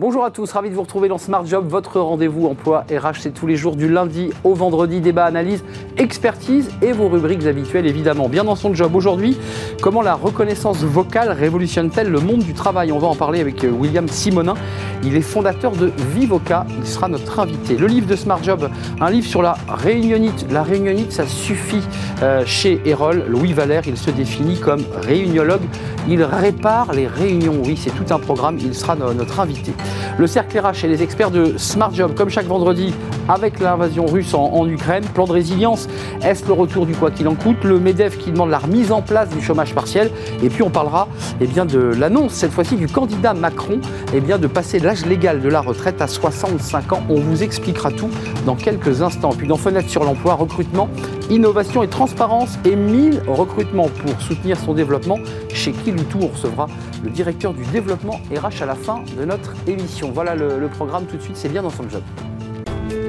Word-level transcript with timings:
Bonjour 0.00 0.24
à 0.24 0.30
tous, 0.30 0.50
ravi 0.52 0.70
de 0.70 0.74
vous 0.74 0.80
retrouver 0.80 1.08
dans 1.08 1.18
Smart 1.18 1.44
Job, 1.44 1.66
votre 1.68 2.00
rendez-vous 2.00 2.46
emploi 2.46 2.86
RH, 2.90 3.18
c'est 3.20 3.34
tous 3.34 3.46
les 3.46 3.56
jours 3.56 3.76
du 3.76 3.86
lundi 3.86 4.30
au 4.44 4.54
vendredi, 4.54 5.02
débat, 5.02 5.26
analyse, 5.26 5.62
expertise 5.98 6.70
et 6.80 6.92
vos 6.92 7.10
rubriques 7.10 7.44
habituelles 7.44 7.86
évidemment. 7.86 8.30
Bien 8.30 8.44
dans 8.44 8.56
son 8.56 8.72
job 8.72 8.94
aujourd'hui, 8.94 9.36
comment 9.82 10.00
la 10.00 10.14
reconnaissance 10.14 10.78
vocale 10.84 11.32
révolutionne-t-elle 11.32 12.08
le 12.08 12.18
monde 12.18 12.38
du 12.38 12.54
travail? 12.54 12.92
On 12.92 12.98
va 12.98 13.08
en 13.08 13.14
parler 13.14 13.42
avec 13.42 13.62
euh, 13.62 13.68
William 13.68 14.08
Simonin, 14.08 14.54
il 15.02 15.16
est 15.16 15.20
fondateur 15.20 15.72
de 15.72 15.92
Vivoca, 16.14 16.64
il 16.78 16.86
sera 16.86 17.08
notre 17.08 17.38
invité. 17.38 17.76
Le 17.76 17.86
livre 17.86 18.06
de 18.06 18.16
Smart 18.16 18.42
Job, 18.42 18.70
un 19.02 19.10
livre 19.10 19.26
sur 19.26 19.42
la 19.42 19.58
réunionite. 19.68 20.46
La 20.50 20.62
réunionite, 20.62 21.12
ça 21.12 21.26
suffit 21.26 21.82
euh, 22.22 22.42
chez 22.46 22.80
Erol. 22.86 23.26
Louis 23.28 23.52
Valère, 23.52 23.82
il 23.86 23.98
se 23.98 24.10
définit 24.10 24.58
comme 24.60 24.82
réuniologue, 25.02 25.68
il 26.08 26.22
répare 26.22 26.94
les 26.94 27.06
réunions, 27.06 27.60
oui 27.66 27.76
c'est 27.76 27.90
tout 27.90 28.14
un 28.14 28.18
programme, 28.18 28.56
il 28.58 28.74
sera 28.74 28.96
notre 28.96 29.40
invité. 29.40 29.74
Le 30.18 30.26
cercle 30.26 30.58
RH 30.58 30.84
et 30.84 30.88
les 30.88 31.02
experts 31.02 31.30
de 31.30 31.54
Smart 31.56 31.92
Job, 31.94 32.14
comme 32.14 32.28
chaque 32.30 32.46
vendredi, 32.46 32.94
avec 33.28 33.60
l'invasion 33.60 34.06
russe 34.06 34.34
en, 34.34 34.66
Ukraine. 34.66 35.04
Plan 35.14 35.24
de 35.24 35.32
résilience, 35.32 35.88
est-ce 36.22 36.46
le 36.46 36.52
retour 36.52 36.86
du 36.86 36.94
quoi 36.94 37.10
qu'il 37.10 37.28
en 37.28 37.34
coûte? 37.34 37.64
Le 37.64 37.78
MEDEF 37.78 38.18
qui 38.18 38.30
demande 38.30 38.50
la 38.50 38.58
remise 38.58 38.92
en 38.92 39.02
place 39.02 39.28
du 39.30 39.40
chômage 39.40 39.74
partiel. 39.74 40.10
Et 40.42 40.48
puis 40.48 40.62
on 40.62 40.70
parlera 40.70 41.08
eh 41.40 41.46
bien, 41.46 41.64
de 41.64 41.78
l'annonce, 41.78 42.32
cette 42.32 42.52
fois-ci, 42.52 42.76
du 42.76 42.86
candidat 42.86 43.34
Macron 43.34 43.80
eh 44.14 44.20
bien, 44.20 44.38
de 44.38 44.46
passer 44.46 44.78
l'âge 44.78 45.06
légal 45.06 45.40
de 45.40 45.48
la 45.48 45.60
retraite 45.60 46.00
à 46.00 46.06
65 46.06 46.92
ans. 46.92 47.02
On 47.08 47.20
vous 47.20 47.42
expliquera 47.42 47.90
tout 47.90 48.10
dans 48.46 48.56
quelques 48.56 49.02
instants. 49.02 49.30
Puis 49.30 49.46
dans 49.46 49.56
Fenêtre 49.56 49.88
sur 49.88 50.04
l'emploi, 50.04 50.34
recrutement, 50.34 50.88
innovation 51.30 51.82
et 51.82 51.88
transparence 51.88 52.58
et 52.64 52.76
1000 52.76 53.22
recrutements 53.28 53.88
pour 53.88 54.20
soutenir 54.20 54.58
son 54.58 54.74
développement. 54.74 55.18
Chez 55.52 55.72
qui 55.72 55.90
on 56.20 56.26
recevra 56.26 56.66
le 57.02 57.10
directeur 57.10 57.52
du 57.52 57.64
développement 57.66 58.20
RH 58.30 58.62
à 58.62 58.66
la 58.66 58.74
fin 58.74 59.00
de 59.18 59.24
notre 59.24 59.54
émission. 59.66 59.79
Voilà 60.12 60.34
le, 60.34 60.68
programme 60.68 61.06
tout 61.06 61.16
de 61.16 61.22
suite, 61.22 61.36
c'est 61.36 61.48
bien 61.48 61.62
dans 61.62 61.70
son 61.70 61.88
job. 61.88 62.02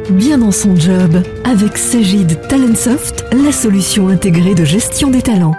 Bien 0.09 0.37
dans 0.37 0.51
son 0.51 0.75
job, 0.75 1.21
avec 1.43 1.77
Sagid 1.77 2.47
Talentsoft, 2.47 3.25
la 3.31 3.51
solution 3.51 4.09
intégrée 4.09 4.55
de 4.55 4.65
gestion 4.65 5.09
des 5.09 5.21
talents. 5.21 5.55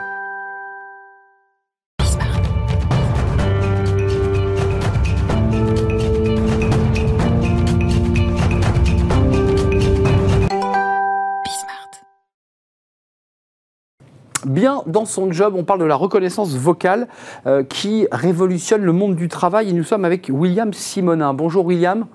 Bien 14.63 14.85
dans 14.87 15.07
son 15.07 15.33
job. 15.33 15.55
On 15.57 15.65
parle 15.65 15.81
de 15.81 15.85
la 15.85 15.97
reconnaissance 15.97 16.55
vocale 16.55 17.09
euh, 17.49 17.65
qui 17.65 18.07
révolutionne 18.13 18.83
le 18.83 18.93
monde 18.93 19.17
du 19.17 19.27
travail. 19.27 19.71
Et 19.71 19.73
nous 19.73 19.83
sommes 19.83 20.05
avec 20.05 20.31
William 20.33 20.73
Simonin. 20.73 21.35
Bonjour 21.35 21.67
William. 21.67 22.07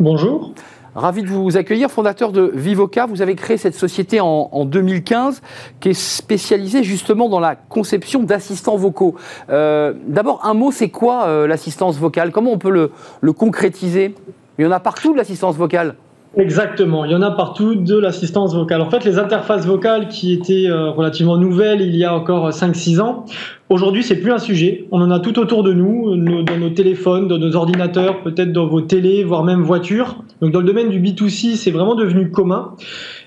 Bonjour. 0.00 0.54
Ravi 0.94 1.22
de 1.22 1.28
vous 1.28 1.58
accueillir, 1.58 1.90
fondateur 1.90 2.32
de 2.32 2.50
Vivoca. 2.54 3.04
Vous 3.04 3.20
avez 3.20 3.34
créé 3.34 3.58
cette 3.58 3.74
société 3.74 4.20
en, 4.22 4.64
2015 4.64 5.42
qui 5.80 5.90
est 5.90 5.92
spécialisée 5.92 6.82
justement 6.82 7.28
dans 7.28 7.40
la 7.40 7.56
conception 7.56 8.22
d'assistants 8.22 8.76
vocaux. 8.76 9.14
Euh, 9.50 9.92
d'abord, 10.06 10.40
un 10.46 10.54
mot, 10.54 10.72
c'est 10.72 10.88
quoi 10.88 11.24
euh, 11.24 11.46
l'assistance 11.46 11.98
vocale? 11.98 12.32
Comment 12.32 12.52
on 12.52 12.58
peut 12.58 12.70
le, 12.70 12.90
le 13.20 13.32
concrétiser? 13.34 14.14
Il 14.58 14.64
y 14.64 14.66
en 14.66 14.70
a 14.70 14.80
partout 14.80 15.12
de 15.12 15.18
l'assistance 15.18 15.56
vocale 15.56 15.96
Exactement, 16.38 17.04
il 17.04 17.10
y 17.10 17.14
en 17.14 17.20
a 17.20 17.30
partout 17.30 17.74
de 17.74 17.98
l'assistance 17.98 18.54
vocale. 18.54 18.80
En 18.80 18.88
fait, 18.88 19.04
les 19.04 19.18
interfaces 19.18 19.66
vocales 19.66 20.08
qui 20.08 20.32
étaient 20.32 20.66
euh, 20.66 20.90
relativement 20.90 21.36
nouvelles 21.36 21.82
il 21.82 21.94
y 21.94 22.04
a 22.04 22.14
encore 22.14 22.48
5-6 22.48 23.00
ans, 23.00 23.26
aujourd'hui 23.72 24.02
c'est 24.02 24.20
plus 24.20 24.32
un 24.32 24.38
sujet. 24.38 24.86
On 24.90 25.00
en 25.00 25.10
a 25.10 25.18
tout 25.18 25.38
autour 25.38 25.62
de 25.62 25.72
nous, 25.72 26.14
dans 26.42 26.58
nos 26.58 26.70
téléphones, 26.70 27.28
dans 27.28 27.38
nos 27.38 27.56
ordinateurs, 27.56 28.22
peut-être 28.22 28.52
dans 28.52 28.66
vos 28.66 28.82
télés, 28.82 29.24
voire 29.24 29.44
même 29.44 29.62
voitures. 29.62 30.22
Donc 30.40 30.52
dans 30.52 30.60
le 30.60 30.66
domaine 30.66 30.90
du 30.90 31.00
B2C, 31.00 31.56
c'est 31.56 31.70
vraiment 31.70 31.94
devenu 31.94 32.30
commun. 32.30 32.74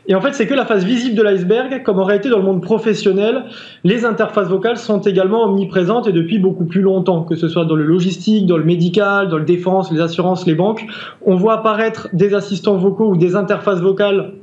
Et 0.08 0.14
en 0.14 0.22
fait, 0.22 0.34
c'est 0.34 0.46
que 0.46 0.54
la 0.54 0.66
face 0.66 0.84
visible 0.84 1.16
de 1.16 1.24
l'iceberg, 1.24 1.82
comme 1.84 1.98
aurait 1.98 2.18
été 2.18 2.30
dans 2.30 2.38
le 2.38 2.44
monde 2.44 2.62
professionnel, 2.62 3.46
les 3.84 4.06
interfaces 4.06 4.48
vocales 4.48 4.78
sont 4.78 5.00
également 5.02 5.46
omniprésentes 5.46 6.08
et 6.08 6.12
depuis 6.12 6.38
beaucoup 6.38 6.66
plus 6.66 6.82
longtemps, 6.82 7.24
que 7.24 7.36
ce 7.36 7.48
soit 7.48 7.66
dans 7.66 7.76
le 7.76 7.84
logistique, 7.86 8.46
dans 8.46 8.58
le 8.58 8.64
médical, 8.64 9.30
dans 9.30 9.38
le 9.38 9.46
défense, 9.46 9.92
les 9.92 10.02
assurances, 10.02 10.46
les 10.46 10.54
banques. 10.54 10.86
On 11.26 11.36
voit 11.36 11.54
apparaître 11.54 12.08
des 12.14 12.36
assistants 12.36 12.76
vocaux 12.76 13.10
ou 13.10 13.18
des 13.18 13.36
interfaces 13.36 13.82
vocales 13.82 14.34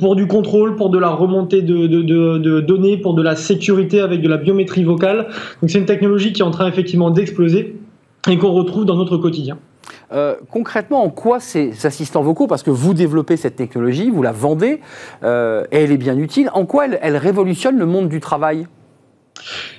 pour 0.00 0.16
du 0.16 0.26
contrôle, 0.26 0.76
pour 0.76 0.90
de 0.90 0.98
la 0.98 1.10
remontée 1.10 1.62
de, 1.62 1.86
de, 1.86 2.60
données, 2.60 2.96
pour 2.96 3.14
de 3.14 3.22
la 3.22 3.36
sécurité 3.36 4.00
avec 4.00 4.20
de 4.22 4.28
la 4.28 4.36
biométrie 4.36 4.84
vocale. 4.84 5.28
Donc 5.60 5.70
c'est 5.70 5.78
une 5.78 5.86
technologie 5.86 6.32
qui 6.32 6.42
est 6.42 6.44
en 6.44 6.50
train 6.50 6.68
effectivement 6.68 7.10
d'exploser 7.10 7.76
et 8.28 8.38
qu'on 8.38 8.52
retrouve 8.52 8.84
dans 8.84 8.96
notre 8.96 9.16
quotidien. 9.16 9.58
Euh, 10.12 10.36
concrètement, 10.50 11.02
en 11.02 11.10
quoi 11.10 11.40
ces 11.40 11.86
assistants 11.86 12.22
vocaux, 12.22 12.46
parce 12.46 12.62
que 12.62 12.70
vous 12.70 12.94
développez 12.94 13.36
cette 13.36 13.56
technologie, 13.56 14.10
vous 14.10 14.22
la 14.22 14.32
vendez, 14.32 14.80
euh, 15.22 15.64
et 15.72 15.82
elle 15.82 15.92
est 15.92 15.98
bien 15.98 16.16
utile, 16.16 16.50
en 16.54 16.66
quoi 16.66 16.86
elle, 16.86 17.16
révolutionne 17.16 17.78
le 17.78 17.86
monde 17.86 18.08
du 18.08 18.20
travail? 18.20 18.66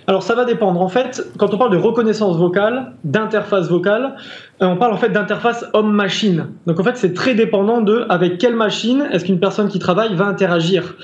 Alors 0.05 0.21
ça 0.21 0.35
va 0.35 0.45
dépendre. 0.45 0.81
En 0.81 0.89
fait, 0.89 1.25
quand 1.37 1.53
on 1.53 1.57
parle 1.57 1.71
de 1.71 1.77
reconnaissance 1.77 2.37
vocale, 2.37 2.93
d'interface 3.03 3.69
vocale, 3.69 4.03
euh, 4.03 4.44
on 4.61 4.77
parle 4.77 4.93
en 4.93 4.97
fait 4.97 5.09
d'interface 5.09 5.65
homme-machine. 5.73 6.47
Donc 6.65 6.79
en 6.79 6.83
fait, 6.83 6.95
c'est 6.95 7.13
très 7.13 7.35
dépendant 7.35 7.81
de 7.81 8.05
avec 8.09 8.37
quelle 8.37 8.55
machine 8.55 9.07
est-ce 9.11 9.25
qu'une 9.25 9.39
personne 9.39 9.67
qui 9.67 9.79
travaille 9.79 10.15
va 10.15 10.25
interagir. 10.25 10.95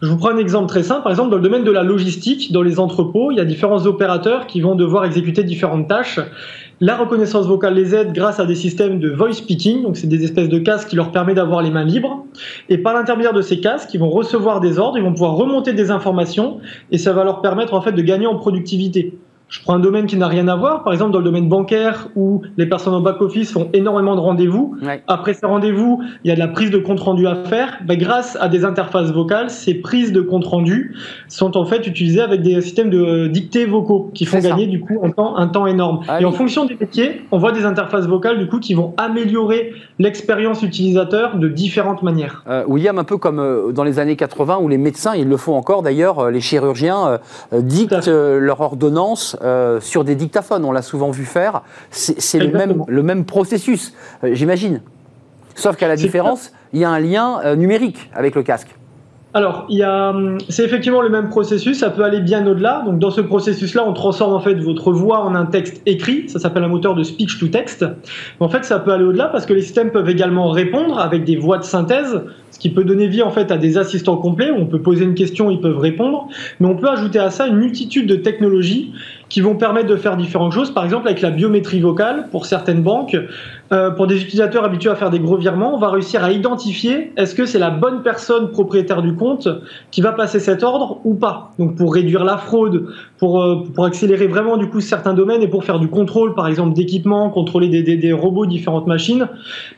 Je 0.00 0.08
vous 0.08 0.16
prends 0.16 0.30
un 0.30 0.38
exemple 0.38 0.68
très 0.68 0.84
simple. 0.84 1.02
Par 1.02 1.10
exemple, 1.10 1.30
dans 1.30 1.36
le 1.36 1.42
domaine 1.42 1.64
de 1.64 1.72
la 1.72 1.82
logistique, 1.82 2.52
dans 2.52 2.62
les 2.62 2.78
entrepôts, 2.78 3.32
il 3.32 3.38
y 3.38 3.40
a 3.40 3.44
différents 3.44 3.84
opérateurs 3.86 4.46
qui 4.46 4.60
vont 4.60 4.76
devoir 4.76 5.04
exécuter 5.04 5.42
différentes 5.42 5.88
tâches. 5.88 6.20
La 6.82 6.96
reconnaissance 6.96 7.46
vocale 7.46 7.74
les 7.74 7.94
aide 7.94 8.12
grâce 8.14 8.40
à 8.40 8.46
des 8.46 8.54
systèmes 8.54 9.00
de 9.00 9.10
voice 9.10 9.34
speaking, 9.34 9.82
donc 9.82 9.98
c'est 9.98 10.06
des 10.06 10.24
espèces 10.24 10.48
de 10.48 10.58
casques 10.58 10.88
qui 10.88 10.96
leur 10.96 11.12
permettent 11.12 11.36
d'avoir 11.36 11.60
les 11.60 11.70
mains 11.70 11.84
libres. 11.84 12.24
Et 12.70 12.78
par 12.78 12.94
l'intermédiaire 12.94 13.34
de 13.34 13.42
ces 13.42 13.60
casques, 13.60 13.92
ils 13.92 14.00
vont 14.00 14.08
recevoir 14.08 14.60
des 14.60 14.78
ordres, 14.78 14.96
ils 14.96 15.04
vont 15.04 15.12
pouvoir 15.12 15.34
remonter 15.34 15.74
des 15.74 15.90
informations 15.90 16.60
et 16.90 16.96
ça 16.96 17.12
va 17.12 17.24
leur 17.24 17.42
permettre 17.42 17.74
en 17.74 17.82
fait 17.82 17.92
de 17.92 18.00
gagner 18.00 18.26
en 18.26 18.36
productivité. 18.36 19.18
Je 19.50 19.60
prends 19.60 19.74
un 19.74 19.80
domaine 19.80 20.06
qui 20.06 20.16
n'a 20.16 20.28
rien 20.28 20.46
à 20.46 20.54
voir, 20.54 20.84
par 20.84 20.92
exemple 20.92 21.10
dans 21.12 21.18
le 21.18 21.24
domaine 21.24 21.48
bancaire 21.48 22.08
où 22.14 22.42
les 22.56 22.66
personnes 22.66 22.94
en 22.94 23.00
back-office 23.00 23.52
font 23.52 23.68
énormément 23.72 24.14
de 24.14 24.20
rendez-vous. 24.20 24.76
Après 25.08 25.34
ces 25.34 25.44
rendez-vous, 25.44 26.00
il 26.24 26.28
y 26.28 26.30
a 26.30 26.34
de 26.34 26.40
la 26.40 26.46
prise 26.46 26.70
de 26.70 26.78
compte-rendu 26.78 27.26
à 27.26 27.34
faire. 27.34 27.78
Ben, 27.84 27.98
grâce 27.98 28.38
à 28.40 28.48
des 28.48 28.64
interfaces 28.64 29.10
vocales, 29.10 29.50
ces 29.50 29.74
prises 29.74 30.12
de 30.12 30.20
compte-rendu 30.20 30.94
sont 31.28 31.56
en 31.56 31.64
fait 31.64 31.86
utilisées 31.86 32.20
avec 32.20 32.42
des 32.42 32.60
systèmes 32.60 32.90
de 32.90 33.26
dictées 33.26 33.66
vocaux 33.66 34.10
qui 34.14 34.24
font 34.24 34.38
gagner 34.38 34.66
du 34.66 34.80
coup 34.80 35.00
un 35.02 35.10
temps, 35.10 35.36
un 35.36 35.48
temps 35.48 35.66
énorme. 35.66 36.00
Ah 36.06 36.20
Et 36.20 36.24
en 36.24 36.32
fonction 36.32 36.64
des 36.64 36.76
métiers, 36.78 37.22
on 37.32 37.38
voit 37.38 37.52
des 37.52 37.64
interfaces 37.64 38.06
vocales 38.06 38.38
du 38.38 38.46
coup 38.46 38.60
qui 38.60 38.74
vont 38.74 38.94
améliorer 38.98 39.72
l'expérience 39.98 40.62
utilisateur 40.62 41.36
de 41.36 41.48
différentes 41.48 42.04
manières. 42.04 42.44
Euh, 42.48 42.64
William, 42.68 42.98
un 42.98 43.04
peu 43.04 43.16
comme 43.16 43.40
euh, 43.40 43.72
dans 43.72 43.84
les 43.84 43.98
années 43.98 44.16
80 44.16 44.58
où 44.58 44.68
les 44.68 44.78
médecins, 44.78 45.14
ils 45.16 45.28
le 45.28 45.36
font 45.36 45.56
encore 45.56 45.82
d'ailleurs, 45.82 46.20
euh, 46.20 46.30
les 46.30 46.40
chirurgiens 46.40 47.18
dictent 47.52 48.08
leur 48.08 48.60
ordonnance 48.60 49.36
euh, 49.42 49.80
sur 49.80 50.04
des 50.04 50.14
dictaphones. 50.14 50.64
On 50.64 50.72
l'a 50.72 50.82
souvent 50.82 51.10
vu 51.10 51.24
faire. 51.24 51.62
C'est 51.90 52.38
le 52.38 52.50
même, 52.50 52.84
le 52.86 53.02
même 53.02 53.24
processus, 53.24 53.94
euh, 54.24 54.30
j'imagine. 54.34 54.82
Sauf 55.54 55.76
qu'à 55.76 55.88
la 55.88 55.96
différence, 55.96 56.52
il 56.72 56.80
y 56.80 56.84
a 56.84 56.90
un 56.90 57.00
lien 57.00 57.40
euh, 57.44 57.56
numérique 57.56 58.10
avec 58.14 58.34
le 58.34 58.42
casque. 58.42 58.68
Alors, 59.32 59.68
hum, 59.70 60.38
c'est 60.48 60.64
effectivement 60.64 61.02
le 61.02 61.08
même 61.08 61.28
processus, 61.28 61.78
ça 61.78 61.90
peut 61.90 62.02
aller 62.02 62.20
bien 62.20 62.44
au-delà. 62.46 62.82
Donc, 62.84 62.98
dans 62.98 63.12
ce 63.12 63.20
processus-là, 63.20 63.84
on 63.86 63.92
transforme 63.92 64.32
en 64.32 64.40
fait 64.40 64.54
votre 64.54 64.90
voix 64.90 65.20
en 65.20 65.36
un 65.36 65.46
texte 65.46 65.82
écrit. 65.86 66.28
Ça 66.28 66.40
s'appelle 66.40 66.64
un 66.64 66.68
moteur 66.68 66.96
de 66.96 67.04
speech 67.04 67.38
to 67.38 67.46
text. 67.46 67.84
en 68.40 68.48
fait, 68.48 68.64
ça 68.64 68.80
peut 68.80 68.92
aller 68.92 69.04
au-delà 69.04 69.26
parce 69.26 69.46
que 69.46 69.52
les 69.52 69.62
systèmes 69.62 69.92
peuvent 69.92 70.10
également 70.10 70.50
répondre 70.50 70.98
avec 70.98 71.24
des 71.24 71.36
voix 71.36 71.58
de 71.58 71.62
synthèse, 71.62 72.22
ce 72.50 72.58
qui 72.58 72.70
peut 72.70 72.82
donner 72.82 73.06
vie 73.06 73.22
en 73.22 73.30
fait 73.30 73.52
à 73.52 73.56
des 73.56 73.78
assistants 73.78 74.16
complets 74.16 74.50
où 74.50 74.56
on 74.56 74.66
peut 74.66 74.82
poser 74.82 75.04
une 75.04 75.14
question, 75.14 75.48
ils 75.50 75.60
peuvent 75.60 75.78
répondre. 75.78 76.26
Mais 76.58 76.66
on 76.66 76.74
peut 76.74 76.88
ajouter 76.88 77.20
à 77.20 77.30
ça 77.30 77.46
une 77.46 77.56
multitude 77.56 78.08
de 78.08 78.16
technologies 78.16 78.92
qui 79.28 79.40
vont 79.40 79.54
permettre 79.54 79.86
de 79.86 79.96
faire 79.96 80.16
différentes 80.16 80.52
choses. 80.52 80.74
Par 80.74 80.84
exemple, 80.84 81.06
avec 81.06 81.20
la 81.20 81.30
biométrie 81.30 81.80
vocale, 81.80 82.26
pour 82.32 82.46
certaines 82.46 82.82
banques, 82.82 83.16
euh, 83.72 83.90
pour 83.90 84.08
des 84.08 84.20
utilisateurs 84.20 84.64
habitués 84.64 84.90
à 84.90 84.96
faire 84.96 85.10
des 85.10 85.20
gros 85.20 85.36
virements, 85.36 85.74
on 85.74 85.78
va 85.78 85.90
réussir 85.90 86.24
à 86.24 86.32
identifier 86.32 87.12
est-ce 87.16 87.36
que 87.36 87.46
c'est 87.46 87.60
la 87.60 87.70
bonne 87.70 88.02
personne 88.02 88.50
propriétaire 88.50 89.00
du 89.00 89.14
compte 89.14 89.46
qui 89.92 90.00
va 90.00 90.10
passer 90.10 90.40
cet 90.40 90.64
ordre 90.64 91.00
ou 91.04 91.14
pas. 91.14 91.52
Donc 91.58 91.76
pour 91.76 91.94
réduire 91.94 92.24
la 92.24 92.36
fraude, 92.36 92.88
pour, 93.18 93.40
euh, 93.40 93.62
pour 93.72 93.84
accélérer 93.84 94.26
vraiment 94.26 94.56
du 94.56 94.68
coup 94.68 94.80
certains 94.80 95.14
domaines 95.14 95.42
et 95.42 95.46
pour 95.46 95.62
faire 95.62 95.78
du 95.78 95.86
contrôle, 95.86 96.34
par 96.34 96.48
exemple 96.48 96.74
d'équipement, 96.74 97.30
contrôler 97.30 97.68
des, 97.68 97.84
des, 97.84 97.96
des, 97.96 98.12
robots, 98.12 98.46
différentes 98.46 98.88
machines, 98.88 99.28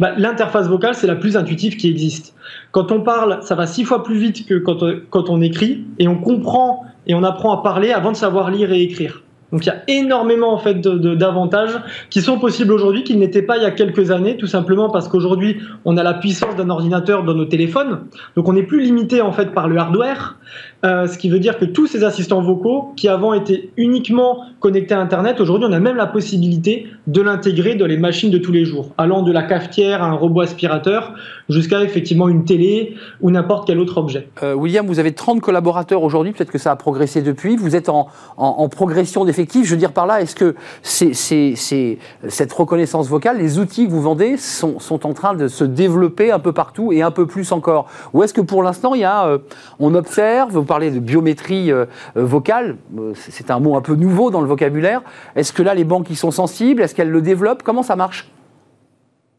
bah, 0.00 0.12
l'interface 0.16 0.68
vocale 0.68 0.94
c'est 0.94 1.06
la 1.06 1.16
plus 1.16 1.36
intuitive 1.36 1.76
qui 1.76 1.90
existe. 1.90 2.34
Quand 2.70 2.92
on 2.92 3.02
parle, 3.02 3.40
ça 3.42 3.54
va 3.54 3.66
six 3.66 3.84
fois 3.84 4.02
plus 4.02 4.16
vite 4.16 4.46
que 4.46 4.54
quand, 4.54 4.78
quand 5.10 5.28
on 5.28 5.42
écrit 5.42 5.84
et 5.98 6.08
on 6.08 6.16
comprend 6.16 6.86
et 7.06 7.14
on 7.14 7.24
apprend 7.24 7.52
à 7.52 7.62
parler 7.62 7.92
avant 7.92 8.12
de 8.12 8.16
savoir 8.16 8.50
lire 8.50 8.72
et 8.72 8.80
écrire. 8.80 9.22
Donc 9.52 9.66
il 9.66 9.68
y 9.68 9.70
a 9.70 9.82
énormément 9.86 10.52
en 10.52 10.58
fait 10.58 10.80
d'avantages 10.80 11.78
qui 12.10 12.22
sont 12.22 12.38
possibles 12.38 12.72
aujourd'hui 12.72 13.04
qui 13.04 13.16
n'étaient 13.16 13.42
pas 13.42 13.58
il 13.58 13.62
y 13.62 13.66
a 13.66 13.70
quelques 13.70 14.10
années, 14.10 14.36
tout 14.38 14.46
simplement 14.46 14.88
parce 14.90 15.08
qu'aujourd'hui 15.08 15.60
on 15.84 15.96
a 15.96 16.02
la 16.02 16.14
puissance 16.14 16.56
d'un 16.56 16.70
ordinateur 16.70 17.22
dans 17.22 17.34
nos 17.34 17.44
téléphones, 17.44 18.00
donc 18.34 18.48
on 18.48 18.54
n'est 18.54 18.62
plus 18.62 18.80
limité 18.80 19.20
en 19.20 19.32
fait 19.32 19.52
par 19.52 19.68
le 19.68 19.76
hardware. 19.78 20.38
Euh, 20.84 21.06
ce 21.06 21.16
qui 21.16 21.30
veut 21.30 21.38
dire 21.38 21.58
que 21.58 21.64
tous 21.64 21.86
ces 21.86 22.02
assistants 22.02 22.42
vocaux 22.42 22.92
qui 22.96 23.06
avant 23.06 23.34
étaient 23.34 23.70
uniquement 23.76 24.40
connectés 24.58 24.94
à 24.94 25.00
Internet, 25.00 25.40
aujourd'hui 25.40 25.68
on 25.70 25.72
a 25.72 25.78
même 25.78 25.94
la 25.94 26.08
possibilité 26.08 26.88
de 27.06 27.20
l'intégrer 27.20 27.76
dans 27.76 27.86
les 27.86 27.96
machines 27.96 28.30
de 28.30 28.38
tous 28.38 28.50
les 28.50 28.64
jours, 28.64 28.90
allant 28.98 29.22
de 29.22 29.30
la 29.30 29.44
cafetière 29.44 30.02
à 30.02 30.06
un 30.06 30.14
robot 30.14 30.40
aspirateur 30.40 31.14
jusqu'à 31.48 31.82
effectivement 31.82 32.28
une 32.28 32.44
télé 32.44 32.96
ou 33.20 33.30
n'importe 33.30 33.68
quel 33.68 33.78
autre 33.78 33.98
objet. 33.98 34.28
Euh, 34.42 34.54
William, 34.54 34.84
vous 34.84 34.98
avez 34.98 35.12
30 35.12 35.40
collaborateurs 35.40 36.02
aujourd'hui, 36.02 36.32
peut-être 36.32 36.50
que 36.50 36.58
ça 36.58 36.72
a 36.72 36.76
progressé 36.76 37.22
depuis, 37.22 37.56
vous 37.56 37.76
êtes 37.76 37.88
en, 37.88 38.08
progression 38.68 39.24
d'effectifs, 39.24 39.66
je 39.66 39.70
veux 39.70 39.76
dire 39.76 39.92
par 39.92 40.06
là, 40.06 40.20
est-ce 40.20 40.34
que 40.34 40.56
cette 40.82 42.52
reconnaissance 42.52 43.08
vocale, 43.08 43.38
les 43.38 43.58
outils 43.60 43.86
que 43.86 43.90
vous 43.92 44.02
vendez 44.02 44.36
sont, 44.36 44.80
sont, 44.80 45.06
en 45.06 45.12
train 45.12 45.34
de 45.34 45.46
se 45.46 45.62
développer 45.62 46.32
un 46.32 46.38
peu 46.38 46.52
partout 46.52 46.92
et 46.92 47.02
un 47.02 47.10
peu 47.10 47.26
plus 47.26 47.52
encore? 47.52 47.86
Ou 48.14 48.22
est-ce 48.24 48.34
que 48.34 48.40
pour 48.40 48.62
l'instant, 48.62 48.94
il 48.94 49.02
y 49.02 49.04
a, 49.04 49.26
euh, 49.26 49.38
on 49.78 49.94
observe, 49.94 50.64
de 50.80 50.98
biométrie 50.98 51.70
euh, 51.70 51.84
euh, 52.16 52.24
vocale, 52.24 52.76
euh, 52.98 53.12
c'est 53.14 53.50
un 53.50 53.60
mot 53.60 53.76
un 53.76 53.82
peu 53.82 53.94
nouveau 53.94 54.30
dans 54.30 54.40
le 54.40 54.46
vocabulaire. 54.46 55.02
Est-ce 55.36 55.52
que 55.52 55.62
là, 55.62 55.74
les 55.74 55.84
banques 55.84 56.08
y 56.10 56.16
sont 56.16 56.30
sensibles? 56.30 56.82
Est-ce 56.82 56.94
qu'elles 56.94 57.10
le 57.10 57.20
développent? 57.20 57.62
Comment 57.62 57.82
ça 57.82 57.94
marche? 57.96 58.28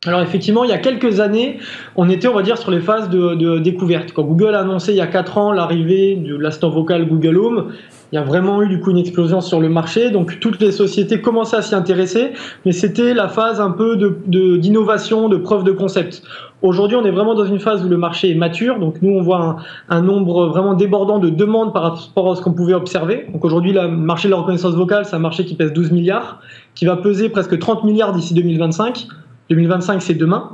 Alors 0.05 0.21
effectivement, 0.21 0.63
il 0.63 0.69
y 0.69 0.73
a 0.73 0.77
quelques 0.77 1.21
années, 1.21 1.59
on 1.95 2.09
était, 2.09 2.27
on 2.27 2.33
va 2.33 2.41
dire, 2.41 2.57
sur 2.57 2.71
les 2.71 2.81
phases 2.81 3.09
de, 3.09 3.57
découverte. 3.59 4.11
Quand 4.11 4.23
Google 4.23 4.53
a 4.53 4.59
annoncé 4.59 4.91
il 4.91 4.97
y 4.97 5.01
a 5.01 5.07
4 5.07 5.37
ans 5.37 5.51
l'arrivée 5.53 6.17
de 6.17 6.35
l'assistant 6.35 6.69
vocal 6.69 7.07
Google 7.07 7.37
Home, 7.37 7.71
il 8.13 8.17
y 8.17 8.19
a 8.19 8.23
vraiment 8.23 8.61
eu 8.61 8.69
du 8.69 8.79
coup 8.79 8.91
une 8.91 8.99
explosion 8.99 9.41
sur 9.41 9.59
le 9.59 9.69
marché. 9.69 10.11
Donc 10.11 10.39
toutes 10.39 10.61
les 10.61 10.71
sociétés 10.71 11.19
commençaient 11.19 11.55
à 11.55 11.61
s'y 11.63 11.73
intéresser, 11.73 12.33
mais 12.63 12.71
c'était 12.71 13.15
la 13.15 13.27
phase 13.27 13.59
un 13.59 13.71
peu 13.71 13.97
d'innovation, 14.27 15.29
de, 15.29 15.37
de 15.37 15.41
preuve 15.41 15.63
de 15.63 15.71
concept. 15.71 16.21
Aujourd'hui, 16.61 16.95
on 16.95 17.03
est 17.05 17.11
vraiment 17.11 17.33
dans 17.33 17.45
une 17.45 17.57
phase 17.57 17.83
où 17.83 17.89
le 17.89 17.97
marché 17.97 18.29
est 18.29 18.35
mature. 18.35 18.77
Donc, 18.77 19.01
nous, 19.01 19.17
on 19.17 19.21
voit 19.23 19.57
un, 19.89 20.01
nombre 20.01 20.45
vraiment 20.45 20.75
débordant 20.75 21.17
de 21.17 21.29
demandes 21.29 21.73
par 21.73 21.83
rapport 21.83 22.31
à 22.31 22.35
ce 22.35 22.43
qu'on 22.43 22.53
pouvait 22.53 22.75
observer. 22.75 23.25
Donc, 23.33 23.43
aujourd'hui, 23.43 23.73
le 23.73 23.87
marché 23.87 24.27
de 24.27 24.33
la 24.33 24.37
reconnaissance 24.37 24.75
vocale, 24.75 25.05
c'est 25.05 25.15
un 25.15 25.19
marché 25.19 25.43
qui 25.43 25.55
pèse 25.55 25.73
12 25.73 25.91
milliards, 25.91 26.39
qui 26.75 26.85
va 26.85 26.95
peser 26.95 27.29
presque 27.29 27.57
30 27.57 27.83
milliards 27.83 28.13
d'ici 28.13 28.35
2025. 28.35 29.07
2025, 29.49 30.01
c'est 30.01 30.13
demain. 30.13 30.51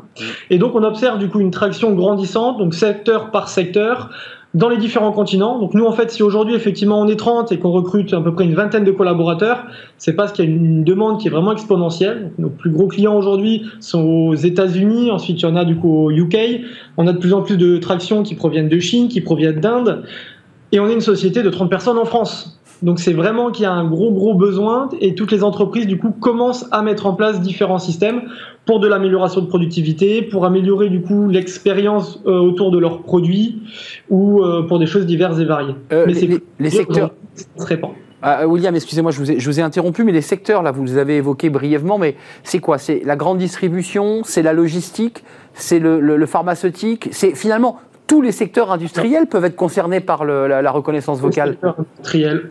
Et 0.50 0.58
donc, 0.58 0.76
on 0.76 0.84
observe 0.84 1.20
du 1.20 1.28
coup 1.28 1.42
une 1.42 1.52
traction 1.52 1.92
grandissante, 1.92 2.58
donc 2.58 2.74
secteur 2.74 3.32
par 3.32 3.50
secteur 3.50 4.10
dans 4.56 4.70
les 4.70 4.78
différents 4.78 5.12
continents. 5.12 5.60
Donc 5.60 5.74
nous, 5.74 5.86
en 5.86 5.92
fait, 5.92 6.10
si 6.10 6.24
aujourd'hui, 6.24 6.56
effectivement, 6.56 7.00
on 7.00 7.08
est 7.08 7.16
30 7.16 7.52
et 7.52 7.60
qu'on 7.60 7.72
recrute 7.72 8.14
à 8.14 8.22
peu 8.22 8.34
près 8.34 8.46
une 8.46 8.56
vingtaine 8.56 8.84
de 8.84 8.92
collaborateurs, 8.92 9.66
c'est 9.98 10.14
parce 10.14 10.32
qu'il 10.32 10.46
y 10.46 10.48
a 10.48 10.52
une 10.52 10.84
demande 10.84 11.20
qui 11.20 11.28
est 11.28 11.32
vraiment 11.32 11.52
exponentielle. 11.52 12.32
nos 12.40 12.50
plus 12.50 12.72
gros 12.72 12.88
clients 12.88 13.16
aujourd'hui 13.16 13.64
sont 13.80 14.02
aux 14.02 14.36
États-Unis, 14.36 15.12
ensuite 15.12 15.42
il 15.42 15.44
y 15.44 15.46
en 15.46 15.56
a 15.56 15.66
du 15.66 15.76
coup 15.76 16.06
au 16.06 16.12
UK. 16.12 16.36
On 16.98 17.06
a 17.08 17.14
de 17.14 17.20
plus 17.20 17.34
en 17.34 17.42
plus 17.42 17.58
de 17.58 17.78
tractions 17.78 18.24
qui 18.24 18.36
proviennent 18.36 18.70
de 18.70 18.80
Chine, 18.80 19.08
qui 19.08 19.22
proviennent 19.22 19.60
d'Inde. 19.60 20.04
Et 20.72 20.80
on 20.80 20.88
est 20.88 20.94
une 20.94 21.02
société 21.02 21.44
de 21.44 21.50
30 21.50 21.70
personnes 21.70 21.98
en 21.98 22.06
France. 22.06 22.59
Donc 22.82 23.00
c'est 23.00 23.14
vraiment 23.14 23.52
qu'il 23.52 23.64
y 23.64 23.66
a 23.66 23.72
un 23.72 23.88
gros 23.88 24.12
gros 24.12 24.34
besoin 24.34 24.90
et 25.02 25.16
toutes 25.16 25.32
les 25.32 25.44
entreprises 25.44 25.88
du 25.88 25.98
coup 25.98 26.12
commencent 26.12 26.66
à 26.72 26.82
mettre 26.82 27.06
en 27.06 27.14
place 27.14 27.42
différents 27.42 27.80
systèmes 27.80 28.22
pour 28.66 28.80
de 28.80 28.88
l'amélioration 28.88 29.42
de 29.42 29.48
productivité, 29.48 30.22
pour 30.22 30.46
améliorer 30.46 30.90
du 30.90 31.02
coup 31.02 31.28
l'expérience 31.28 32.22
euh, 32.26 32.38
autour 32.38 32.72
de 32.72 32.80
leurs 32.80 33.02
produits 33.02 33.62
ou 34.10 34.44
euh, 34.44 34.64
pour 34.64 34.80
des 34.80 34.86
choses 34.86 35.06
diverses 35.06 35.40
et 35.40 35.46
variées. 35.46 35.76
Euh, 35.92 36.06
mais 36.08 36.14
les, 36.14 36.40
les 36.60 36.70
secteurs 36.70 37.12
se 37.58 37.66
répand. 37.66 37.92
Ah, 38.22 38.46
William, 38.48 38.76
excusez-moi, 38.76 39.12
je, 39.12 39.24
je 39.24 39.50
vous, 39.50 39.60
ai, 39.60 39.64
interrompu, 39.64 40.04
mais 40.04 40.12
les 40.12 40.22
secteurs, 40.22 40.62
là, 40.62 40.72
vous 40.72 40.84
les 40.84 40.98
avez 40.98 41.18
évoqués 41.18 41.50
brièvement, 41.50 41.98
mais 41.98 42.16
c'est 42.44 42.60
quoi? 42.60 42.78
C'est 42.78 43.02
la 43.06 43.16
grande 43.16 43.38
distribution, 43.38 44.24
c'est 44.26 44.42
la 44.42 44.52
logistique, 44.52 45.24
c'est 45.54 45.80
le, 45.80 46.02
le, 46.02 46.26
pharmaceutique, 46.26 47.08
c'est 47.12 47.34
finalement 47.34 47.80
tous 48.10 48.22
les 48.24 48.32
secteurs 48.32 48.72
industriels 48.72 49.28
peuvent 49.28 49.46
être 49.46 49.56
concernés 49.56 50.00
par 50.00 50.26
la, 50.26 50.72
reconnaissance 50.72 51.22
vocale 51.22 51.58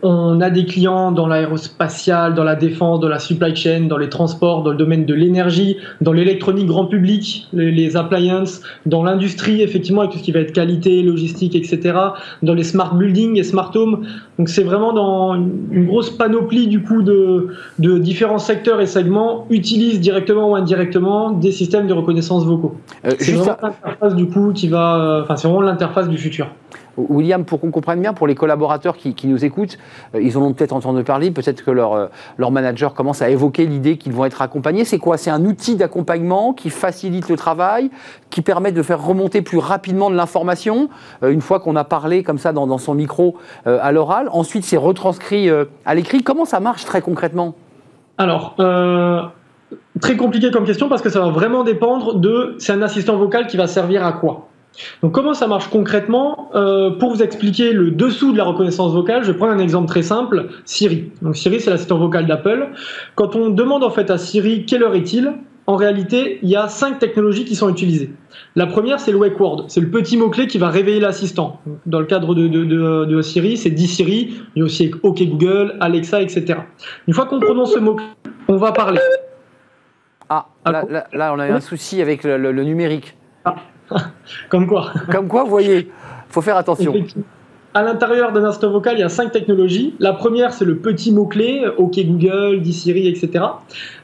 On 0.03 0.39
a 0.39 0.49
des 0.49 0.65
clients 0.65 1.11
dans 1.11 1.27
l'aérospatial, 1.27 2.33
dans 2.33 2.45
la 2.45 2.55
défense, 2.55 3.01
dans 3.01 3.09
la 3.09 3.19
supply 3.19 3.53
chain, 3.55 3.81
dans 3.81 3.97
les 3.97 4.07
transports, 4.07 4.63
dans 4.63 4.71
le 4.71 4.77
domaine 4.77 5.05
de 5.05 5.13
l'énergie, 5.13 5.75
dans 5.99 6.13
l'électronique 6.13 6.65
grand 6.65 6.85
public, 6.85 7.47
les, 7.51 7.97
appliances, 7.97 8.61
dans 8.85 9.03
l'industrie, 9.03 9.61
effectivement, 9.61 10.01
avec 10.01 10.13
tout 10.13 10.19
ce 10.19 10.23
qui 10.23 10.31
va 10.31 10.39
être 10.39 10.53
qualité, 10.53 11.03
logistique, 11.03 11.55
etc., 11.55 11.97
dans 12.41 12.53
les 12.53 12.63
smart 12.63 12.95
buildings 12.95 13.37
et 13.37 13.43
smart 13.43 13.71
homes. 13.75 14.05
Donc 14.37 14.47
c'est 14.47 14.63
vraiment 14.63 14.93
dans 14.93 15.35
une 15.35 15.85
grosse 15.87 16.09
panoplie 16.09 16.67
du 16.67 16.81
coup 16.81 17.01
de, 17.01 17.49
de 17.79 17.97
différents 17.97 18.39
secteurs 18.39 18.79
et 18.79 18.85
segments 18.85 19.45
utilisent 19.49 19.99
directement 19.99 20.51
ou 20.51 20.55
indirectement 20.55 21.31
des 21.31 21.51
systèmes 21.51 21.87
de 21.87 21.93
reconnaissance 21.93 22.45
vocaux. 22.45 22.75
Euh, 23.05 23.11
c'est 23.19 23.33
vraiment 23.33 23.57
l'interface 23.61 24.15
du 24.15 24.27
coup 24.27 24.53
qui 24.53 24.69
va, 24.69 25.25
l'interface 25.61 26.07
du 26.07 26.17
futur. 26.17 26.47
William, 26.97 27.45
pour 27.45 27.61
qu'on 27.61 27.71
comprenne 27.71 28.01
bien, 28.01 28.13
pour 28.13 28.27
les 28.27 28.35
collaborateurs 28.35 28.97
qui, 28.97 29.27
nous 29.27 29.45
écoutent, 29.45 29.77
euh, 30.15 30.21
ils 30.21 30.37
en 30.37 30.41
ont 30.41 30.53
peut-être 30.53 30.73
entendu 30.73 31.03
parler, 31.03 31.31
peut-être 31.31 31.63
que 31.63 31.71
leur, 31.71 31.93
euh, 31.93 32.07
leur 32.37 32.51
manager 32.51 32.93
commence 32.93 33.21
à 33.21 33.29
évoquer 33.29 33.65
l'idée 33.65 33.97
qu'ils 33.97 34.13
vont 34.13 34.25
être 34.25 34.41
accompagnés. 34.41 34.85
C'est 34.85 34.97
quoi? 34.97 35.17
C'est 35.17 35.29
un 35.29 35.45
outil 35.45 35.75
d'accompagnement 35.75 36.53
qui 36.53 36.69
facilite 36.69 37.29
le 37.29 37.35
travail, 37.35 37.89
qui 38.29 38.41
permet 38.41 38.71
de 38.71 38.81
faire 38.81 39.03
remonter 39.03 39.41
plus 39.41 39.57
rapidement 39.57 40.09
de 40.09 40.15
l'information, 40.15 40.89
euh, 41.23 41.31
une 41.31 41.41
fois 41.41 41.59
qu'on 41.59 41.75
a 41.75 41.83
parlé 41.83 42.23
comme 42.23 42.37
ça 42.37 42.53
dans, 42.53 42.77
son 42.77 42.93
micro 42.93 43.35
à 43.65 43.91
l'oral. 43.91 44.29
Ensuite, 44.31 44.63
c'est 44.63 44.77
retranscrit 44.77 45.49
à 45.85 45.95
l'écrit. 45.95 46.23
Comment 46.23 46.45
ça 46.45 46.59
marche 46.59 46.85
très 46.85 47.01
concrètement? 47.01 47.55
Alors, 48.17 48.55
très 49.99 50.15
compliqué 50.15 50.51
comme 50.51 50.65
question 50.65 50.87
parce 50.87 51.01
que 51.01 51.09
ça 51.09 51.19
va 51.19 51.29
vraiment 51.29 51.63
dépendre 51.63 52.15
de 52.15 52.55
c'est 52.59 52.71
un 52.71 52.81
assistant 52.81 53.17
vocal 53.17 53.47
qui 53.47 53.57
va 53.57 53.67
servir 53.67 54.05
à 54.05 54.13
quoi? 54.13 54.48
Donc 55.01 55.13
comment 55.13 55.33
ça 55.33 55.47
marche 55.47 55.69
concrètement? 55.69 56.49
Euh, 56.55 56.91
Pour 56.91 57.13
vous 57.13 57.21
expliquer 57.21 57.73
le 57.73 57.91
dessous 57.91 58.31
de 58.31 58.37
la 58.37 58.45
reconnaissance 58.45 58.93
vocale, 58.93 59.23
je 59.23 59.31
vais 59.31 59.37
prendre 59.37 59.53
un 59.53 59.59
exemple 59.59 59.87
très 59.87 60.03
simple, 60.03 60.47
Siri. 60.65 61.11
Donc 61.21 61.35
Siri, 61.35 61.59
c'est 61.59 61.69
l'assistant 61.69 61.97
vocal 61.97 62.27
d'Apple. 62.27 62.69
Quand 63.15 63.35
on 63.35 63.49
demande 63.49 63.83
en 63.83 63.89
fait 63.89 64.09
à 64.09 64.17
Siri 64.17 64.65
quelle 64.65 64.83
heure 64.83 64.95
est-il, 64.95 65.33
en 65.67 65.75
réalité, 65.75 66.39
il 66.41 66.49
y 66.49 66.55
a 66.55 66.67
cinq 66.67 66.97
technologies 66.97 67.45
qui 67.45 67.55
sont 67.55 67.69
utilisées. 67.69 68.09
La 68.55 68.65
première, 68.65 68.99
c'est 68.99 69.11
le 69.11 69.17
wake 69.17 69.39
word. 69.39 69.65
C'est 69.67 69.81
le 69.81 69.91
petit 69.91 70.17
mot-clé 70.17 70.47
qui 70.47 70.57
va 70.57 70.69
réveiller 70.69 70.99
l'assistant. 70.99 71.61
Dans 71.85 71.99
le 71.99 72.07
cadre 72.07 72.33
de, 72.33 72.47
de 72.47 73.21
Siri, 73.21 73.55
c'est 73.55 73.69
dit 73.69 73.85
Siri, 73.85 74.33
il 74.55 74.59
y 74.59 74.61
a 74.63 74.65
aussi 74.65 74.91
OK 75.03 75.21
Google, 75.21 75.75
Alexa, 75.79 76.23
etc. 76.23 76.61
Une 77.07 77.13
fois 77.13 77.27
qu'on 77.27 77.39
prononce 77.39 77.73
ce 77.73 77.79
mot-clé, 77.79 78.07
on 78.47 78.55
va 78.55 78.71
parler. 78.71 78.99
Ah, 80.27 80.47
là, 80.65 81.33
on 81.35 81.39
a 81.39 81.47
eu 81.47 81.51
un 81.51 81.59
souci 81.59 82.01
avec 82.01 82.23
le, 82.23 82.63
numérique. 82.63 83.15
Ah. 83.45 83.55
Comme 84.49 84.67
quoi. 84.67 84.91
Comme 85.11 85.27
quoi, 85.27 85.43
vous 85.43 85.49
voyez, 85.49 85.89
faut 86.29 86.41
faire 86.41 86.57
attention. 86.57 86.93
À 87.73 87.83
l'intérieur 87.83 88.31
d'un 88.31 88.45
instant 88.45 88.71
vocal, 88.71 88.95
il 88.97 89.01
y 89.01 89.03
a 89.03 89.09
cinq 89.09 89.31
technologies. 89.31 89.93
La 89.99 90.13
première, 90.13 90.53
c'est 90.53 90.65
le 90.65 90.77
petit 90.77 91.11
mot-clé, 91.11 91.65
OK 91.77 91.99
Google, 91.99 92.61
dit 92.61 92.73
Siri, 92.73 93.07
etc. 93.07 93.45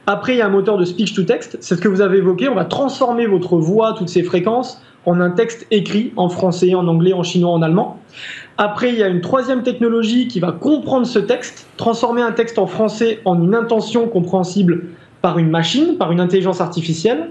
Après, 0.06 0.34
il 0.34 0.38
y 0.38 0.40
a 0.40 0.46
un 0.46 0.50
moteur 0.50 0.78
de 0.78 0.84
speech 0.84 1.14
to 1.14 1.24
text. 1.24 1.58
C'est 1.60 1.74
ce 1.74 1.80
que 1.80 1.88
vous 1.88 2.00
avez 2.00 2.18
évoqué. 2.18 2.48
On 2.48 2.54
va 2.54 2.64
transformer 2.64 3.26
votre 3.26 3.56
voix, 3.56 3.94
toutes 3.94 4.08
ces 4.08 4.22
fréquences, 4.22 4.80
en 5.04 5.20
un 5.20 5.30
texte 5.30 5.66
écrit 5.72 6.12
en 6.16 6.28
français, 6.28 6.76
en 6.76 6.86
anglais, 6.86 7.12
en 7.12 7.24
chinois, 7.24 7.50
en 7.50 7.62
allemand. 7.62 7.98
Après, 8.56 8.90
il 8.90 8.96
y 8.98 9.02
a 9.02 9.08
une 9.08 9.20
troisième 9.20 9.64
technologie 9.64 10.28
qui 10.28 10.38
va 10.38 10.52
comprendre 10.52 11.06
ce 11.06 11.18
texte, 11.18 11.66
transformer 11.76 12.22
un 12.22 12.32
texte 12.32 12.58
en 12.60 12.66
français 12.66 13.20
en 13.24 13.42
une 13.42 13.54
intention 13.54 14.08
compréhensible 14.08 14.84
par 15.22 15.38
une 15.38 15.50
machine, 15.50 15.96
par 15.98 16.12
une 16.12 16.20
intelligence 16.20 16.60
artificielle. 16.60 17.30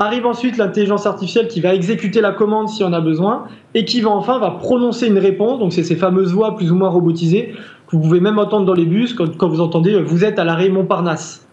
Arrive 0.00 0.26
ensuite 0.26 0.56
l'intelligence 0.56 1.06
artificielle 1.06 1.46
qui 1.46 1.60
va 1.60 1.72
exécuter 1.72 2.20
la 2.20 2.32
commande 2.32 2.68
si 2.68 2.82
on 2.82 2.92
a 2.92 3.00
besoin 3.00 3.44
et 3.74 3.84
qui 3.84 4.00
va 4.00 4.10
enfin 4.10 4.38
va 4.38 4.50
prononcer 4.50 5.06
une 5.06 5.18
réponse. 5.18 5.60
Donc 5.60 5.72
c'est 5.72 5.84
ces 5.84 5.94
fameuses 5.94 6.32
voix 6.32 6.56
plus 6.56 6.72
ou 6.72 6.74
moins 6.74 6.88
robotisées 6.88 7.54
que 7.86 7.96
vous 7.96 8.02
pouvez 8.02 8.20
même 8.20 8.38
entendre 8.38 8.66
dans 8.66 8.74
les 8.74 8.86
bus 8.86 9.14
quand, 9.14 9.36
quand 9.36 9.48
vous 9.48 9.60
entendez 9.60 10.00
vous 10.02 10.24
êtes 10.24 10.38
à 10.38 10.44
l'arrêt 10.44 10.68
Montparnasse. 10.68 11.43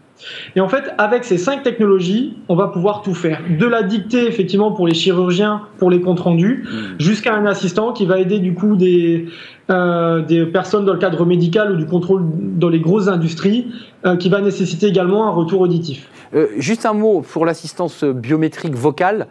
Et 0.56 0.62
en 0.62 0.70
fait, 0.70 0.94
avec 0.98 1.24
ces 1.24 1.38
cinq 1.38 1.64
technologies, 1.64 2.38
on 2.50 2.56
va 2.56 2.68
pouvoir 2.68 3.02
tout 3.02 3.14
faire. 3.14 3.42
De 3.50 3.66
la 3.66 3.84
dictée, 3.84 4.28
effectivement, 4.28 4.72
pour 4.72 4.88
les 4.88 4.94
chirurgiens, 4.94 5.62
pour 5.78 5.90
les 5.90 6.02
comptes 6.02 6.20
rendus, 6.20 6.64
mmh. 6.64 7.02
jusqu'à 7.02 7.34
un 7.34 7.46
assistant 7.46 7.94
qui 7.94 8.06
va 8.06 8.20
aider 8.20 8.40
du 8.40 8.54
coup 8.54 8.76
des, 8.76 9.28
euh, 9.70 10.22
des 10.22 10.46
personnes 10.46 10.86
dans 10.86 10.94
le 10.94 11.00
cadre 11.00 11.26
médical 11.26 11.72
ou 11.72 11.76
du 11.76 11.86
contrôle 11.86 12.24
dans 12.58 12.70
les 12.70 12.80
grosses 12.80 13.08
industries, 13.08 13.72
euh, 14.06 14.18
qui 14.18 14.28
va 14.28 14.42
nécessiter 14.42 14.88
également 14.88 15.28
un 15.28 15.32
retour 15.32 15.62
auditif. 15.62 16.10
Euh, 16.34 16.48
juste 16.58 16.86
un 16.86 16.94
mot 16.94 17.22
pour 17.22 17.46
l'assistance 17.46 18.04
biométrique 18.04 18.76
vocale. 18.76 19.28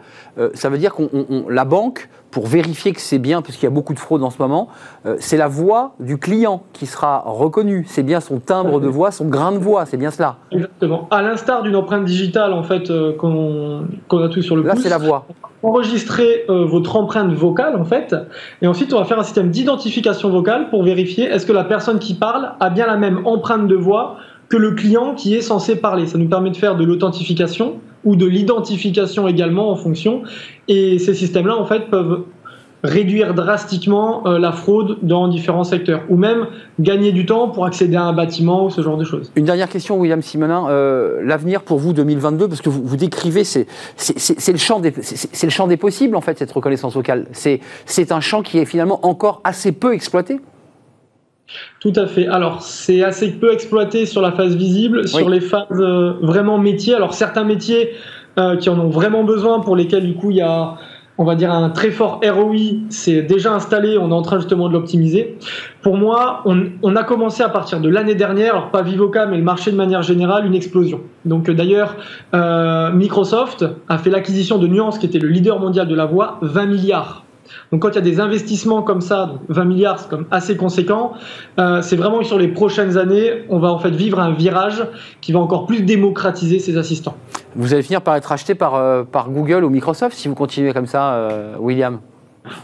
ça 0.53 0.69
veut 0.69 0.77
dire 0.77 0.93
qu'on 0.93 1.45
la 1.49 1.65
banque 1.65 2.09
pour 2.31 2.47
vérifier 2.47 2.93
que 2.93 3.01
c'est 3.01 3.19
bien, 3.19 3.41
puisqu'il 3.41 3.65
y 3.65 3.67
a 3.67 3.71
beaucoup 3.71 3.93
de 3.93 3.99
fraude 3.99 4.23
en 4.23 4.29
ce 4.29 4.41
moment, 4.41 4.69
euh, 5.05 5.17
c'est 5.19 5.37
la 5.37 5.49
voix 5.49 5.95
du 5.99 6.17
client 6.17 6.63
qui 6.73 6.85
sera 6.85 7.23
reconnue. 7.25 7.85
C'est 7.87 8.03
bien 8.03 8.21
son 8.21 8.39
timbre 8.39 8.79
de 8.79 8.87
voix, 8.87 9.11
son 9.11 9.25
grain 9.25 9.51
de 9.51 9.57
voix, 9.57 9.85
c'est 9.85 9.97
bien 9.97 10.11
cela. 10.11 10.37
Exactement. 10.51 11.07
À 11.11 11.21
l'instar 11.21 11.61
d'une 11.61 11.75
empreinte 11.75 12.05
digitale, 12.05 12.53
en 12.53 12.63
fait, 12.63 12.89
euh, 12.89 13.13
qu'on 13.13 14.23
a 14.23 14.29
tout 14.29 14.41
sur 14.41 14.55
le 14.55 14.63
Là, 14.63 14.75
c'est 14.77 14.89
la 14.89 14.97
voix. 14.97 15.25
Enregistrer 15.63 16.45
euh, 16.49 16.65
votre 16.65 16.95
empreinte 16.95 17.33
vocale, 17.33 17.75
en 17.75 17.83
fait, 17.83 18.15
et 18.61 18.67
ensuite, 18.67 18.93
on 18.93 18.97
va 18.97 19.05
faire 19.05 19.19
un 19.19 19.23
système 19.23 19.51
d'identification 19.51 20.29
vocale 20.29 20.69
pour 20.69 20.83
vérifier 20.83 21.25
est-ce 21.25 21.45
que 21.45 21.53
la 21.53 21.65
personne 21.65 21.99
qui 21.99 22.13
parle 22.13 22.53
a 22.59 22.69
bien 22.69 22.87
la 22.87 22.97
même 22.97 23.21
empreinte 23.25 23.67
de 23.67 23.75
voix 23.75 24.15
que 24.49 24.57
le 24.57 24.71
client 24.71 25.15
qui 25.15 25.35
est 25.35 25.41
censé 25.41 25.75
parler. 25.75 26.07
Ça 26.07 26.17
nous 26.17 26.27
permet 26.27 26.49
de 26.49 26.57
faire 26.57 26.75
de 26.75 26.83
l'authentification 26.83 27.79
ou 28.03 28.15
de 28.15 28.25
l'identification 28.25 29.27
également 29.27 29.71
en 29.71 29.75
fonction. 29.75 30.23
Et 30.67 30.99
ces 30.99 31.13
systèmes-là, 31.13 31.57
en 31.57 31.65
fait, 31.65 31.89
peuvent 31.89 32.23
réduire 32.83 33.33
drastiquement 33.33 34.25
euh, 34.25 34.39
la 34.39 34.51
fraude 34.51 34.97
dans 35.03 35.27
différents 35.27 35.63
secteurs, 35.63 36.01
ou 36.09 36.17
même 36.17 36.47
gagner 36.79 37.11
du 37.11 37.25
temps 37.25 37.49
pour 37.49 37.65
accéder 37.65 37.95
à 37.95 38.03
un 38.03 38.13
bâtiment 38.13 38.65
ou 38.65 38.69
ce 38.69 38.81
genre 38.81 38.97
de 38.97 39.03
choses. 39.03 39.31
Une 39.35 39.45
dernière 39.45 39.69
question, 39.69 39.99
William 39.99 40.21
Simonin. 40.21 40.67
Euh, 40.69 41.21
l'avenir 41.23 41.61
pour 41.61 41.77
vous 41.77 41.93
2022, 41.93 42.47
parce 42.47 42.61
que 42.61 42.69
vous, 42.69 42.81
vous 42.83 42.97
décrivez, 42.97 43.43
c'est 43.43 43.67
le, 43.99 44.53
le 44.53 45.49
champ 45.49 45.67
des 45.67 45.77
possibles, 45.77 46.15
en 46.15 46.21
fait, 46.21 46.39
cette 46.39 46.51
reconnaissance 46.51 46.95
vocale. 46.95 47.27
C'est 47.33 48.11
un 48.11 48.21
champ 48.21 48.41
qui 48.41 48.57
est 48.57 48.65
finalement 48.65 49.05
encore 49.05 49.41
assez 49.43 49.71
peu 49.71 49.93
exploité? 49.93 50.39
Tout 51.79 51.93
à 51.95 52.07
fait. 52.07 52.27
Alors, 52.27 52.61
c'est 52.61 53.03
assez 53.03 53.31
peu 53.31 53.51
exploité 53.51 54.05
sur 54.05 54.21
la 54.21 54.31
phase 54.31 54.55
visible, 54.55 55.07
sur 55.07 55.29
les 55.29 55.41
phases 55.41 55.65
euh, 55.71 56.13
vraiment 56.21 56.57
métiers. 56.57 56.95
Alors, 56.95 57.13
certains 57.13 57.43
métiers 57.43 57.91
qui 58.59 58.69
en 58.69 58.79
ont 58.79 58.89
vraiment 58.89 59.25
besoin, 59.25 59.59
pour 59.59 59.75
lesquels, 59.75 60.05
du 60.05 60.13
coup, 60.13 60.31
il 60.31 60.37
y 60.37 60.41
a 60.41 60.77
on 61.21 61.23
va 61.23 61.35
dire 61.35 61.51
un 61.51 61.69
très 61.69 61.91
fort 61.91 62.19
ROI, 62.23 62.87
c'est 62.89 63.21
déjà 63.21 63.53
installé, 63.53 63.97
on 63.97 64.09
est 64.09 64.13
en 64.13 64.23
train 64.23 64.39
justement 64.39 64.67
de 64.67 64.73
l'optimiser. 64.73 65.37
Pour 65.83 65.95
moi, 65.95 66.41
on, 66.45 66.95
a 66.95 67.03
commencé 67.03 67.43
à 67.43 67.49
partir 67.49 67.79
de 67.79 67.89
l'année 67.89 68.15
dernière, 68.15 68.55
alors 68.55 68.71
pas 68.71 68.81
Vivoca, 68.81 69.27
mais 69.27 69.37
le 69.37 69.43
marché 69.43 69.71
de 69.71 69.75
manière 69.75 70.01
générale, 70.01 70.47
une 70.47 70.55
explosion. 70.55 71.01
Donc 71.25 71.47
euh, 71.47 71.53
d'ailleurs, 71.53 71.95
euh, 72.33 72.91
Microsoft 72.91 73.65
a 73.87 73.97
fait 73.99 74.09
l'acquisition 74.09 74.57
de 74.57 74.67
Nuance, 74.67 74.97
qui 74.97 75.05
était 75.05 75.19
le 75.19 75.27
leader 75.27 75.59
mondial 75.59 75.87
de 75.87 75.95
la 75.95 76.05
voix, 76.05 76.39
20 76.41 76.65
milliards 76.65 77.20
donc 77.71 77.81
quand 77.81 77.89
il 77.89 77.95
y 77.95 77.97
a 77.97 78.01
des 78.01 78.19
investissements 78.19 78.81
comme 78.81 79.01
ça, 79.01 79.33
20 79.49 79.65
milliards, 79.65 79.99
c'est 79.99 80.09
comme 80.09 80.25
assez 80.31 80.57
conséquent, 80.57 81.13
euh, 81.59 81.81
c'est 81.81 81.95
vraiment 81.95 82.19
que 82.19 82.25
sur 82.25 82.37
les 82.37 82.49
prochaines 82.49 82.97
années, 82.97 83.43
on 83.49 83.59
va 83.59 83.69
en 83.69 83.79
fait 83.79 83.91
vivre 83.91 84.19
un 84.19 84.33
virage 84.33 84.83
qui 85.21 85.31
va 85.31 85.39
encore 85.39 85.65
plus 85.65 85.81
démocratiser 85.81 86.59
ces 86.59 86.77
assistants. 86.77 87.15
Vous 87.55 87.73
allez 87.73 87.83
finir 87.83 88.01
par 88.01 88.15
être 88.15 88.31
acheté 88.31 88.55
par, 88.55 88.75
euh, 88.75 89.03
Google 89.27 89.63
ou 89.63 89.69
Microsoft 89.69 90.17
si 90.17 90.27
vous 90.27 90.35
continuez 90.35 90.73
comme 90.73 90.87
ça, 90.87 91.13
euh, 91.13 91.55
William? 91.59 91.99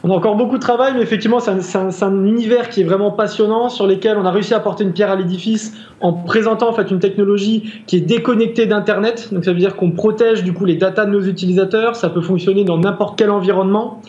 On 0.04 0.10
a 0.10 0.14
encore 0.14 0.36
beaucoup 0.36 0.56
de 0.56 0.62
travail, 0.62 0.94
mais 0.96 1.02
effectivement, 1.02 1.40
c'est 1.40 2.04
un, 2.04 2.26
univers 2.26 2.70
qui 2.70 2.82
est 2.82 2.84
vraiment 2.84 3.12
passionnant, 3.12 3.70
sur 3.70 3.86
lequel 3.86 4.18
on 4.18 4.26
a 4.26 4.32
réussi 4.32 4.54
à 4.54 4.58
apporter 4.58 4.84
une 4.84 4.92
pierre 4.92 5.12
à 5.12 5.16
l'édifice 5.16 5.74
en 6.02 6.14
présentant 6.14 6.70
en 6.70 6.74
fait 6.74 6.90
une 6.90 7.00
technologie 7.00 7.84
qui 7.86 7.98
est 7.98 8.02
déconnectée 8.02 8.66
d'Internet. 8.66 9.30
Donc 9.32 9.46
ça 9.46 9.54
veut 9.54 9.60
dire 9.60 9.76
qu'on 9.76 9.92
protège 9.92 10.44
du 10.44 10.54
coup 10.54 10.66
les 10.66 10.76
datas 10.76 11.06
de 11.06 11.12
nos 11.12 11.22
utilisateurs. 11.22 11.96
Ça 11.96 12.10
peut 12.10 12.22
fonctionner 12.22 12.64
dans 12.64 12.78
n'importe 12.78 13.18
quel 13.18 13.30
environnement, 13.30 14.02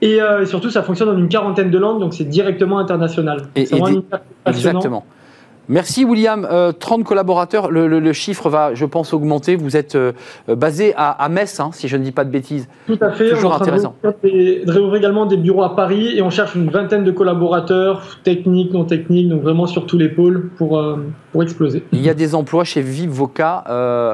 et, 0.00 0.20
euh, 0.20 0.44
surtout 0.44 0.70
ça 0.70 0.82
fonctionne 0.82 1.08
dans 1.08 1.18
une 1.18 1.28
quarantaine 1.28 1.70
de 1.70 1.78
langues, 1.78 2.00
donc 2.00 2.14
c'est 2.14 2.28
directement 2.28 2.78
international. 2.78 3.42
Et, 3.54 3.66
exactement. 4.46 5.04
Merci 5.68 6.04
William. 6.04 6.46
30 6.78 7.00
euh, 7.00 7.04
collaborateurs, 7.04 7.70
le, 7.70 8.12
chiffre 8.12 8.48
va, 8.48 8.74
je 8.74 8.84
pense, 8.84 9.12
augmenter. 9.14 9.56
Vous 9.56 9.76
êtes 9.76 9.94
euh, 9.94 10.12
basé 10.48 10.92
à, 10.96 11.28
Metz, 11.28 11.60
hein, 11.60 11.70
si 11.72 11.88
je 11.88 11.96
ne 11.96 12.02
dis 12.02 12.12
pas 12.12 12.24
de 12.24 12.30
bêtises. 12.30 12.68
Tout 12.86 12.98
à 13.00 13.12
fait. 13.12 13.30
Toujours 13.30 13.54
intéressant. 13.54 13.94
De 14.02 14.70
réouvrir 14.70 14.96
également 14.96 15.26
des 15.26 15.36
bureaux 15.36 15.62
à 15.62 15.76
Paris 15.76 16.16
et 16.16 16.22
on 16.22 16.30
cherche 16.30 16.54
une 16.54 16.68
vingtaine 16.68 17.04
de 17.04 17.10
collaborateurs, 17.10 18.18
techniques, 18.24 18.72
non 18.72 18.84
techniques, 18.84 19.28
donc 19.28 19.42
vraiment 19.42 19.66
sur 19.66 19.86
tous 19.86 19.98
les 19.98 20.08
pôles 20.08 20.50
pour, 20.58 20.78
euh, 20.78 20.96
pour 21.30 21.42
exploser. 21.42 21.84
Il 21.92 22.02
y 22.02 22.10
a 22.10 22.14
des 22.14 22.34
emplois 22.34 22.64
chez 22.64 22.82
Vivoca 22.82 23.56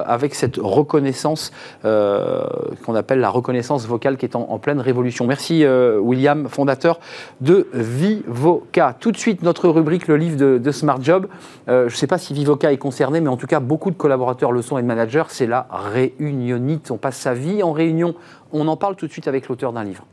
avec 0.07 0.35
cette 0.35 0.59
reconnaissance 0.63 1.53
qu'on 1.83 2.95
appelle 2.95 3.21
la 3.21 3.31
reconnaissance 3.31 3.87
vocale 3.87 4.17
qui 4.17 4.27
est 4.27 4.37
en, 4.37 4.59
pleine 4.59 4.81
révolution. 4.81 5.27
Merci 5.27 5.65
William, 5.67 6.49
fondateur 6.49 7.01
de 7.41 7.67
Vivoca. 7.73 8.95
Tout 8.99 9.13
de 9.13 9.17
suite, 9.17 9.43
notre 9.43 9.69
rubrique, 9.69 10.09
le 10.09 10.17
livre 10.17 10.37
de, 10.37 10.59
de 10.59 10.71
Smart 10.71 10.99
Job. 11.01 11.27
Euh, 11.69 11.89
je 11.89 11.95
ne 11.95 11.99
sais 11.99 12.07
pas 12.07 12.19
si 12.19 12.35
Vivoca 12.35 12.73
est 12.73 12.79
concerné, 12.79 13.21
mais 13.21 13.29
en 13.29 13.37
tout 13.37 13.47
cas, 13.47 13.61
beaucoup 13.61 13.91
de 13.91 13.97
collaborateurs 13.97 14.53
le 14.53 14.63
sont 14.63 14.79
et 14.79 14.83
de 14.83 14.87
managers. 14.87 15.25
C'est 15.29 15.47
la 15.47 15.67
réunionite. 15.71 16.91
On 16.91 16.97
passe 16.97 17.17
sa 17.17 17.35
vie 17.35 17.63
en 17.63 17.73
réunion. 17.73 18.15
On 18.53 18.69
en 18.69 18.77
parle 18.77 18.97
tout 18.97 19.07
de 19.07 19.13
suite 19.13 19.29
avec 19.29 19.49
l'auteur 19.49 19.73
d'un 19.73 19.85
livre. 19.85 20.05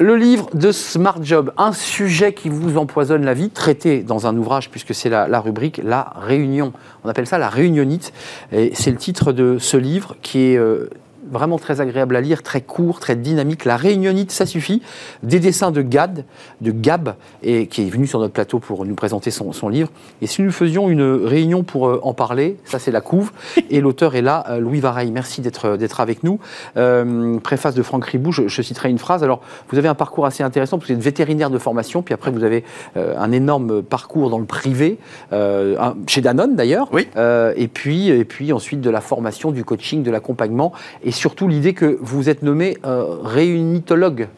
Le 0.00 0.14
livre 0.14 0.48
de 0.54 0.70
Smart 0.70 1.18
Job, 1.20 1.52
un 1.58 1.72
sujet 1.72 2.32
qui 2.32 2.48
vous 2.48 2.78
empoisonne 2.78 3.24
la 3.24 3.34
vie, 3.34 3.50
traité 3.50 4.04
dans 4.04 4.28
un 4.28 4.36
ouvrage, 4.36 4.70
puisque 4.70 4.94
c'est 4.94 5.08
la, 5.08 5.26
la, 5.26 5.40
rubrique 5.40 5.80
La 5.82 6.12
Réunion. 6.20 6.72
On 7.02 7.08
appelle 7.08 7.26
ça 7.26 7.36
la 7.36 7.48
réunionite. 7.48 8.12
Et 8.52 8.70
c'est 8.74 8.92
le 8.92 8.96
titre 8.96 9.32
de 9.32 9.58
ce 9.58 9.76
livre 9.76 10.14
qui 10.22 10.52
est 10.52 10.56
euh, 10.56 10.88
vraiment 11.30 11.58
très 11.58 11.80
agréable 11.80 12.16
à 12.16 12.20
lire, 12.20 12.42
très 12.42 12.60
court, 12.60 13.00
très 13.00 13.16
dynamique. 13.16 13.64
La 13.64 13.76
réunionite, 13.76 14.32
ça 14.32 14.46
suffit. 14.46 14.82
Des 15.22 15.40
dessins 15.40 15.70
de 15.70 15.82
Gad, 15.82 16.24
de 16.60 16.70
Gab, 16.70 17.14
et, 17.42 17.66
qui 17.66 17.86
est 17.86 17.90
venu 17.90 18.06
sur 18.06 18.20
notre 18.20 18.32
plateau 18.32 18.58
pour 18.58 18.84
nous 18.84 18.94
présenter 18.94 19.30
son, 19.30 19.68
livre. 19.68 19.90
Et 20.22 20.26
si 20.26 20.42
nous 20.42 20.52
faisions 20.52 20.88
une 20.88 21.02
réunion 21.02 21.62
pour 21.62 21.88
euh, 21.88 22.00
en 22.02 22.14
parler, 22.14 22.56
ça 22.64 22.78
c'est 22.78 22.90
la 22.90 23.00
couve. 23.00 23.32
Et 23.70 23.80
l'auteur 23.80 24.14
est 24.14 24.22
là, 24.22 24.44
euh, 24.48 24.60
Louis 24.60 24.80
Vareille. 24.80 25.10
Merci 25.10 25.40
d'être 25.40 25.66
euh, 25.66 25.76
d'être 25.76 26.00
avec 26.00 26.22
nous. 26.22 26.38
préface 27.42 27.74
de 27.74 27.82
Franck 27.82 28.04
Ribou, 28.06 28.32
je, 28.32 28.62
citerai 28.62 28.90
une 28.90 28.98
phrase. 28.98 29.22
Alors, 29.22 29.40
vous 29.70 29.78
avez 29.78 29.88
un 29.88 29.94
parcours 29.94 30.26
assez 30.26 30.42
intéressant, 30.42 30.78
parce 30.78 30.88
que 30.88 30.94
vous 30.94 30.98
êtes 30.98 31.04
vétérinaire 31.04 31.50
de 31.50 31.58
formation, 31.58 32.02
puis 32.02 32.14
après 32.14 32.30
vous 32.30 32.44
avez 32.44 32.64
un 32.96 33.32
énorme 33.32 33.82
parcours 33.82 34.30
dans 34.30 34.38
le 34.38 34.44
privé, 34.44 34.98
chez 36.06 36.20
Danone 36.20 36.56
d'ailleurs. 36.56 36.88
Oui. 36.92 37.08
et, 37.56 37.68
puis, 37.68 38.08
et 38.08 38.24
puis 38.24 38.52
ensuite 38.52 38.80
de 38.80 38.90
la 38.90 39.00
formation, 39.00 39.50
du 39.50 39.64
coaching, 39.64 40.02
de 40.02 40.10
l'accompagnement. 40.10 40.72
Et 41.04 41.12
surtout 41.18 41.48
l'idée 41.48 41.74
que 41.74 41.98
vous 42.00 42.28
êtes 42.28 42.42
nommé 42.42 42.78
euh, 42.84 43.16
réunitologue. 43.22 44.28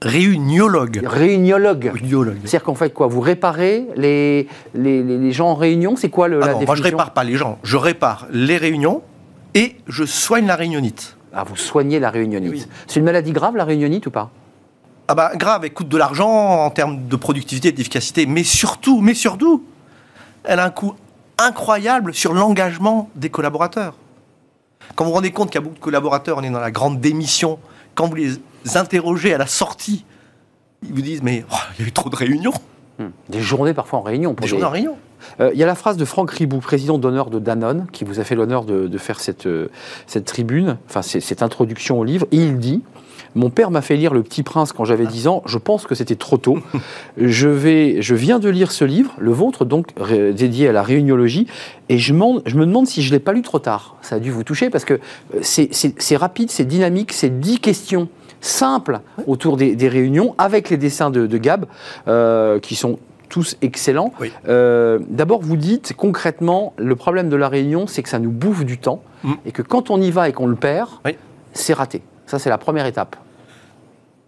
Réuniologue. 0.00 1.00
Réuniologue. 1.04 1.90
C'est-à-dire 2.44 2.62
qu'en 2.62 2.74
fait, 2.74 2.94
quoi 2.94 3.08
Vous 3.08 3.20
réparez 3.20 3.86
les, 3.96 4.46
les, 4.74 5.32
gens 5.32 5.48
en 5.48 5.54
réunion 5.54 5.96
C'est 5.96 6.08
quoi 6.08 6.28
le, 6.28 6.40
ah 6.42 6.46
la 6.46 6.52
non, 6.52 6.64
Moi, 6.64 6.76
je 6.76 6.82
répare 6.82 7.12
pas 7.12 7.24
les 7.24 7.34
gens. 7.34 7.58
Je 7.64 7.76
répare 7.76 8.28
les 8.30 8.56
réunions 8.56 9.02
et 9.54 9.76
je 9.88 10.04
soigne 10.04 10.46
la 10.46 10.54
réunionite. 10.54 11.16
Ah, 11.32 11.44
vous 11.44 11.56
soignez 11.56 11.98
la 11.98 12.10
réunionite. 12.10 12.68
C'est 12.86 13.00
une 13.00 13.06
maladie 13.06 13.32
grave, 13.32 13.56
la 13.56 13.64
réunionite, 13.64 14.06
ou 14.06 14.10
pas? 14.10 14.30
Ah 15.08 15.14
bah, 15.14 15.32
grave, 15.34 15.64
elle 15.64 15.72
coûte 15.72 15.88
de 15.88 15.96
l'argent 15.96 16.64
en 16.64 16.70
termes 16.70 17.08
de 17.08 17.16
productivité 17.16 17.68
et 17.68 17.72
d'efficacité. 17.72 18.26
Mais 18.26 18.44
surtout, 18.44 19.00
mais 19.00 19.14
surtout, 19.14 19.64
elle 20.44 20.60
a 20.60 20.64
un 20.64 20.70
coût 20.70 20.94
incroyable 21.38 22.14
sur 22.14 22.34
l'engagement 22.34 23.10
des 23.16 23.30
collaborateurs. 23.30 23.94
Quand 24.94 25.04
vous 25.04 25.10
vous 25.10 25.16
rendez 25.16 25.30
compte 25.30 25.50
qu'il 25.50 25.56
y 25.56 25.58
a 25.58 25.62
beaucoup 25.62 25.76
de 25.76 25.80
collaborateurs, 25.80 26.38
on 26.38 26.42
est 26.42 26.50
dans 26.50 26.60
la 26.60 26.70
grande 26.70 27.00
démission, 27.00 27.58
quand 27.94 28.08
vous 28.08 28.14
les 28.14 28.38
interrogez 28.74 29.34
à 29.34 29.38
la 29.38 29.46
sortie, 29.46 30.04
ils 30.82 30.92
vous 30.92 31.02
disent 31.02 31.22
Mais 31.22 31.44
oh, 31.50 31.56
il 31.78 31.82
y 31.82 31.84
a 31.84 31.88
eu 31.88 31.92
trop 31.92 32.10
de 32.10 32.16
réunions. 32.16 32.54
Hmm. 32.98 33.08
Des 33.28 33.40
journées 33.40 33.74
parfois 33.74 34.00
en 34.00 34.02
réunion. 34.02 34.34
Des 34.34 34.48
journées 34.48 34.64
en 34.64 34.70
réunion. 34.70 34.96
Euh, 35.40 35.50
il 35.52 35.58
y 35.58 35.62
a 35.62 35.66
la 35.66 35.74
phrase 35.74 35.96
de 35.96 36.04
Franck 36.04 36.30
Ribou, 36.30 36.58
président 36.58 36.98
d'honneur 36.98 37.30
de 37.30 37.38
Danone, 37.38 37.86
qui 37.92 38.04
vous 38.04 38.20
a 38.20 38.24
fait 38.24 38.34
l'honneur 38.34 38.64
de, 38.64 38.98
faire 38.98 39.20
cette, 39.20 39.46
euh, 39.46 39.68
cette 40.06 40.24
tribune, 40.24 40.78
enfin 40.88 41.02
cette 41.02 41.42
introduction 41.42 41.98
au 41.98 42.04
livre. 42.04 42.26
Et 42.32 42.36
il 42.36 42.58
dit 42.58 42.82
mon 43.34 43.50
père 43.50 43.70
m'a 43.70 43.82
fait 43.82 43.96
lire 43.96 44.14
Le 44.14 44.22
Petit 44.22 44.42
Prince 44.42 44.72
quand 44.72 44.84
j'avais 44.84 45.06
10 45.06 45.28
ans. 45.28 45.42
Je 45.46 45.58
pense 45.58 45.86
que 45.86 45.94
c'était 45.94 46.16
trop 46.16 46.38
tôt. 46.38 46.58
je, 47.16 47.48
vais, 47.48 48.00
je 48.02 48.14
viens 48.14 48.38
de 48.38 48.48
lire 48.48 48.70
ce 48.70 48.84
livre, 48.84 49.14
le 49.18 49.32
vôtre, 49.32 49.64
donc 49.64 49.88
dédié 50.34 50.68
à 50.68 50.72
la 50.72 50.82
réuniologie, 50.82 51.46
et 51.88 51.98
je, 51.98 52.12
je 52.46 52.56
me 52.56 52.66
demande 52.66 52.86
si 52.86 53.02
je 53.02 53.10
ne 53.10 53.16
l'ai 53.16 53.20
pas 53.20 53.32
lu 53.32 53.42
trop 53.42 53.58
tard. 53.58 53.96
Ça 54.02 54.16
a 54.16 54.18
dû 54.18 54.30
vous 54.30 54.44
toucher 54.44 54.70
parce 54.70 54.84
que 54.84 54.94
euh, 55.34 55.40
c'est 55.42 56.16
rapide, 56.16 56.50
c'est 56.50 56.64
dynamique, 56.64 57.12
c'est 57.12 57.40
10 57.40 57.60
questions 57.60 58.08
simples 58.40 59.00
autour 59.26 59.56
des, 59.56 59.88
réunions 59.88 60.34
avec 60.38 60.70
les 60.70 60.76
dessins 60.76 61.10
de, 61.10 61.38
Gab 61.38 61.66
euh, 62.06 62.60
qui 62.60 62.76
sont 62.76 62.98
tous 63.28 63.56
excellents. 63.62 64.12
Euh, 64.48 64.98
d'abord, 65.08 65.40
vous 65.42 65.56
dites 65.56 65.94
concrètement, 65.96 66.72
le 66.78 66.96
problème 66.96 67.28
de 67.28 67.36
la 67.36 67.48
réunion, 67.48 67.86
c'est 67.86 68.02
que 68.02 68.08
ça 68.08 68.18
nous 68.18 68.30
bouffe 68.30 68.64
du 68.64 68.78
temps 68.78 69.02
mm. 69.24 69.32
et 69.46 69.52
que 69.52 69.62
quand 69.62 69.90
on 69.90 70.00
y 70.00 70.10
va 70.10 70.28
et 70.28 70.32
qu'on 70.32 70.46
le 70.46 70.56
perd, 70.56 70.88
c'est 71.52 71.74
raté. 71.74 72.02
Ça, 72.28 72.38
c'est 72.38 72.50
la 72.50 72.58
première 72.58 72.86
étape. 72.86 73.16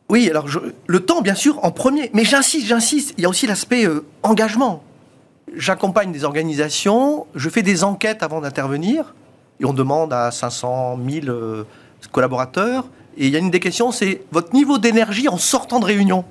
Oui, 0.08 0.28
alors 0.28 0.46
le 0.86 1.00
temps, 1.00 1.20
bien 1.20 1.34
sûr, 1.34 1.62
en 1.64 1.70
premier. 1.70 2.10
Mais 2.14 2.24
j'insiste, 2.24 2.66
j'insiste, 2.66 3.14
il 3.18 3.22
y 3.22 3.26
a 3.26 3.28
aussi 3.28 3.46
l'aspect 3.46 3.86
euh, 3.86 4.04
engagement. 4.22 4.82
J'accompagne 5.54 6.10
des 6.10 6.24
organisations, 6.24 7.26
je 7.34 7.48
fais 7.48 7.62
des 7.62 7.84
enquêtes 7.84 8.22
avant 8.22 8.40
d'intervenir, 8.40 9.14
et 9.60 9.66
on 9.66 9.72
demande 9.72 10.12
à 10.12 10.30
500, 10.30 10.96
1000 10.96 11.28
euh, 11.28 11.64
collaborateurs. 12.10 12.86
Et 13.18 13.26
il 13.26 13.32
y 13.32 13.36
a 13.36 13.38
une 13.38 13.50
des 13.50 13.60
questions, 13.60 13.92
c'est 13.92 14.22
votre 14.32 14.54
niveau 14.54 14.78
d'énergie 14.78 15.28
en 15.28 15.36
sortant 15.36 15.78
de 15.78 15.84
réunion. 15.84 16.24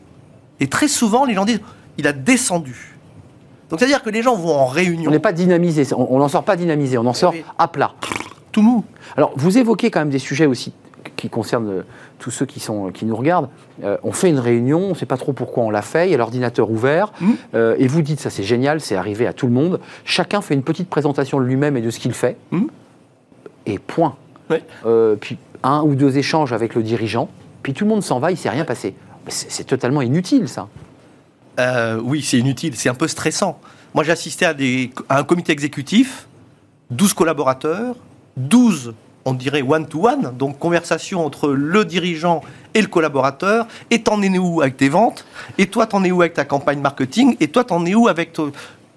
Et 0.59 0.67
très 0.67 0.87
souvent, 0.87 1.23
les 1.23 1.35
gens 1.35 1.45
disent, 1.45 1.61
il 1.97 2.07
a 2.07 2.13
descendu. 2.13 2.97
Donc 3.69 3.79
c'est-à-dire 3.79 4.01
que 4.01 4.09
les 4.09 4.23
gens 4.23 4.35
vont 4.35 4.55
en 4.55 4.65
réunion. 4.65 5.09
On 5.09 5.13
n'est 5.13 5.19
pas 5.19 5.33
dynamisé, 5.33 5.93
on 5.93 6.17
n'en 6.17 6.27
sort 6.27 6.43
pas 6.43 6.55
dynamisé, 6.55 6.97
on 6.97 7.05
en 7.05 7.13
sort 7.13 7.35
à 7.59 7.67
plat. 7.67 7.93
Tout 8.51 8.63
mou. 8.63 8.83
Alors 9.15 9.31
vous 9.35 9.59
évoquez 9.59 9.91
quand 9.91 9.99
même 9.99 10.09
des 10.09 10.17
sujets 10.17 10.47
aussi 10.47 10.73
qui 11.19 11.29
concerne 11.29 11.69
euh, 11.69 11.81
tous 12.17 12.31
ceux 12.31 12.45
qui, 12.45 12.59
sont, 12.59 12.91
qui 12.91 13.05
nous 13.05 13.15
regardent, 13.15 13.49
euh, 13.83 13.97
on 14.03 14.11
fait 14.11 14.29
une 14.29 14.39
réunion, 14.39 14.79
on 14.79 14.89
ne 14.89 14.93
sait 14.93 15.05
pas 15.05 15.17
trop 15.17 15.33
pourquoi 15.33 15.63
on 15.63 15.69
l'a 15.69 15.81
fait, 15.81 16.07
il 16.07 16.11
y 16.11 16.13
a 16.13 16.17
l'ordinateur 16.17 16.71
ouvert, 16.71 17.11
mmh. 17.19 17.31
euh, 17.55 17.75
et 17.77 17.87
vous 17.87 18.01
dites, 18.01 18.19
ça 18.19 18.29
c'est 18.29 18.43
génial, 18.43 18.81
c'est 18.81 18.95
arrivé 18.95 19.27
à 19.27 19.33
tout 19.33 19.45
le 19.45 19.53
monde, 19.53 19.79
chacun 20.05 20.41
fait 20.41 20.53
une 20.53 20.63
petite 20.63 20.89
présentation 20.89 21.39
de 21.39 21.45
lui-même 21.45 21.77
et 21.77 21.81
de 21.81 21.89
ce 21.89 21.99
qu'il 21.99 22.13
fait, 22.13 22.37
mmh. 22.51 22.65
et 23.65 23.79
point. 23.79 24.15
puis 25.19 25.37
un 25.61 25.81
ou 25.81 25.95
deux 25.95 26.17
échanges 26.17 26.53
avec 26.53 26.73
le 26.73 26.83
dirigeant, 26.83 27.29
puis 27.63 27.73
tout 27.73 27.83
le 27.83 27.89
monde 27.89 28.03
s'en 28.03 28.19
va, 28.19 28.31
il 28.31 28.35
ne 28.35 28.39
s'est 28.39 28.49
rien 28.49 28.65
passé. 28.65 28.95
C'est 29.27 29.65
totalement 29.65 30.01
inutile 30.01 30.47
ça. 30.47 30.69
oui, 32.01 32.21
c'est 32.23 32.37
inutile, 32.37 32.75
c'est 32.75 32.89
un 32.89 32.95
peu 32.95 33.07
stressant. 33.07 33.59
Moi 33.93 34.03
j'ai 34.03 34.11
assisté 34.11 34.45
à, 34.45 34.53
des, 34.53 34.91
à 35.09 35.19
un 35.19 35.23
comité 35.23 35.51
exécutif, 35.51 36.27
12 36.91 37.13
collaborateurs, 37.13 37.95
12 38.37 38.93
on 39.25 39.33
dirait 39.33 39.61
one-to-one, 39.61 40.33
donc 40.37 40.59
conversation 40.59 41.25
entre 41.25 41.49
le 41.49 41.85
dirigeant 41.85 42.41
et 42.73 42.81
le 42.81 42.87
collaborateur, 42.87 43.67
et 43.91 44.01
t'en 44.01 44.21
es 44.21 44.37
où 44.37 44.61
avec 44.61 44.77
tes 44.77 44.89
ventes, 44.89 45.25
et 45.57 45.67
toi 45.67 45.87
t'en 45.87 46.03
es 46.03 46.11
où 46.11 46.21
avec 46.21 46.33
ta 46.33 46.45
campagne 46.45 46.79
marketing, 46.79 47.35
et 47.39 47.47
toi 47.47 47.63
t'en 47.63 47.85
es 47.85 47.95
où 47.95 48.07
avec 48.07 48.33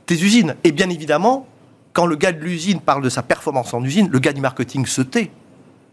tes 0.06 0.14
usines. 0.14 0.54
Et 0.64 0.72
bien 0.72 0.90
évidemment, 0.90 1.46
quand 1.92 2.06
le 2.06 2.16
gars 2.16 2.32
de 2.32 2.40
l'usine 2.40 2.80
parle 2.80 3.02
de 3.02 3.08
sa 3.08 3.22
performance 3.22 3.74
en 3.74 3.82
usine, 3.82 4.08
le 4.10 4.18
gars 4.18 4.32
du 4.32 4.40
marketing 4.40 4.86
se 4.86 5.02
tait. 5.02 5.30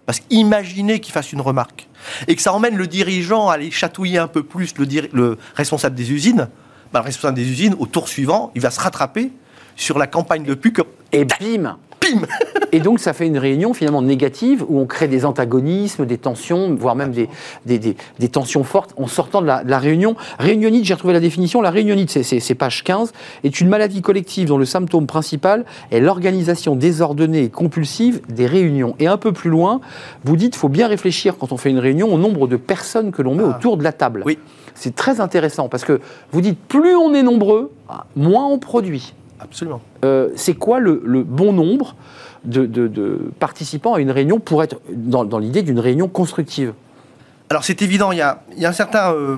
Parce 0.06 0.22
qu'imaginez 0.22 1.00
qu'il 1.00 1.14
fasse 1.14 1.34
une 1.34 1.42
remarque 1.42 1.88
et 2.28 2.36
que 2.36 2.42
ça 2.42 2.52
emmène 2.54 2.76
le 2.76 2.88
dirigeant 2.88 3.50
à 3.50 3.54
aller 3.54 3.70
chatouiller 3.70 4.18
un 4.18 4.28
peu 4.28 4.42
plus 4.42 4.74
le, 4.78 5.08
le 5.14 5.38
responsable 5.54 5.96
des 5.96 6.12
usines. 6.12 6.48
Bah, 6.92 7.02
le 7.02 7.06
responsable 7.06 7.36
des 7.36 7.48
usines, 7.48 7.76
au 7.78 7.86
tour 7.86 8.08
suivant, 8.08 8.52
il 8.56 8.62
va 8.62 8.72
se 8.72 8.80
rattraper 8.80 9.32
sur 9.76 10.00
la 10.00 10.08
campagne 10.08 10.44
de 10.44 10.56
pub. 10.56 10.80
Et 11.12 11.26
bim 11.26 11.78
Et 12.72 12.80
donc, 12.80 13.00
ça 13.00 13.14
fait 13.14 13.26
une 13.26 13.38
réunion 13.38 13.74
finalement 13.74 14.02
négative 14.02 14.64
où 14.68 14.80
on 14.80 14.86
crée 14.86 15.08
des 15.08 15.26
antagonismes, 15.26 16.06
des 16.06 16.18
tensions, 16.18 16.76
voire 16.76 16.96
même 16.96 17.12
des, 17.12 17.28
des, 17.66 18.30
tensions 18.30 18.64
fortes 18.64 18.94
en 18.98 19.08
sortant 19.08 19.42
de 19.42 19.48
la, 19.48 19.80
réunion. 19.80 20.16
Réunionite, 20.38 20.86
j'ai 20.86 20.94
retrouvé 20.94 21.14
la 21.14 21.20
définition. 21.20 21.62
La 21.62 21.72
réunionite, 21.72 22.22
c'est 22.22 22.56
page 22.56 22.84
15, 22.84 23.12
est 23.44 23.60
une 23.60 23.70
maladie 23.70 24.02
collective 24.02 24.48
dont 24.48 24.58
le 24.58 24.66
symptôme 24.66 25.08
principal 25.08 25.66
est 25.92 26.00
l'organisation 26.00 26.76
désordonnée 26.76 27.44
et 27.44 27.50
compulsive 27.50 28.22
des 28.30 28.46
réunions. 28.46 28.96
Et 29.00 29.08
un 29.08 29.18
peu 29.18 29.32
plus 29.32 29.50
loin, 29.50 29.82
vous 30.24 30.36
dites 30.36 30.52
qu'il 30.52 30.60
faut 30.60 30.70
bien 30.70 30.88
réfléchir 30.88 31.38
quand 31.38 31.52
on 31.52 31.58
fait 31.58 31.70
une 31.70 31.80
réunion 31.80 32.14
au 32.14 32.18
nombre 32.18 32.48
de 32.48 32.56
personnes 32.56 33.12
que 33.12 33.22
l'on 33.22 33.36
met 33.36 33.44
ah. 33.46 33.58
autour 33.58 33.78
de 33.78 33.84
la 33.84 33.94
table. 33.94 34.24
Oui. 34.26 34.38
C'est 34.76 34.96
très 34.96 35.20
intéressant 35.20 35.68
parce 35.68 35.84
que 35.84 36.00
vous 36.32 36.42
dites 36.42 36.58
plus 36.58 36.96
on 36.96 37.14
est 37.14 37.24
nombreux, 37.24 37.72
moins 38.16 38.46
on 38.46 38.60
produit. 38.60 39.14
Absolument. 39.40 39.82
Euh, 40.04 40.30
c'est 40.36 40.54
quoi 40.54 40.80
le, 40.80 41.24
bon 41.24 41.54
nombre 41.54 41.96
de, 42.44 43.32
participants 43.40 43.94
à 43.96 44.00
une 44.00 44.12
réunion 44.12 44.40
pour 44.40 44.64
être 44.64 44.80
dans, 44.92 45.40
l'idée 45.40 45.62
d'une 45.62 45.80
réunion 45.80 46.08
constructive? 46.08 46.74
Alors 47.50 47.64
c'est 47.64 47.82
évident, 47.82 48.12
il 48.12 48.18
y 48.18 48.22
a, 48.22 48.42
un 48.62 48.72
certain 48.72 49.14
euh, 49.14 49.38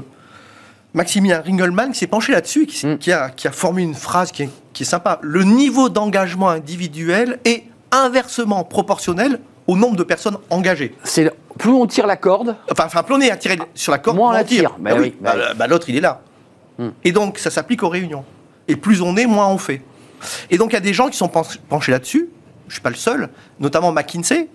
Maximilien 0.94 1.42
Ringelmann 1.42 1.92
qui 1.92 2.00
s'est 2.00 2.08
penché 2.08 2.34
là-dessus, 2.34 2.66
qui, 2.66 2.86
hmm. 2.86 2.98
qui, 2.98 3.12
a, 3.12 3.52
formé 3.52 3.84
une 3.84 3.96
phrase 3.96 4.32
qui 4.32 4.44
est, 4.44 4.84
sympa. 4.84 5.20
Le 5.22 5.44
niveau 5.44 5.90
d'engagement 5.90 6.50
individuel 6.50 7.40
est 7.46 7.64
inversement 7.92 8.64
proportionnel 8.64 9.40
au 9.68 9.78
nombre 9.78 9.96
de 9.96 10.04
personnes 10.04 10.38
engagées. 10.50 10.96
C'est 11.04 11.32
plus 11.58 11.70
on 11.70 11.86
tire 11.86 12.08
la 12.08 12.18
corde. 12.18 12.56
Enfin, 12.72 13.04
plus 13.04 13.16
on 13.16 13.22
est 13.22 13.30
à 13.30 13.38
tirer 13.38 13.60
sur 13.76 13.92
la 13.92 14.00
corde, 14.00 14.18
moins 14.18 14.30
on 14.30 14.34
la 14.34 14.44
tire. 14.44 14.76
Bah 14.80 14.96
bah 14.96 15.06
bah 15.22 15.36
bah, 15.56 15.68
l'autre, 15.68 15.88
il 15.90 15.96
est 15.96 16.02
là. 16.02 16.22
Hmm. 16.80 16.90
Et 17.04 17.12
donc, 17.12 17.38
ça 17.38 17.52
s'applique 17.52 17.84
aux 17.84 17.90
réunions. 17.90 18.26
Et 18.68 18.76
plus 18.76 19.02
on 19.02 19.16
est, 19.18 19.28
moins 19.28 19.48
on 19.48 19.58
fait. 19.58 19.82
Et 20.50 20.58
donc 20.58 20.72
il 20.72 20.74
y 20.74 20.78
a 20.78 20.82
des 20.82 20.94
gens 20.94 21.10
qui 21.10 21.18
sont 21.18 21.30
penchés 21.30 21.92
là-dessus, 21.92 22.30
je 22.68 22.68
ne 22.68 22.72
suis 22.72 22.82
pas 22.82 22.90
le 22.90 22.96
seul, 22.96 23.30
notamment 23.60 23.92
McKinsey, 23.92 24.48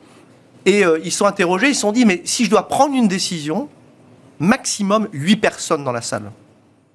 et 0.65 0.85
euh, 0.85 0.99
ils 1.05 1.13
sont 1.13 1.27
interrogés, 1.27 1.69
ils 1.69 1.75
se 1.75 1.83
sont 1.83 1.93
dit, 1.93 2.05
mais 2.05 2.23
si 2.25 2.45
je 2.45 2.51
dois 2.51 2.69
prendre 2.69 2.95
une 2.95 3.09
décision, 3.09 3.69
maximum 4.39 5.09
8 5.13 5.37
personnes 5.37 5.85
dans 5.85 5.93
la 5.93 6.03
salle. 6.03 6.31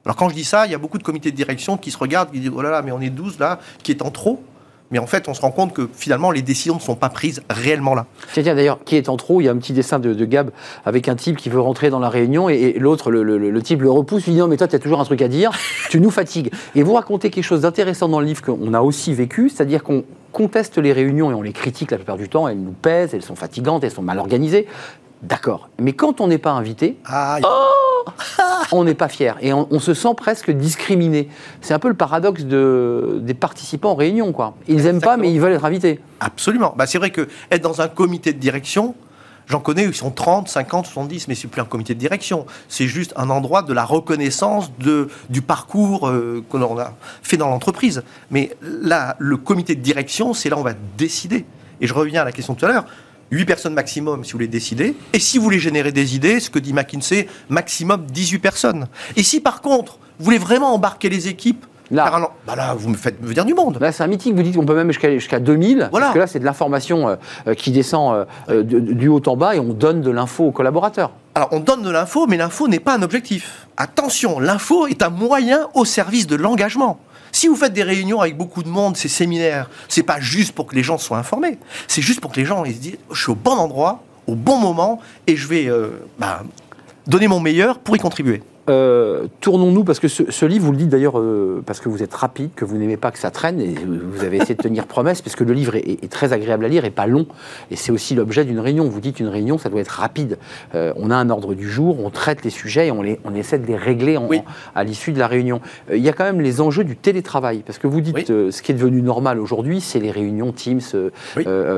Alors 0.06 0.16
quand 0.16 0.30
je 0.30 0.36
dis 0.36 0.44
ça, 0.44 0.66
il 0.66 0.72
y 0.72 0.76
a 0.76 0.78
beaucoup 0.78 0.98
de 0.98 1.04
comités 1.04 1.32
de 1.32 1.36
direction 1.36 1.78
qui 1.78 1.92
se 1.92 1.98
regardent, 1.98 2.32
qui 2.32 2.40
disent, 2.40 2.52
oh 2.54 2.62
là 2.62 2.70
là, 2.70 2.82
mais 2.82 2.92
on 2.92 3.02
est 3.02 3.10
12 3.10 3.40
là, 3.40 3.60
qui 3.84 3.92
est 3.92 4.02
en 4.02 4.12
trop. 4.12 4.44
Mais 4.92 5.00
en 5.00 5.08
fait, 5.08 5.28
on 5.28 5.34
se 5.34 5.42
rend 5.42 5.52
compte 5.52 5.74
que 5.74 5.90
finalement, 5.94 6.32
les 6.32 6.42
décisions 6.42 6.76
ne 6.76 6.80
sont 6.80 6.96
pas 6.96 7.10
prises 7.10 7.42
réellement 7.50 7.96
là. 7.96 8.06
Tiens, 8.34 8.44
tiens 8.44 8.56
d'ailleurs, 8.56 8.84
qui 8.84 8.98
est 8.98 9.10
en 9.10 9.18
trop 9.18 9.42
Il 9.42 9.46
y 9.46 9.48
a 9.48 9.52
un 9.52 9.58
petit 9.58 9.74
dessin 9.74 10.00
de, 10.00 10.26
Gab 10.26 10.52
avec 10.86 11.08
un 11.08 11.16
type 11.16 11.38
qui 11.38 11.50
veut 11.50 11.60
rentrer 11.60 11.90
dans 11.90 12.00
la 12.00 12.10
réunion 12.10 12.50
et, 12.50 12.74
l'autre, 12.78 13.12
le, 13.12 13.62
type 13.62 13.82
le 13.82 13.90
repousse, 13.90 14.26
lui 14.26 14.34
dit 14.34 14.40
non, 14.40 14.48
mais 14.48 14.58
toi, 14.58 14.68
tu 14.68 14.76
as 14.76 14.80
toujours 14.80 15.00
un 15.00 15.06
truc 15.06 15.22
à 15.22 15.28
dire, 15.28 15.52
tu 15.90 16.00
nous 16.00 16.12
fatigues. 16.12 16.52
Et 16.76 16.84
vous 16.84 16.94
racontez 16.94 17.30
quelque 17.30 17.44
chose 17.44 17.62
d'intéressant 17.62 18.10
dans 18.10 18.20
le 18.20 18.26
livre 18.26 18.42
qu'on 18.42 18.74
a 18.74 18.82
aussi 18.82 19.14
vécu, 19.14 19.50
c'est-à-dire 19.50 19.84
qu'on 19.84 20.04
conteste 20.32 20.78
les 20.78 20.94
réunions 20.94 21.32
et 21.32 21.34
on 21.34 21.42
les 21.42 21.54
critique 21.54 21.92
la 21.92 21.98
plupart 21.98 22.18
du 22.18 22.30
temps, 22.30 22.48
elles 22.48 22.62
nous 22.62 22.72
pèsent, 22.72 23.14
elles 23.14 23.22
sont 23.22 23.36
fatigantes, 23.36 23.84
elles 23.84 23.92
sont 23.92 24.02
mal 24.02 24.20
organisées. 24.20 24.68
D'accord. 25.24 25.70
Mais 25.80 25.94
quand 25.94 26.22
on 26.22 26.28
n'est 26.28 26.38
pas 26.38 26.52
invité, 26.52 26.98
oh 27.44 28.06
on 28.72 28.84
n'est 28.84 28.96
pas 28.96 29.08
fier 29.08 29.38
et 29.42 29.54
on, 29.54 29.80
se 29.80 29.94
sent 29.94 30.14
presque 30.16 30.52
discriminé. 30.52 31.30
C'est 31.62 31.74
un 31.74 31.80
peu 31.80 31.90
le 31.90 31.94
paradoxe 31.94 32.44
de, 32.44 33.20
des 33.22 33.34
participants 33.34 33.92
en 33.92 33.96
réunion. 33.96 34.32
Quoi. 34.32 34.56
Ils 34.68 34.84
n'aiment 34.84 35.02
pas, 35.02 35.18
mais 35.18 35.32
ils 35.32 35.40
veulent 35.40 35.54
être 35.54 35.66
invités. 35.66 36.00
Absolument. 36.20 36.74
Bah, 36.76 36.88
c'est 36.88 36.98
vrai 36.98 37.12
que 37.12 37.28
être 37.52 37.62
dans 37.62 37.82
un 37.82 37.88
comité 37.88 38.34
de 38.34 38.40
direction, 38.40 38.96
J'en 39.48 39.60
connais, 39.60 39.84
ils 39.84 39.94
sont 39.94 40.12
30, 40.12 40.48
50, 40.48 40.86
70, 40.86 41.28
mais 41.28 41.36
c'est 41.36 41.50
plus 41.50 41.60
un 41.60 41.66
comité 41.66 41.94
de 41.94 42.00
direction. 42.00 42.46
C'est 42.70 42.88
juste 42.88 43.12
un 43.18 43.30
endroit 43.30 43.64
de 43.64 43.74
la 43.74 43.84
reconnaissance 43.84 44.72
de, 44.78 45.10
du 45.30 45.42
parcours 45.42 46.08
euh, 46.08 46.42
qu'on 46.48 46.62
a 46.80 46.94
fait 47.22 47.36
dans 47.36 47.50
l'entreprise. 47.50 48.04
Mais 48.30 48.56
là, 48.62 49.18
le 49.20 49.36
comité 49.36 49.76
de 49.76 49.82
direction, 49.82 50.34
c'est 50.34 50.50
là 50.50 50.56
où 50.56 50.60
on 50.60 50.64
va 50.64 50.76
décider. 50.98 51.46
Et 51.82 51.88
je 51.88 51.94
reviens 51.94 52.22
à 52.22 52.26
la 52.26 52.32
question 52.32 52.54
de 52.54 52.60
tout 52.60 52.66
à 52.66 52.70
l'heure. 52.70 52.86
8 53.32 53.46
personnes 53.46 53.74
maximum 53.74 54.24
si 54.24 54.34
vous 54.34 54.38
voulez 54.38 54.48
décider. 54.48 54.96
Et 55.14 55.20
si 55.20 55.38
vous 55.38 55.44
voulez 55.44 55.60
générer 55.60 55.92
des 55.92 56.16
idées, 56.16 56.40
ce 56.40 56.50
que 56.50 56.60
dit 56.60 56.74
McKinsey, 56.74 57.28
maximum 57.50 58.06
18 58.06 58.40
personnes. 58.40 58.88
Et 59.16 59.24
si 59.24 59.40
par 59.40 59.62
contre, 59.62 60.00
vous 60.20 60.26
voulez 60.26 60.38
vraiment 60.38 60.74
embarquer 60.74 61.10
les 61.10 61.28
équipes, 61.28 61.66
Là, 61.92 62.30
bah 62.48 62.56
là, 62.56 62.74
vous 62.74 62.88
me 62.88 62.96
faites 62.96 63.22
venir 63.22 63.44
du 63.44 63.54
monde. 63.54 63.78
Là, 63.82 63.92
c'est 63.92 64.02
un 64.02 64.08
meeting, 64.08 64.34
vous 64.34 64.44
dites 64.44 64.56
qu'on 64.56 64.66
peut 64.66 64.76
même 64.76 64.88
jusqu'à 64.88 65.12
jusqu'à 65.12 65.40
2000. 65.42 65.90
Voilà. 65.92 66.06
Parce 66.06 66.14
que 66.14 66.20
là, 66.20 66.28
c'est 66.28 66.40
de 66.40 66.46
l'information 66.46 67.10
euh, 67.10 67.16
euh, 67.48 67.54
qui 67.54 67.72
descend 67.72 68.28
euh, 68.50 68.64
du 68.64 69.10
haut 69.10 69.22
en 69.26 69.36
bas 69.36 69.56
et 69.56 69.60
on 69.60 69.74
donne 69.74 70.00
de 70.00 70.10
l'info 70.10 70.46
aux 70.46 70.52
collaborateurs. 70.52 71.12
Alors, 71.36 71.50
on 71.52 71.60
donne 71.60 71.84
de 71.84 71.90
l'info, 71.90 72.28
mais 72.28 72.38
l'info 72.38 72.70
n'est 72.70 72.80
pas 72.80 72.96
un 72.96 73.02
objectif. 73.02 73.68
Attention, 73.76 74.40
l'info 74.40 74.88
est 74.88 75.04
un 75.04 75.10
moyen 75.10 75.68
au 75.74 75.84
service 75.84 76.28
de 76.28 76.38
l'engagement. 76.38 76.98
Si 77.32 77.48
vous 77.48 77.56
faites 77.56 77.74
des 77.74 77.84
réunions 77.84 78.20
avec 78.20 78.38
beaucoup 78.38 78.64
de 78.64 78.70
monde, 78.70 78.98
ces 78.98 79.08
séminaires, 79.08 79.70
c'est 79.88 80.04
pas 80.04 80.20
juste 80.20 80.54
pour 80.54 80.66
que 80.66 80.76
les 80.76 80.84
gens 80.84 80.98
soient 80.98 81.18
informés. 81.18 81.58
C'est 81.88 82.02
juste 82.02 82.20
pour 82.20 82.32
que 82.32 82.40
les 82.40 82.46
gens 82.46 82.64
ils 82.66 82.76
se 82.76 82.80
disent 82.80 82.98
je 83.12 83.22
suis 83.22 83.32
au 83.32 83.36
bon 83.36 83.52
endroit, 83.52 84.04
au 84.28 84.36
bon 84.36 84.58
moment, 84.58 85.00
et 85.28 85.36
je 85.36 85.48
vais 85.48 85.68
euh, 85.68 86.04
bah, 86.20 86.44
donner 87.08 87.28
mon 87.28 87.40
meilleur 87.40 87.80
pour 87.80 87.96
y 87.96 88.00
contribuer. 88.00 88.44
Euh, 88.72 89.28
tournons-nous, 89.42 89.84
parce 89.84 90.00
que 90.00 90.08
ce, 90.08 90.46
livre, 90.46 90.66
vous 90.66 90.72
le 90.72 90.78
dites 90.78 90.90
d'ailleurs 90.90 91.20
euh, 91.20 91.62
parce 91.66 91.80
que 91.82 91.90
vous 91.90 92.04
êtes 92.04 92.14
rapide, 92.14 92.52
que 92.56 92.64
vous 92.64 92.78
n'aimez 92.78 92.96
pas 92.96 93.12
que 93.12 93.20
ça 93.20 93.30
traîne, 93.30 93.60
et 93.60 93.76
vous 93.76 94.24
avez 94.24 94.38
essayé 94.38 94.56
de 94.56 94.62
tenir 94.62 94.88
promesse, 94.88 95.22
parce 95.22 95.36
que 95.36 95.44
le 95.44 95.54
livre 95.54 95.76
est, 95.76 96.10
très 96.10 96.34
agréable 96.34 96.66
à 96.66 96.68
lire 96.68 96.86
et 96.86 96.90
pas 96.90 97.08
long. 97.08 97.26
Et 97.70 97.76
c'est 97.76 97.92
aussi 97.92 98.16
l'objet 98.16 98.46
d'une 98.46 98.60
réunion. 98.60 98.88
Vous 98.88 99.02
dites 99.02 99.20
une 99.20 99.28
réunion, 99.28 99.58
ça 99.58 99.70
doit 99.70 99.82
être 99.82 99.90
rapide. 99.90 100.38
Euh, 100.74 100.94
on 100.96 101.12
a 101.12 101.16
un 101.16 101.30
ordre 101.30 101.54
du 101.54 101.70
jour, 101.70 102.00
on 102.04 102.10
traite 102.10 102.44
les 102.44 102.50
sujets 102.50 102.88
et 102.88 102.92
on, 102.92 103.02
les, 103.02 103.20
on 103.26 103.36
essaie 103.36 103.60
de 103.60 103.68
les 103.68 103.76
régler 103.76 104.18
à 104.76 104.84
l'issue 104.84 105.12
de 105.12 105.20
la 105.20 105.28
réunion. 105.28 105.62
il 105.92 106.00
y 106.00 106.10
a 106.10 106.14
quand 106.14 106.24
même 106.24 106.42
les 106.42 106.62
enjeux 106.62 106.84
du 106.84 106.96
télétravail, 106.96 107.64
parce 107.66 107.78
que 107.78 107.88
vous 107.88 108.02
dites 108.02 108.28
ce 108.28 108.62
qui 108.62 108.72
est 108.72 108.76
devenu 108.76 109.02
normal 109.02 109.40
aujourd'hui, 109.40 109.82
c'est 109.82 110.00
les 110.00 110.12
réunions 110.12 110.52
Teams 110.52 110.82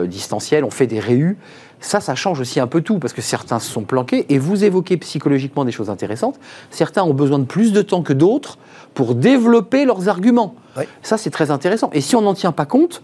distancielles, 0.08 0.63
on 0.63 0.71
fait 0.71 0.88
des 0.88 0.99
réus. 0.99 1.38
Ça, 1.84 2.00
ça 2.00 2.15
change 2.15 2.39
aussi 2.39 2.62
un 2.62 2.67
peu 2.67 2.80
tout, 2.80 2.98
parce 2.98 3.12
que 3.12 3.22
certains 3.22 3.60
se 3.60 3.69
sont 3.69 3.82
planqués, 3.82 4.26
et 4.30 4.39
vous 4.39 4.63
évoquez 4.63 4.96
psychologiquement 4.96 5.65
des 5.65 5.74
choses 5.74 5.89
intéressantes. 5.89 6.39
Certains 6.72 7.04
ont 7.04 7.13
besoin 7.13 7.39
de 7.39 7.43
plus 7.43 7.74
de 7.74 7.82
temps 7.82 8.04
que 8.04 8.13
d'autres 8.13 8.58
pour 8.93 9.15
développer 9.15 9.84
leurs 9.84 10.08
arguments. 10.08 10.56
Ça, 11.02 11.17
c'est 11.17 11.30
très 11.30 11.52
intéressant. 11.52 11.89
Et 11.91 12.00
si 12.00 12.15
on 12.15 12.22
n'en 12.22 12.34
tient 12.34 12.54
pas 12.54 12.65
compte, 12.65 13.04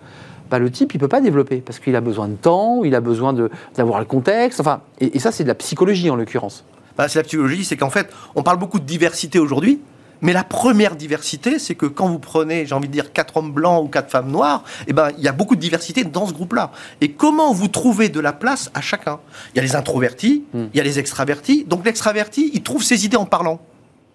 bah, 0.49 0.59
le 0.59 0.71
type, 0.71 0.93
il 0.93 0.97
ne 0.97 1.01
peut 1.01 1.09
pas 1.09 1.19
développer, 1.19 1.57
parce 1.57 1.77
qu'il 1.77 1.93
a 1.97 2.01
besoin 2.01 2.29
de 2.29 2.35
temps, 2.35 2.85
il 2.85 2.95
a 2.95 3.01
besoin 3.01 3.35
d'avoir 3.75 3.99
le 3.99 4.05
contexte. 4.05 4.61
Enfin, 4.61 4.79
et, 5.01 5.19
ça, 5.19 5.33
c'est 5.33 5.43
de 5.43 5.49
la 5.49 5.55
psychologie, 5.55 6.09
en 6.09 6.15
l'occurrence. 6.15 6.63
Bah, 6.97 7.09
c'est 7.09 7.19
la 7.19 7.23
psychologie, 7.23 7.65
c'est 7.65 7.75
qu'en 7.75 7.89
fait, 7.89 8.09
on 8.35 8.43
parle 8.43 8.59
beaucoup 8.59 8.79
de 8.79 8.85
diversité 8.85 9.39
aujourd'hui, 9.39 9.81
mais 10.21 10.33
la 10.33 10.43
première 10.43 10.95
diversité, 10.95 11.59
c'est 11.59 11.75
que 11.75 11.85
quand 11.85 12.07
vous 12.07 12.19
prenez, 12.19 12.65
j'ai 12.65 12.75
envie 12.75 12.87
de 12.87 12.93
dire, 12.93 13.13
quatre 13.13 13.37
hommes 13.37 13.51
blancs 13.51 13.85
ou 13.85 13.87
quatre 13.87 14.11
femmes 14.11 14.31
noires, 14.31 14.63
eh 14.87 14.93
ben, 14.93 15.09
il 15.17 15.23
y 15.23 15.27
a 15.27 15.31
beaucoup 15.31 15.55
de 15.55 15.61
diversité 15.61 16.03
dans 16.03 16.27
ce 16.27 16.33
groupe-là. 16.33 16.71
Et 17.01 17.11
comment 17.11 17.53
vous 17.53 17.67
trouvez 17.67 18.09
de 18.09 18.19
la 18.19 18.33
place 18.33 18.69
à 18.73 18.81
chacun? 18.81 19.19
Il 19.53 19.57
y 19.57 19.59
a 19.59 19.63
les 19.63 19.75
introvertis, 19.75 20.43
hmm. 20.53 20.65
il 20.73 20.77
y 20.77 20.79
a 20.79 20.83
les 20.83 20.99
extravertis. 20.99 21.63
Donc 21.63 21.85
l'extraverti, 21.85 22.51
il 22.53 22.63
trouve 22.63 22.83
ses 22.83 23.05
idées 23.05 23.17
en 23.17 23.25
parlant. 23.25 23.61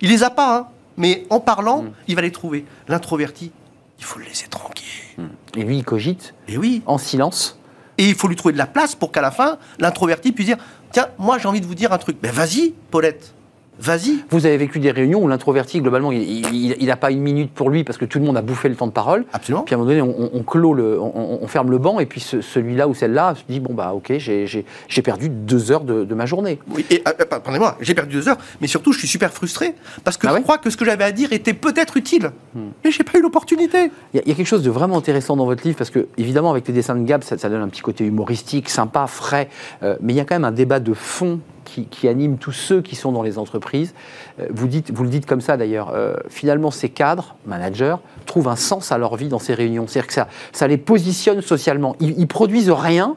Il 0.01 0.11
les 0.11 0.23
a 0.23 0.31
pas, 0.31 0.57
hein, 0.57 0.67
mais 0.97 1.25
en 1.31 1.41
parlant, 1.41 1.85
hmm. 1.85 1.93
il 2.09 2.17
va 2.17 2.23
les 2.23 2.33
trouver. 2.33 2.67
L'introverti, 2.89 3.51
il 3.99 4.05
faut 4.05 4.19
le 4.19 4.27
laisser 4.27 4.49
tranquille. 4.49 4.85
Hmm. 5.17 5.29
Et 5.57 5.65
lui, 5.65 5.79
il 5.79 5.85
cogite. 5.85 6.35
Et 6.49 6.59
oui. 6.59 6.83
En 6.87 6.99
silence. 6.99 7.59
Et 7.97 8.09
il 8.09 8.15
faut 8.15 8.29
lui 8.29 8.37
trouver 8.37 8.53
de 8.53 8.59
la 8.59 8.67
place 8.67 8.95
pour 8.95 9.13
qu'à 9.13 9.23
la 9.23 9.31
fin, 9.31 9.59
l'introverti 9.79 10.33
puisse 10.33 10.47
dire 10.47 10.59
Tiens, 10.91 11.09
moi 11.19 11.39
j'ai 11.39 11.49
envie 11.49 11.61
de 11.61 11.67
vous 11.67 11.75
dire 11.75 11.93
un 11.93 11.99
truc. 11.99 12.19
Ben 12.21 12.31
vas-y, 12.31 12.75
Paulette. 12.91 13.35
Vas-y. 13.81 14.25
Vous 14.31 14.47
avez 14.47 14.57
vécu 14.57 14.79
des 14.79 14.91
réunions 14.91 15.23
où 15.23 15.29
l'introverti, 15.29 15.81
globalement, 15.81 16.13
il 16.13 16.87
n'a 16.87 16.97
pas 16.97 17.11
une 17.11 17.21
minute 17.21 17.53
pour 17.53 17.71
lui 17.71 17.85
parce 17.85 17.99
que 17.99 18.05
tout 18.05 18.19
le 18.19 18.25
monde 18.25 18.37
a 18.37 18.43
bouffé 18.43 18.69
le 18.69 18.77
temps 18.77 18.87
de 18.87 18.93
parole. 18.93 19.25
Absolument. 19.33 19.63
Puis 19.63 19.75
à 19.75 19.79
un 19.79 19.81
moment 19.81 19.91
donné, 19.91 20.29
on, 20.33 20.43
clôt 20.43 20.75
le, 20.75 21.01
on, 21.01 21.47
ferme 21.47 21.71
le 21.71 21.79
banc 21.79 22.01
et 22.01 22.07
puis 22.07 22.21
celui-là 22.21 22.89
ou 22.89 22.95
celle-là 22.95 23.35
se 23.35 23.43
dit 23.49 23.61
bon 23.61 23.75
bah 23.75 23.93
ok, 23.95 24.13
j'ai 24.19 25.03
perdu 25.03 25.29
deux 25.29 25.73
heures 25.73 25.85
de, 25.85 26.15
ma 26.15 26.27
journée. 26.27 26.59
Oui. 26.71 26.87
Et 26.91 27.03
euh, 27.07 27.13
euh, 27.21 27.25
pardonnez-moi, 27.25 27.77
j'ai 27.81 27.95
perdu 27.95 28.15
deux 28.17 28.29
heures, 28.29 28.39
mais 28.61 28.67
surtout 28.67 28.93
je 28.93 28.99
suis 28.99 29.09
super 29.09 29.33
frustré 29.33 29.75
parce 30.05 30.17
que 30.17 30.29
ah 30.29 30.35
je 30.37 30.43
crois 30.43 30.59
que 30.59 30.71
ce 30.71 30.77
que 30.77 30.85
j'avais 30.85 31.05
à 31.05 31.13
dire 31.13 31.33
était 31.33 31.55
peut-être 31.55 31.97
utile, 31.97 32.31
hmm. 32.55 32.69
mais 32.85 32.91
j'ai 32.93 33.03
pas 33.03 33.19
eu 33.19 33.23
l'opportunité. 33.23 33.91
Il 34.13 34.23
y, 34.25 34.31
a 34.31 34.35
quelque 34.35 34.47
chose 34.47 34.63
de 34.63 34.71
vraiment 34.71 34.97
intéressant 34.97 35.37
dans 35.37 35.47
votre 35.47 35.65
livre 35.65 35.77
parce 35.77 35.91
que 35.91 36.07
évidemment 36.19 36.53
avec 36.53 36.69
les 36.69 36.75
dessins 36.75 36.95
de 36.95 37.05
Gab, 37.05 37.23
ça, 37.23 37.37
donne 37.49 37.63
un 37.63 37.69
petit 37.69 37.83
côté 37.83 38.05
humoristique, 38.05 38.69
sympa, 38.69 39.07
frais, 39.07 39.49
euh, 39.83 39.97
mais 40.01 40.13
il 40.13 40.17
y 40.17 40.21
a 40.21 40.25
quand 40.25 40.37
même 40.37 40.45
un 40.45 40.53
débat 40.53 40.79
de 40.79 40.95
fond 40.95 41.41
qui, 41.65 42.09
anime 42.09 42.39
tous 42.39 42.53
ceux 42.53 42.83
qui 42.83 42.97
sont 42.97 43.13
dans 43.13 43.23
les 43.23 43.39
entreprises. 43.39 43.95
Euh, 44.41 44.47
vous, 44.51 44.69
dites, 44.69 44.91
vous 44.93 45.03
le 45.03 45.11
dites 45.11 45.27
comme 45.27 45.41
ça 45.41 45.57
d'ailleurs, 45.57 45.91
euh, 45.95 46.15
finalement 46.29 46.71
ces 46.71 46.89
cadres, 46.89 47.35
managers, 47.47 47.97
trouvent 48.27 48.49
un 48.49 48.57
sens 48.57 48.93
à 48.93 48.99
leur 48.99 49.17
vie 49.17 49.29
dans 49.29 49.39
ces 49.39 49.55
réunions. 49.55 49.87
C'est-à-dire 49.87 50.07
que 50.09 50.15
ça, 50.15 50.29
ça 50.53 50.67
les 50.69 50.79
positionne 50.79 51.43
socialement. 51.43 51.97
Ils, 52.01 52.19
ils 52.19 52.29
produisent 52.29 52.71
rien, 52.71 53.17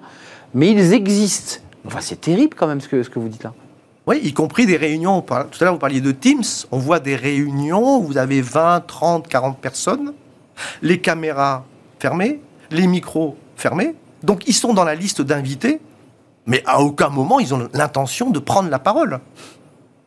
mais 0.54 0.72
ils 0.72 0.94
existent. 0.94 1.62
Enfin, 1.86 2.00
c'est 2.02 2.22
terrible 2.22 2.56
quand 2.56 2.68
même 2.68 2.82
ce 2.82 2.88
que, 2.88 3.04
ce 3.04 3.10
que 3.10 3.20
vous 3.20 3.30
dites 3.30 3.44
là. 3.44 3.54
Oui, 4.08 4.22
y 4.24 4.32
compris 4.32 4.66
des 4.66 4.78
réunions. 4.78 5.22
Tout 5.22 5.34
à 5.34 5.46
l'heure, 5.62 5.74
vous 5.74 5.80
parliez 5.80 6.00
de 6.00 6.14
Teams. 6.14 6.44
On 6.72 6.78
voit 6.78 7.02
des 7.02 7.18
réunions 7.18 7.98
où 7.98 8.04
vous 8.04 8.18
avez 8.18 8.42
20, 8.42 8.88
30, 8.88 9.28
40 9.28 9.60
personnes, 9.60 10.14
les 10.82 11.02
caméras 11.02 11.66
fermées, 12.00 12.40
les 12.72 12.88
micros 12.88 13.36
fermés. 13.58 13.96
Donc, 14.24 14.48
ils 14.48 14.54
sont 14.54 14.74
dans 14.74 14.86
la 14.86 14.96
liste 14.96 15.22
d'invités, 15.22 15.82
mais 16.48 16.64
à 16.66 16.82
aucun 16.82 17.10
moment, 17.10 17.40
ils 17.40 17.54
ont 17.54 17.70
l'intention 17.74 18.32
de 18.32 18.40
prendre 18.40 18.70
la 18.70 18.80
parole. 18.80 19.20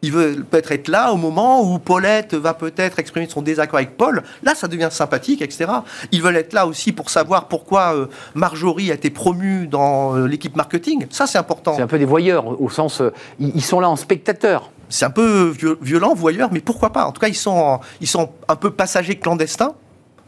Ils 0.02 0.12
veulent 0.12 0.44
peut-être 0.44 0.72
être 0.72 0.88
là 0.88 1.12
au 1.12 1.16
moment 1.16 1.62
où 1.62 1.78
Paulette 1.78 2.32
va 2.34 2.54
peut-être 2.54 2.98
exprimer 2.98 3.28
son 3.28 3.42
désaccord 3.42 3.76
avec 3.76 3.98
Paul. 3.98 4.22
Là, 4.42 4.54
ça 4.54 4.66
devient 4.66 4.88
sympathique, 4.90 5.42
etc. 5.42 5.66
Ils 6.10 6.22
veulent 6.22 6.36
être 6.36 6.54
là 6.54 6.66
aussi 6.66 6.92
pour 6.92 7.10
savoir 7.10 7.48
pourquoi 7.48 7.94
euh, 7.94 8.06
Marjorie 8.34 8.90
a 8.90 8.94
été 8.94 9.10
promue 9.10 9.66
dans 9.66 10.16
euh, 10.16 10.26
l'équipe 10.26 10.56
marketing. 10.56 11.06
Ça, 11.10 11.26
c'est 11.26 11.36
important. 11.36 11.74
C'est 11.76 11.82
un 11.82 11.86
peu 11.86 11.98
des 11.98 12.06
voyeurs, 12.06 12.60
au 12.60 12.70
sens, 12.70 13.02
euh, 13.02 13.12
ils 13.38 13.62
sont 13.62 13.80
là 13.80 13.90
en 13.90 13.96
spectateurs. 13.96 14.70
C'est 14.88 15.04
un 15.04 15.10
peu 15.10 15.54
violent, 15.82 16.14
voyeur, 16.14 16.48
mais 16.50 16.60
pourquoi 16.60 16.90
pas? 16.90 17.04
En 17.04 17.12
tout 17.12 17.20
cas, 17.20 17.28
ils 17.28 17.34
sont, 17.34 17.78
ils 18.00 18.08
sont 18.08 18.30
un 18.48 18.56
peu 18.56 18.70
passagers 18.70 19.16
clandestins. 19.16 19.74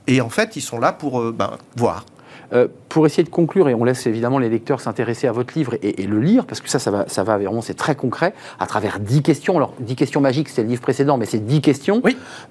Et 0.07 0.21
en 0.21 0.29
fait, 0.29 0.55
ils 0.55 0.61
sont 0.61 0.79
là 0.79 0.93
pour 0.93 1.33
ben, 1.33 1.53
voir. 1.77 2.05
Euh, 2.53 2.69
pour 2.89 3.07
essayer 3.07 3.23
de 3.23 3.31
conclure, 3.31 3.69
et 3.71 3.75
on 3.75 3.85
laisse 3.85 4.07
évidemment 4.07 4.39
les 4.39 4.51
lecteurs 4.51 4.81
s'intéresser 4.81 5.27
à 5.27 5.33
votre 5.33 5.57
livre 5.57 5.75
et, 5.83 6.07
le 6.07 6.21
lire, 6.21 6.45
parce 6.45 6.61
que 6.61 6.69
ça, 6.69 6.79
ça 6.79 6.91
va, 6.91 7.05
ça 7.09 7.25
va 7.25 7.39
vraiment, 7.39 7.63
c'est 7.63 7.75
très 7.75 7.95
concret, 7.95 8.35
à 8.61 8.67
travers 8.67 9.01
10 9.01 9.23
questions. 9.23 9.57
Alors, 9.57 9.73
10 9.81 9.97
questions 9.97 10.21
magiques, 10.21 10.51
c'est 10.51 10.63
le 10.63 10.69
livre 10.69 10.83
précédent, 10.83 11.17
mais 11.17 11.25
c'est 11.25 11.45
10 11.45 11.63
questions 11.63 12.03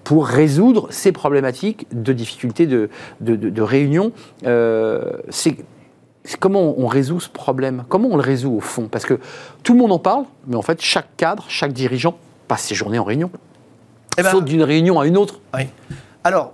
pour 0.04 0.26
résoudre 0.26 0.88
ces 0.90 1.12
problématiques 1.12 1.86
de 1.92 2.14
difficultés 2.14 2.66
de, 2.66 2.90
de, 3.20 3.62
réunion. 3.62 4.12
Euh, 4.46 5.12
c'est 5.30 5.58
comment 6.40 6.74
on 6.78 6.88
résout 6.88 7.20
ce 7.20 7.30
problème? 7.30 7.84
Comment 7.88 8.10
on 8.12 8.16
le 8.16 8.24
résout 8.24 8.54
au 8.54 8.60
fond? 8.60 8.88
Parce 8.92 9.06
que 9.06 9.20
tout 9.62 9.74
le 9.74 9.80
monde 9.80 9.92
en 9.92 10.00
parle, 10.00 10.26
mais 10.48 10.56
en 10.56 10.64
fait, 10.64 10.82
chaque 10.82 11.16
cadre, 11.18 11.46
chaque 11.48 11.74
dirigeant 11.74 12.18
passe 12.48 12.64
ses 12.64 12.76
journées 12.76 13.00
en 13.00 13.04
réunion. 13.04 13.30
Eh 14.18 14.24
ben, 14.24 14.32
Saute 14.32 14.46
d'une 14.46 14.64
réunion 14.64 15.00
à 15.00 15.06
une 15.06 15.18
autre. 15.18 15.40
Oui. 15.54 15.68
Alors, 16.24 16.54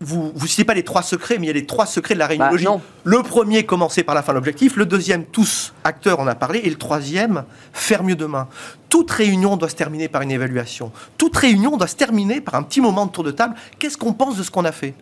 vous 0.00 0.32
ne 0.40 0.46
citez 0.46 0.64
pas 0.64 0.74
les 0.74 0.82
trois 0.82 1.02
secrets, 1.02 1.38
mais 1.38 1.46
il 1.46 1.48
y 1.48 1.50
a 1.50 1.54
les 1.54 1.66
trois 1.66 1.86
secrets 1.86 2.14
de 2.14 2.18
la 2.18 2.26
réuniologie. 2.26 2.64
Bah, 2.64 2.80
le 3.04 3.22
premier, 3.22 3.64
commencer 3.64 4.02
par 4.02 4.14
la 4.14 4.22
fin 4.22 4.32
de 4.32 4.36
l'objectif. 4.36 4.76
Le 4.76 4.86
deuxième, 4.86 5.24
tous 5.24 5.72
acteurs, 5.84 6.18
on 6.18 6.26
a 6.26 6.34
parlé. 6.34 6.60
Et 6.64 6.70
le 6.70 6.76
troisième, 6.76 7.44
faire 7.72 8.02
mieux 8.02 8.16
demain. 8.16 8.48
Toute 8.88 9.10
réunion 9.10 9.56
doit 9.56 9.68
se 9.68 9.76
terminer 9.76 10.08
par 10.08 10.22
une 10.22 10.30
évaluation. 10.30 10.92
Toute 11.16 11.36
réunion 11.36 11.76
doit 11.76 11.86
se 11.86 11.96
terminer 11.96 12.40
par 12.40 12.54
un 12.54 12.62
petit 12.62 12.80
moment 12.80 13.06
de 13.06 13.12
tour 13.12 13.24
de 13.24 13.30
table. 13.30 13.54
Qu'est-ce 13.78 13.96
qu'on 13.96 14.12
pense 14.12 14.36
de 14.36 14.42
ce 14.42 14.50
qu'on 14.50 14.64
a 14.64 14.72
fait? 14.72 14.94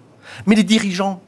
Mais 0.46 0.54
les 0.54 0.62
dirigeants, 0.62 1.20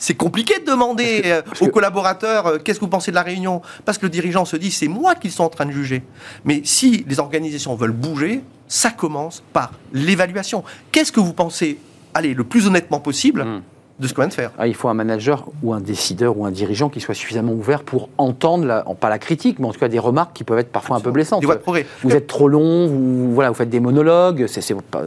c'est 0.00 0.14
compliqué 0.14 0.58
de 0.58 0.64
demander 0.64 1.22
euh, 1.26 1.42
aux 1.60 1.68
collaborateurs 1.68 2.46
euh, 2.46 2.58
qu'est-ce 2.58 2.80
que 2.80 2.84
vous 2.84 2.90
pensez 2.90 3.12
de 3.12 3.16
la 3.16 3.22
réunion, 3.22 3.60
parce 3.84 3.98
que 3.98 4.06
le 4.06 4.10
dirigeant 4.10 4.44
se 4.44 4.56
dit 4.56 4.72
c'est 4.72 4.88
moi 4.88 5.14
qu'ils 5.14 5.30
sont 5.30 5.44
en 5.44 5.48
train 5.48 5.66
de 5.66 5.70
juger. 5.70 6.02
Mais 6.44 6.62
si 6.64 7.04
les 7.06 7.20
organisations 7.20 7.76
veulent 7.76 7.92
bouger, 7.92 8.42
ça 8.66 8.90
commence 8.90 9.42
par 9.52 9.72
l'évaluation. 9.92 10.64
Qu'est-ce 10.90 11.12
que 11.12 11.20
vous 11.20 11.34
pensez, 11.34 11.78
allez, 12.14 12.34
le 12.34 12.44
plus 12.44 12.66
honnêtement 12.66 12.98
possible 12.98 13.44
hmm. 13.44 13.62
de 13.98 14.08
ce 14.08 14.14
qu'on 14.14 14.22
vient 14.22 14.28
de 14.28 14.34
faire? 14.34 14.52
Ah, 14.58 14.66
Il 14.66 14.74
faut 14.74 14.88
un 14.88 14.94
manager 14.94 15.46
ou 15.62 15.74
un 15.74 15.80
décideur 15.80 16.38
ou 16.38 16.46
un 16.46 16.50
dirigeant 16.50 16.88
qui 16.88 17.00
soit 17.00 17.14
suffisamment 17.14 17.52
ouvert 17.52 17.82
pour 17.82 18.08
entendre, 18.16 18.64
la, 18.64 18.84
pas 18.98 19.10
la 19.10 19.18
critique, 19.18 19.58
mais 19.58 19.66
en 19.66 19.72
tout 19.72 19.80
cas 19.80 19.88
des 19.88 19.98
remarques 19.98 20.32
qui 20.32 20.44
peuvent 20.44 20.58
être 20.58 20.72
parfois 20.72 20.96
un 20.96 21.00
peu 21.00 21.10
blessantes. 21.10 21.44
Vous 21.44 22.12
êtes 22.12 22.26
trop 22.26 22.48
long, 22.48 22.86
vous, 22.86 23.34
voilà, 23.34 23.50
vous 23.50 23.56
faites 23.56 23.70
des 23.70 23.80
monologues, 23.80 24.46
c'est 24.46 24.74
pas... 24.80 25.02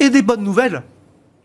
Et 0.00 0.10
des 0.10 0.22
bonnes 0.22 0.44
nouvelles 0.44 0.82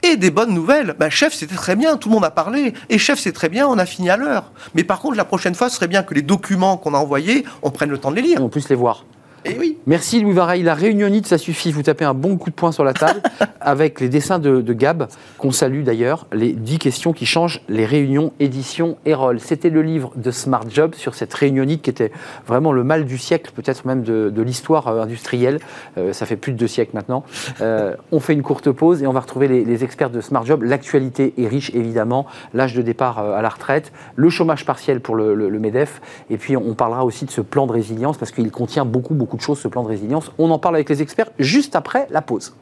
et 0.03 0.17
des 0.17 0.29
bonnes 0.29 0.53
nouvelles. 0.53 0.95
Ben, 0.99 1.09
chef, 1.09 1.33
c'était 1.33 1.55
très 1.55 1.75
bien, 1.75 1.97
tout 1.97 2.09
le 2.09 2.15
monde 2.15 2.25
a 2.25 2.31
parlé. 2.31 2.73
Et 2.89 2.97
chef, 2.97 3.19
c'est 3.19 3.31
très 3.31 3.49
bien, 3.49 3.67
on 3.67 3.77
a 3.77 3.85
fini 3.85 4.09
à 4.09 4.17
l'heure. 4.17 4.51
Mais 4.75 4.83
par 4.83 4.99
contre, 4.99 5.17
la 5.17 5.25
prochaine 5.25 5.55
fois, 5.55 5.69
ce 5.69 5.77
serait 5.77 5.87
bien 5.87 6.03
que 6.03 6.13
les 6.13 6.21
documents 6.21 6.77
qu'on 6.77 6.93
a 6.93 6.97
envoyés, 6.97 7.45
on 7.61 7.71
prenne 7.71 7.89
le 7.89 7.97
temps 7.97 8.11
de 8.11 8.17
les 8.17 8.21
lire. 8.21 8.43
On 8.43 8.49
puisse 8.49 8.69
les 8.69 8.75
voir. 8.75 9.05
Eh 9.45 9.57
oui. 9.59 9.77
Merci 9.85 10.21
Louis 10.21 10.33
Vareille. 10.33 10.63
La 10.63 10.73
réunionite, 10.73 11.27
ça 11.27 11.37
suffit. 11.37 11.71
Vous 11.71 11.83
tapez 11.83 12.05
un 12.05 12.13
bon 12.13 12.37
coup 12.37 12.49
de 12.49 12.55
poing 12.55 12.71
sur 12.71 12.85
la 12.85 12.93
table 12.93 13.21
avec 13.61 13.99
les 13.99 14.07
dessins 14.07 14.39
de, 14.39 14.73
Gab, 14.73 15.07
qu'on 15.37 15.51
salue 15.51 15.83
d'ailleurs, 15.83 16.27
les 16.31 16.53
10 16.53 16.79
questions 16.79 17.13
qui 17.13 17.25
changent 17.25 17.61
les 17.67 17.85
réunions, 17.85 18.31
édition 18.39 18.97
et 19.05 19.13
rôle. 19.13 19.39
C'était 19.39 19.69
le 19.69 19.81
livre 19.81 20.11
de 20.15 20.31
Smart 20.31 20.63
Job 20.69 20.95
sur 20.95 21.15
cette 21.15 21.33
réunionite 21.33 21.81
qui 21.81 21.89
était 21.89 22.11
vraiment 22.47 22.71
le 22.71 22.83
mal 22.83 23.05
du 23.05 23.17
siècle, 23.17 23.51
peut-être 23.53 23.85
même 23.85 24.03
de, 24.03 24.41
l'histoire 24.41 24.87
euh, 24.87 25.01
industrielle. 25.01 25.59
Euh, 25.97 26.13
ça 26.13 26.25
fait 26.25 26.35
plus 26.37 26.53
de 26.53 26.57
deux 26.57 26.67
siècles 26.67 26.95
maintenant. 26.95 27.23
Euh, 27.61 27.95
on 28.11 28.19
fait 28.19 28.33
une 28.33 28.43
courte 28.43 28.71
pause 28.71 29.03
et 29.03 29.07
on 29.07 29.13
va 29.13 29.19
retrouver 29.19 29.47
les, 29.47 29.83
experts 29.83 30.09
de 30.09 30.21
Smart 30.21 30.45
Job. 30.45 30.63
L'actualité 30.63 31.33
est 31.37 31.47
riche, 31.47 31.71
évidemment. 31.73 32.25
L'âge 32.53 32.73
de 32.73 32.81
départ 32.81 33.19
à 33.19 33.41
la 33.41 33.49
retraite, 33.49 33.91
le 34.15 34.29
chômage 34.29 34.65
partiel 34.65 35.01
pour 35.01 35.15
le, 35.15 35.35
le 35.35 35.59
MEDEF. 35.59 36.01
Et 36.29 36.37
puis 36.37 36.55
on 36.55 36.73
parlera 36.73 37.03
aussi 37.03 37.25
de 37.25 37.31
ce 37.31 37.41
plan 37.41 37.67
de 37.67 37.73
résilience 37.73 38.17
parce 38.17 38.31
qu'il 38.31 38.49
contient 38.51 38.85
beaucoup, 38.85 39.13
beaucoup 39.13 39.32
de 39.37 39.41
choses, 39.41 39.59
ce 39.59 39.67
plan 39.67 39.83
de 39.83 39.87
résilience. 39.87 40.31
On 40.37 40.51
en 40.51 40.59
parle 40.59 40.75
avec 40.75 40.89
les 40.89 41.01
experts 41.01 41.29
juste 41.39 41.75
après 41.75 42.07
la 42.09 42.21
pause. 42.21 42.55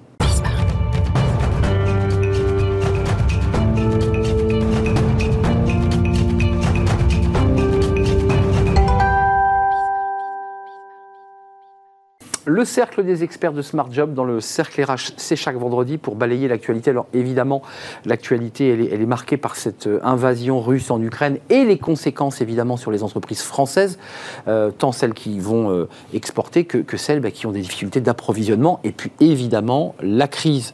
Le 12.46 12.66
cercle 12.66 13.04
des 13.04 13.24
experts 13.24 13.54
de 13.54 13.62
Smart 13.62 13.88
Job 13.92 14.16
dans 14.16 14.24
le 14.24 14.42
cercle 14.42 14.84
RH, 14.84 15.14
c'est 15.16 15.36
chaque 15.36 15.58
vendredi 15.58 16.00
pour 16.00 16.16
balayer 16.16 16.48
l'actualité. 16.48 16.90
Alors 16.90 17.06
évidemment, 17.14 17.62
l'actualité, 18.04 18.70
elle, 18.92 19.00
est 19.00 19.06
marquée 19.06 19.38
par 19.38 19.56
cette 19.56 19.86
euh, 19.86 20.00
invasion 20.02 20.60
russe 20.60 20.90
en 20.90 21.00
Ukraine 21.04 21.38
et 21.52 21.66
les 21.66 21.78
conséquences 21.78 22.42
évidemment 22.42 22.78
sur 22.78 22.90
les 22.90 23.04
entreprises 23.04 23.44
françaises, 23.44 24.00
euh, 24.48 24.72
tant 24.72 24.92
celles 24.92 25.14
qui 25.14 25.38
vont 25.38 25.70
euh, 25.70 25.88
exporter 26.16 26.66
que, 26.66 26.98
celles 26.98 27.20
bah, 27.20 27.30
qui 27.30 27.46
ont 27.46 27.52
des 27.52 27.62
difficultés 27.62 28.02
d'approvisionnement. 28.02 28.80
Et 28.84 28.92
puis 28.92 29.12
évidemment, 29.20 29.94
la 30.02 30.28
crise 30.28 30.74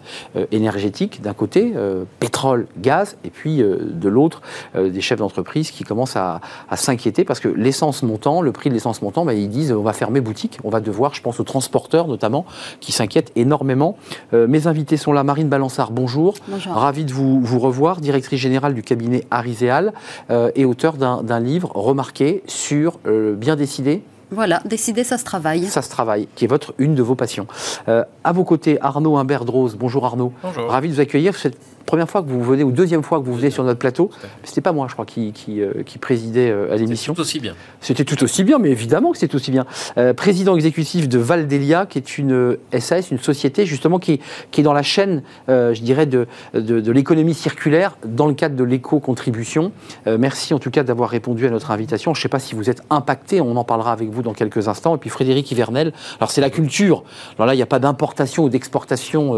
énergétique 0.51 1.21
d'un 1.21 1.33
côté, 1.33 1.73
pétrole, 2.19 2.67
gaz, 2.77 3.17
et 3.23 3.29
puis 3.29 3.57
de 3.57 4.09
l'autre, 4.09 4.41
des 4.75 5.01
chefs 5.01 5.19
d'entreprise 5.19 5.71
qui 5.71 5.83
commencent 5.83 6.15
à, 6.15 6.41
s'inquiéter 6.75 7.23
parce 7.23 7.39
que 7.39 7.47
l'essence 7.47 8.03
montant, 8.03 8.41
le 8.41 8.51
prix 8.51 8.69
de 8.69 8.73
l'essence 8.73 9.01
montant, 9.01 9.25
bah, 9.25 9.33
ils 9.33 9.49
disent 9.49 9.71
on 9.71 9.83
va 9.83 9.93
fermer 9.93 10.21
boutique, 10.21 10.59
on 10.63 10.69
va 10.69 10.79
devoir, 10.79 11.13
je 11.13 11.21
pense, 11.21 11.39
au 11.39 11.43
transporteurs 11.57 12.07
notamment, 12.07 12.45
qui 12.81 12.91
s'inquiètent 12.91 13.31
énormément. 13.35 13.97
Euh, 14.33 14.47
mes 14.47 14.67
invités 14.67 14.95
sont 14.95 15.11
là. 15.11 15.23
Marine 15.23 15.49
Balançard, 15.49 15.89
bonjour. 15.89 16.35
Bonjour. 16.47 16.73
Ravi 16.73 17.03
de 17.03 17.11
vous, 17.11 17.41
vous 17.41 17.57
revoir, 17.57 17.99
directrice 17.99 18.39
générale 18.39 18.75
du 18.75 18.83
cabinet 18.83 19.23
Ariséal 19.31 19.91
euh, 20.29 20.51
et 20.53 20.65
auteur 20.65 20.93
d'un 20.97 21.39
livre 21.39 21.71
remarqué 21.73 22.43
sur 22.45 22.99
euh, 23.07 23.33
Bien 23.33 23.55
décidé, 23.55 24.03
voilà, 24.29 24.61
décider, 24.65 25.05
ça 25.05 25.17
se 25.17 25.23
travaille. 25.23 25.65
Ça 25.67 25.81
se 25.81 25.89
travaille, 25.89 26.27
qui 26.35 26.43
est 26.43 26.49
votre 26.49 26.73
une 26.79 26.95
de 26.95 27.01
vos 27.01 27.15
passions. 27.15 27.47
à 27.87 28.31
vos 28.33 28.43
côtés, 28.43 28.77
Arnaud 28.81 29.15
Humbert-Drose. 29.15 29.77
Bonjour 29.79 30.05
Arnaud. 30.05 30.33
Bonjour. 30.43 30.69
Ravi 30.69 30.89
de 30.89 30.93
vous 30.95 30.99
accueillir 30.99 31.33
première 31.87 32.07
fois 32.07 32.21
que 32.21 32.27
vous 32.27 32.43
venez, 32.43 32.63
ou 32.63 32.71
deuxième 32.71 33.01
fois 33.01 33.19
que 33.19 33.25
vous 33.25 33.33
venez 33.33 33.49
sur 33.49 33.63
notre 33.63 33.79
plateau. 33.79 34.11
C'était 34.43 34.61
pas 34.61 34.73
moi, 34.73 34.85
je 34.87 34.93
crois, 34.93 35.05
qui, 35.05 35.31
qui, 35.31 35.61
euh, 35.61 35.71
présidait 35.99 36.51
euh, 36.51 36.71
à 36.71 36.75
l'émission. 36.75 37.13
C'était 37.13 37.15
tout 37.15 37.21
aussi 37.21 37.39
bien. 37.39 37.55
C'était 37.81 38.03
tout 38.03 38.23
aussi 38.23 38.43
bien, 38.43 38.59
mais 38.59 38.69
évidemment 38.69 39.11
que 39.11 39.17
c'était 39.17 39.35
aussi 39.35 39.49
bien. 39.49 39.65
Euh, 39.97 40.13
président 40.13 40.55
exécutif 40.55 41.09
de 41.09 41.17
Valdelia, 41.17 41.85
qui 41.87 41.97
est 41.97 42.17
une 42.17 42.57
SAS, 42.77 43.09
une 43.09 43.19
société 43.19 43.65
justement 43.65 43.97
qui, 43.97 44.19
qui 44.51 44.61
est 44.61 44.63
dans 44.63 44.73
la 44.73 44.83
chaîne, 44.83 45.23
je 45.47 45.81
dirais, 45.81 46.05
de, 46.05 46.27
de, 46.53 46.91
l'économie 46.91 47.33
circulaire 47.33 47.97
dans 48.05 48.27
le 48.27 48.33
cadre 48.33 48.55
de 48.55 48.63
l'éco-contribution. 48.63 49.71
merci 50.05 50.53
en 50.53 50.59
tout 50.59 50.69
cas 50.69 50.83
d'avoir 50.83 51.09
répondu 51.09 51.47
à 51.47 51.49
notre 51.49 51.71
invitation. 51.71 52.13
Je 52.13 52.19
ne 52.19 52.21
sais 52.23 52.29
pas 52.29 52.39
si 52.39 52.53
vous 52.53 52.69
êtes 52.69 52.81
impacté, 52.89 53.39
on 53.39 53.55
en 53.55 53.63
parlera 53.63 53.93
avec 53.93 54.09
vous 54.09 54.21
dans 54.21 54.33
quelques 54.33 54.67
instants. 54.67 54.95
Et 54.95 54.97
puis 54.97 55.09
Frédéric 55.09 55.49
Hivernel, 55.51 55.93
alors 56.19 56.31
c'est 56.31 56.41
la 56.41 56.49
culture. 56.49 57.03
Alors 57.37 57.47
là, 57.47 57.53
il 57.53 57.57
n'y 57.57 57.63
a 57.63 57.67
pas 57.67 57.79
d'importation 57.79 58.43
ou 58.43 58.49
d'exportation 58.49 59.33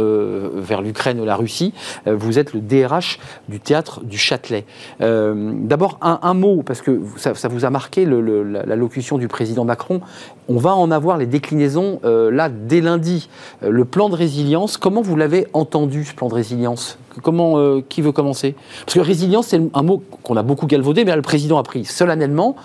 vers 0.56 0.82
l'Ukraine 0.82 1.20
ou 1.20 1.26
la 1.26 1.36
Russie. 1.36 1.74
vous 2.08 2.39
le 2.54 2.62
DRH 2.62 3.20
du 3.48 3.60
théâtre 3.60 4.02
du 4.04 4.18
Châtelet. 4.18 4.66
Euh, 5.02 5.54
d'abord, 5.56 5.98
un, 6.02 6.34
mot, 6.34 6.64
parce 6.64 6.82
que 6.82 7.02
ça, 7.18 7.34
vous 7.48 7.66
a 7.66 7.70
marqué 7.70 8.06
la, 8.06 8.76
locution 8.76 9.18
du 9.18 9.28
président 9.28 9.66
Macron. 9.66 10.02
On 10.48 10.58
va 10.58 10.76
en 10.76 10.92
avoir 10.92 11.18
les 11.18 11.26
déclinaisons 11.26 12.00
euh, 12.04 12.32
là 12.32 12.50
dès 12.50 12.82
lundi. 12.82 13.30
Euh, 13.64 13.70
le 13.70 13.86
plan 13.86 14.10
de 14.10 14.16
résilience, 14.16 14.78
comment 14.78 15.02
vous 15.02 15.16
l'avez 15.16 15.48
entendu, 15.54 16.06
ce 16.06 16.14
plan 16.14 16.28
de 16.30 16.36
résilience? 16.36 16.98
Comment, 17.22 17.82
qui 17.82 18.02
veut 18.02 18.14
commencer? 18.14 18.56
Parce 18.86 18.96
que 18.96 19.02
résilience, 19.02 19.48
c'est 19.48 19.62
un 19.74 19.82
mot 19.82 20.02
qu'on 20.24 20.38
a 20.38 20.44
beaucoup 20.44 20.68
galvaudé, 20.68 21.04
mais 21.04 21.16
le 21.16 21.22
président 21.22 21.58
a 21.58 21.64
pris 21.64 21.84
solennellement 21.84 22.56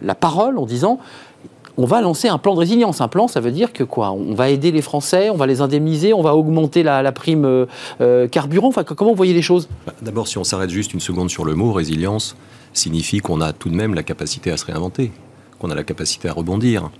la 0.00 0.14
parole 0.14 0.58
en 0.58 0.66
disant 0.66 0.98
on 1.76 1.86
va 1.86 2.00
lancer 2.00 2.28
un 2.28 2.38
plan 2.38 2.54
de 2.54 2.60
résilience. 2.60 3.00
Un 3.00 3.08
plan, 3.08 3.28
ça 3.28 3.40
veut 3.40 3.50
dire 3.50 3.72
que 3.72 3.84
quoi? 3.84 4.12
On 4.12 4.34
va 4.34 4.50
aider 4.50 4.70
les 4.70 4.82
Français, 4.82 5.30
on 5.30 5.36
va 5.36 5.46
les 5.46 5.60
indemniser, 5.60 6.12
on 6.12 6.22
va 6.22 6.36
augmenter 6.36 6.82
la, 6.82 7.12
prime 7.12 7.44
euh, 7.44 7.66
euh, 8.00 8.28
carburant? 8.28 8.68
Enfin, 8.68 8.84
comment 8.84 9.10
vous 9.10 9.16
voyez 9.16 9.34
les 9.34 9.42
choses? 9.42 9.68
Bah, 9.86 9.94
D'abord, 10.02 10.28
si 10.28 10.38
on 10.38 10.44
s'arrête 10.44 10.70
juste 10.70 10.92
une 10.92 11.00
seconde 11.00 11.30
sur 11.30 11.44
le 11.44 11.54
mot, 11.54 11.72
résilience 11.72 12.36
signifie 12.74 13.18
qu'on 13.18 13.40
a 13.40 13.52
tout 13.52 13.68
de 13.68 13.74
même 13.74 13.94
la 13.94 14.02
capacité 14.02 14.50
à 14.50 14.56
se 14.56 14.64
réinventer, 14.64 15.12
qu'on 15.58 15.70
a 15.70 15.74
la 15.74 15.84
capacité 15.84 16.28
à 16.28 16.32
rebondir. 16.32 16.90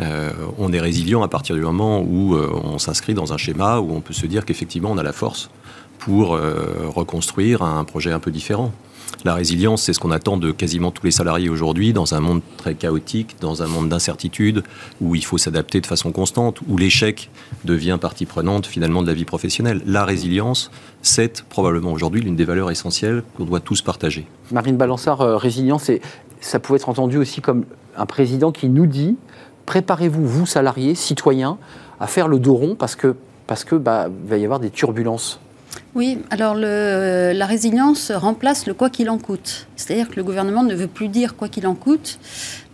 Euh, 0.00 0.30
on 0.58 0.72
est 0.72 0.80
résilient 0.80 1.22
à 1.22 1.28
partir 1.28 1.54
du 1.54 1.62
moment 1.62 2.00
où 2.00 2.34
on 2.34 2.78
s'inscrit 2.78 3.14
dans 3.14 3.32
un 3.32 3.36
schéma 3.36 3.78
où 3.78 3.94
on 3.94 4.00
peut 4.00 4.12
se 4.12 4.26
dire 4.26 4.44
qu'effectivement 4.44 4.90
on 4.90 4.98
a 4.98 5.02
la 5.02 5.12
force 5.12 5.50
pour 5.98 6.38
reconstruire 6.94 7.62
un 7.62 7.84
projet 7.84 8.10
un 8.10 8.18
peu 8.18 8.30
différent. 8.30 8.72
La 9.24 9.34
résilience, 9.34 9.82
c'est 9.82 9.92
ce 9.92 10.00
qu'on 10.00 10.10
attend 10.10 10.36
de 10.36 10.50
quasiment 10.50 10.90
tous 10.90 11.04
les 11.04 11.12
salariés 11.12 11.48
aujourd'hui 11.48 11.92
dans 11.92 12.14
un 12.14 12.20
monde 12.20 12.40
très 12.56 12.74
chaotique, 12.74 13.36
dans 13.40 13.62
un 13.62 13.66
monde 13.66 13.88
d'incertitude, 13.88 14.64
où 15.00 15.14
il 15.14 15.24
faut 15.24 15.38
s'adapter 15.38 15.80
de 15.80 15.86
façon 15.86 16.10
constante, 16.10 16.60
où 16.68 16.76
l'échec 16.76 17.30
devient 17.64 17.98
partie 18.00 18.26
prenante 18.26 18.66
finalement 18.66 19.02
de 19.02 19.06
la 19.06 19.14
vie 19.14 19.24
professionnelle. 19.24 19.80
La 19.86 20.04
résilience, 20.04 20.70
c'est 21.02 21.42
probablement 21.42 21.92
aujourd'hui 21.92 22.20
l'une 22.20 22.36
des 22.36 22.44
valeurs 22.44 22.70
essentielles 22.70 23.22
qu'on 23.36 23.44
doit 23.44 23.60
tous 23.60 23.82
partager. 23.82 24.26
Marine 24.50 24.76
Balançard, 24.76 25.20
euh, 25.20 25.36
résilience, 25.36 25.90
ça 26.40 26.58
pouvait 26.58 26.78
être 26.78 26.88
entendu 26.88 27.16
aussi 27.18 27.40
comme 27.40 27.64
un 27.96 28.06
président 28.06 28.50
qui 28.50 28.68
nous 28.68 28.86
dit 28.86 29.16
préparez-vous, 29.66 30.26
vous 30.26 30.46
salariés, 30.46 30.94
citoyens, 30.94 31.58
à 32.00 32.06
faire 32.06 32.26
le 32.26 32.38
dos 32.38 32.54
rond 32.54 32.74
parce 32.74 32.96
que 32.96 33.14
parce 33.46 33.64
bah, 33.72 34.08
va 34.26 34.38
y 34.38 34.44
avoir 34.44 34.60
des 34.60 34.70
turbulences. 34.70 35.40
Oui, 35.94 36.18
alors 36.30 36.54
la 36.54 37.46
résilience 37.46 38.10
remplace 38.12 38.66
le 38.66 38.74
quoi 38.74 38.90
qu'il 38.90 39.10
en 39.10 39.18
coûte. 39.18 39.66
C'est-à-dire 39.76 40.08
que 40.08 40.16
le 40.16 40.24
gouvernement 40.24 40.62
ne 40.62 40.74
veut 40.74 40.86
plus 40.86 41.08
dire 41.08 41.36
quoi 41.36 41.48
qu'il 41.48 41.66
en 41.66 41.74
coûte, 41.74 42.18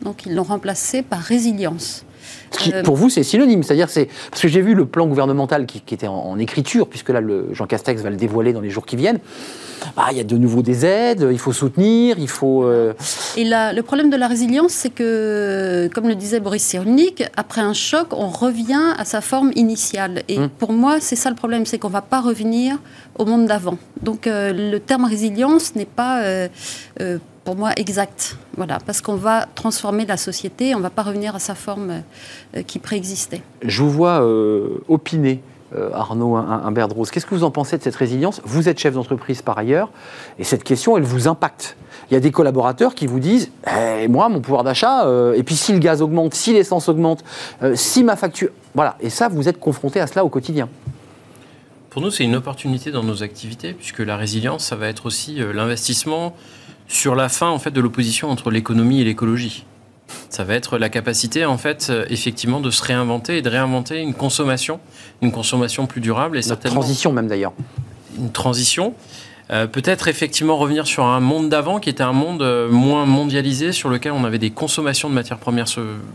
donc 0.02 0.26
ils 0.26 0.34
l'ont 0.34 0.44
remplacé 0.44 1.02
par 1.02 1.20
résilience. 1.20 2.04
Qui, 2.50 2.72
euh, 2.72 2.82
pour 2.82 2.96
vous, 2.96 3.10
c'est 3.10 3.22
synonyme. 3.22 3.62
C'est-à-dire, 3.62 3.90
c'est 3.90 4.08
parce 4.30 4.42
que 4.42 4.48
j'ai 4.48 4.60
vu 4.60 4.74
le 4.74 4.86
plan 4.86 5.06
gouvernemental 5.06 5.66
qui, 5.66 5.82
était 5.92 6.06
en, 6.06 6.38
écriture, 6.38 6.88
puisque 6.88 7.10
là, 7.10 7.20
le, 7.20 7.48
Jean 7.52 7.66
Castex 7.66 8.02
va 8.02 8.10
le 8.10 8.16
dévoiler 8.16 8.52
dans 8.52 8.60
les 8.60 8.70
jours 8.70 8.86
qui 8.86 8.96
viennent. 8.96 9.18
Bah, 9.96 10.06
il 10.10 10.16
y 10.16 10.20
a 10.20 10.24
de 10.24 10.36
nouveau 10.36 10.62
des 10.62 10.84
aides, 10.84 11.28
il 11.30 11.38
faut 11.38 11.52
soutenir, 11.52 12.18
il 12.18 12.28
faut. 12.28 12.64
Euh, 12.64 12.94
Et 13.36 13.44
le 13.44 13.80
problème 13.82 14.10
de 14.10 14.16
la 14.16 14.26
résilience, 14.26 14.72
c'est 14.72 14.90
que, 14.90 15.88
comme 15.94 16.08
le 16.08 16.14
disait 16.14 16.40
Boris 16.40 16.62
Cyrulnik, 16.62 17.24
après 17.36 17.60
un 17.60 17.74
choc, 17.74 18.08
on 18.12 18.28
revient 18.28 18.94
à 18.96 19.04
sa 19.04 19.20
forme 19.20 19.52
initiale. 19.54 20.22
Et 20.28 20.38
hum. 20.38 20.48
pour 20.48 20.72
moi, 20.72 20.98
c'est 21.00 21.16
ça 21.16 21.30
le 21.30 21.36
problème, 21.36 21.66
c'est 21.66 21.78
qu'on 21.78 21.88
ne 21.88 21.92
va 21.92 22.02
pas 22.02 22.20
revenir 22.20 22.76
au 23.18 23.24
monde 23.24 23.46
d'avant. 23.46 23.78
Donc 24.02 24.26
euh, 24.26 24.52
le 24.52 24.78
terme 24.80 25.04
résilience 25.04 25.74
n'est 25.74 25.84
pas 25.84 26.22
pour 27.48 27.56
moi 27.56 27.70
exact. 27.76 28.36
Voilà, 28.58 28.76
parce 28.84 29.00
qu'on 29.00 29.14
va 29.14 29.46
transformer 29.54 30.04
la 30.04 30.18
société, 30.18 30.74
on 30.74 30.78
ne 30.78 30.82
va 30.82 30.90
pas 30.90 31.02
revenir 31.02 31.34
à 31.34 31.38
sa 31.38 31.54
forme 31.54 32.02
euh, 32.54 32.62
qui 32.62 32.78
préexistait. 32.78 33.40
Je 33.62 33.82
vous 33.82 33.88
vois 33.88 34.20
euh, 34.20 34.84
opiner. 34.86 35.40
Euh, 35.74 35.88
Arnaud 35.94 36.36
Imberdrose, 36.36 37.10
qu'est-ce 37.10 37.24
que 37.24 37.34
vous 37.34 37.44
en 37.44 37.50
pensez 37.50 37.78
de 37.78 37.82
cette 37.82 37.96
résilience? 37.96 38.42
Vous 38.44 38.68
êtes 38.68 38.78
chef 38.78 38.92
d'entreprise 38.92 39.40
par 39.40 39.56
ailleurs, 39.56 39.90
et 40.38 40.44
cette 40.44 40.62
question, 40.62 40.98
elle 40.98 41.04
vous 41.04 41.26
impacte. 41.26 41.78
Il 42.10 42.14
y 42.14 42.16
a 42.18 42.20
des 42.20 42.30
collaborateurs 42.30 42.94
qui 42.94 43.06
vous 43.06 43.18
disent 43.18 43.50
eh, 43.66 44.08
Moi, 44.08 44.28
mon 44.28 44.40
pouvoir 44.40 44.62
d'achat, 44.62 45.06
et 45.34 45.42
puis 45.42 45.56
si 45.56 45.72
le 45.72 45.78
gaz 45.78 46.02
augmente, 46.02 46.34
si 46.34 46.52
l'essence 46.52 46.90
augmente, 46.90 47.24
si 47.74 48.04
ma 48.04 48.16
facture. 48.16 48.50
Voilà, 48.74 48.96
et 49.00 49.08
ça, 49.08 49.28
vous 49.28 49.48
êtes 49.48 49.60
confronté 49.60 50.00
à 50.00 50.06
cela 50.06 50.22
au 50.22 50.30
quotidien. 50.30 50.68
Pour 51.90 52.00
nous, 52.00 52.10
c'est 52.10 52.24
une 52.24 52.36
opportunité 52.36 52.90
dans 52.90 53.02
nos 53.02 53.22
activités, 53.22 53.74
puisque 53.74 54.00
la 54.00 54.16
résilience, 54.16 54.64
ça 54.64 54.76
va 54.76 54.88
être 54.88 55.04
aussi 55.04 55.38
l'investissement 55.54 56.34
sur 56.88 57.14
la 57.14 57.28
fin 57.28 57.48
en 57.48 57.58
fait 57.58 57.70
de 57.70 57.80
l'opposition 57.80 58.30
entre 58.30 58.50
l'économie 58.50 59.00
et 59.00 59.04
l'écologie. 59.04 59.64
Ça 60.30 60.44
va 60.44 60.54
être 60.54 60.78
la 60.78 60.88
capacité 60.88 61.44
en 61.44 61.58
fait 61.58 61.88
euh, 61.90 62.06
effectivement 62.08 62.60
de 62.60 62.70
se 62.70 62.82
réinventer 62.82 63.38
et 63.38 63.42
de 63.42 63.48
réinventer 63.48 64.00
une 64.00 64.14
consommation, 64.14 64.80
une 65.20 65.30
consommation 65.30 65.86
plus 65.86 66.00
durable 66.00 66.38
et 66.38 66.42
certainement 66.42 66.76
une 66.76 66.82
transition 66.82 67.12
même 67.12 67.28
d'ailleurs. 67.28 67.52
Une 68.18 68.32
transition. 68.32 68.94
Euh, 69.50 69.66
peut-être 69.66 70.08
effectivement 70.08 70.56
revenir 70.56 70.86
sur 70.86 71.04
un 71.04 71.20
monde 71.20 71.48
d'avant 71.48 71.78
qui 71.78 71.88
était 71.88 72.02
un 72.02 72.12
monde 72.12 72.42
euh, 72.42 72.70
moins 72.70 73.06
mondialisé 73.06 73.72
sur 73.72 73.88
lequel 73.90 74.12
on 74.12 74.24
avait 74.24 74.38
des 74.38 74.50
consommations 74.50 75.08
de 75.08 75.14
matières 75.14 75.38
premières, 75.38 75.68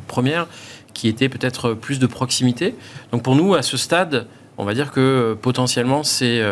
premières 0.08 0.48
qui 0.94 1.08
étaient 1.08 1.30
peut-être 1.30 1.74
plus 1.74 2.00
de 2.00 2.06
proximité. 2.08 2.76
Donc 3.12 3.24
pour 3.24 3.36
nous 3.36 3.54
à 3.56 3.62
ce 3.62 3.78
stade, 3.78 4.28
on 4.58 4.66
va 4.66 4.74
dire 4.74 4.92
que 4.92 5.36
potentiellement 5.40 6.04
c'est 6.04 6.44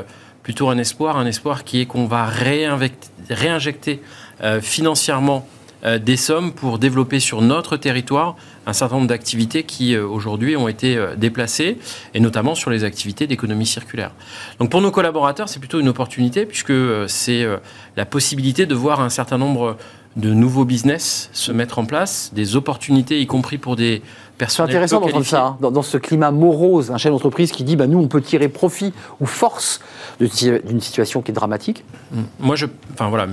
plutôt 0.44 0.70
un 0.70 0.78
espoir, 0.78 1.18
un 1.18 1.26
espoir 1.26 1.64
qui 1.64 1.82
est 1.82 1.86
qu'on 1.86 2.06
va 2.06 2.26
réinjecter 2.26 4.02
euh, 4.44 4.62
financièrement 4.62 5.48
euh, 5.84 5.98
des 5.98 6.18
sommes 6.18 6.54
pour 6.54 6.78
développer 6.78 7.20
sur 7.20 7.42
notre 7.42 7.78
territoire 7.78 8.36
un 8.68 8.74
certain 8.74 8.96
nombre 8.96 9.08
d'activités 9.08 9.64
qui 9.64 9.96
euh, 9.96 10.06
aujourd'hui 10.06 10.56
ont 10.56 10.68
été 10.68 11.00
déplacées, 11.18 11.78
et 12.14 12.20
notamment 12.20 12.56
sur 12.56 12.70
les 12.70 12.84
activités 12.84 13.28
d'économie 13.28 13.66
circulaire. 13.66 14.12
Donc 14.60 14.70
pour 14.70 14.82
nos 14.82 14.92
collaborateurs, 14.92 15.50
c'est 15.50 15.60
plutôt 15.60 15.80
une 15.80 15.90
opportunité, 15.90 16.46
puisque 16.46 16.74
c'est 17.08 17.46
la 17.98 18.06
possibilité 18.06 18.66
de 18.66 18.76
voir 18.76 19.02
un 19.02 19.10
certain 19.10 19.38
nombre 19.38 19.78
de 20.16 20.34
nouveaux 20.34 20.66
business 20.66 21.30
se 21.34 21.52
mettre 21.52 21.80
en 21.80 21.86
place, 21.86 22.32
des 22.34 22.56
opportunités, 22.56 23.20
y 23.22 23.28
compris 23.28 23.58
pour 23.58 23.76
des. 23.76 24.02
C'est 24.48 24.62
intéressant 24.62 25.00
d'entendre 25.00 25.26
ça, 25.26 25.58
hein, 25.62 25.70
dans, 25.70 25.82
ce 25.82 25.98
climat 25.98 26.32
morose, 26.32 26.92
un 26.92 26.98
chef 26.98 27.12
d'entreprise 27.12 27.52
qui 27.52 27.64
dit 27.64 27.76
bah, 27.76 27.88
nous, 27.88 28.00
on 28.00 28.08
peut 28.08 28.22
tirer 28.22 28.50
profit 28.50 28.94
ou 29.20 29.26
force 29.26 29.82
d'une 30.20 30.82
situation 30.82 31.22
qui 31.22 31.32
est 31.32 31.34
dramatique. 31.34 31.84
Moi, 32.40 32.56
je, 32.56 32.66
enfin 32.94 33.10
voilà, 33.10 33.28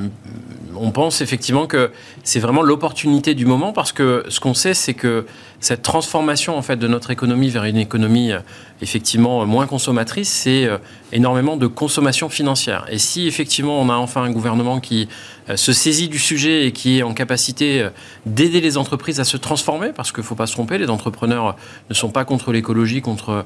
on 0.80 0.90
pense 0.90 1.20
effectivement 1.20 1.66
que 1.66 1.90
c'est 2.24 2.40
vraiment 2.40 2.62
l'opportunité 2.62 3.34
du 3.34 3.46
moment 3.46 3.72
parce 3.72 3.92
que 3.92 4.24
ce 4.28 4.40
qu'on 4.40 4.54
sait, 4.54 4.74
c'est 4.74 4.94
que 4.94 5.26
cette 5.60 5.82
transformation 5.82 6.56
en 6.56 6.62
fait 6.62 6.76
de 6.76 6.86
notre 6.86 7.10
économie 7.10 7.48
vers 7.48 7.64
une 7.64 7.78
économie 7.78 8.30
euh, 8.32 8.38
effectivement 8.80 9.44
moins 9.44 9.66
consommatrice, 9.66 10.28
c'est 10.28 10.64
euh, 10.64 10.78
énormément 11.10 11.56
de 11.56 11.66
consommation 11.66 12.28
financière. 12.28 12.86
Et 12.90 12.98
si 12.98 13.26
effectivement 13.26 13.80
on 13.80 13.88
a 13.88 13.94
enfin 13.94 14.22
un 14.22 14.30
gouvernement 14.30 14.78
qui 14.78 15.08
euh, 15.48 15.56
se 15.56 15.72
saisit 15.72 16.08
du 16.08 16.18
sujet 16.18 16.66
et 16.66 16.72
qui 16.72 16.98
est 16.98 17.02
en 17.02 17.12
capacité 17.12 17.88
d'aider 18.24 18.60
les 18.60 18.76
entreprises 18.78 19.18
à 19.18 19.24
se 19.24 19.36
transformer, 19.36 19.90
parce 19.92 20.12
qu'il 20.12 20.22
ne 20.22 20.26
faut 20.26 20.36
pas 20.36 20.46
se 20.46 20.52
tromper, 20.52 20.78
les 20.78 20.90
entrepreneurs 20.90 21.56
ne 21.90 21.94
sont 21.94 22.10
pas 22.10 22.24
contre 22.24 22.52
l'écologie, 22.52 23.00
contre 23.00 23.44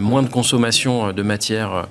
moins 0.00 0.22
de 0.22 0.28
consommation 0.28 1.12
de 1.12 1.22
matières 1.22 1.86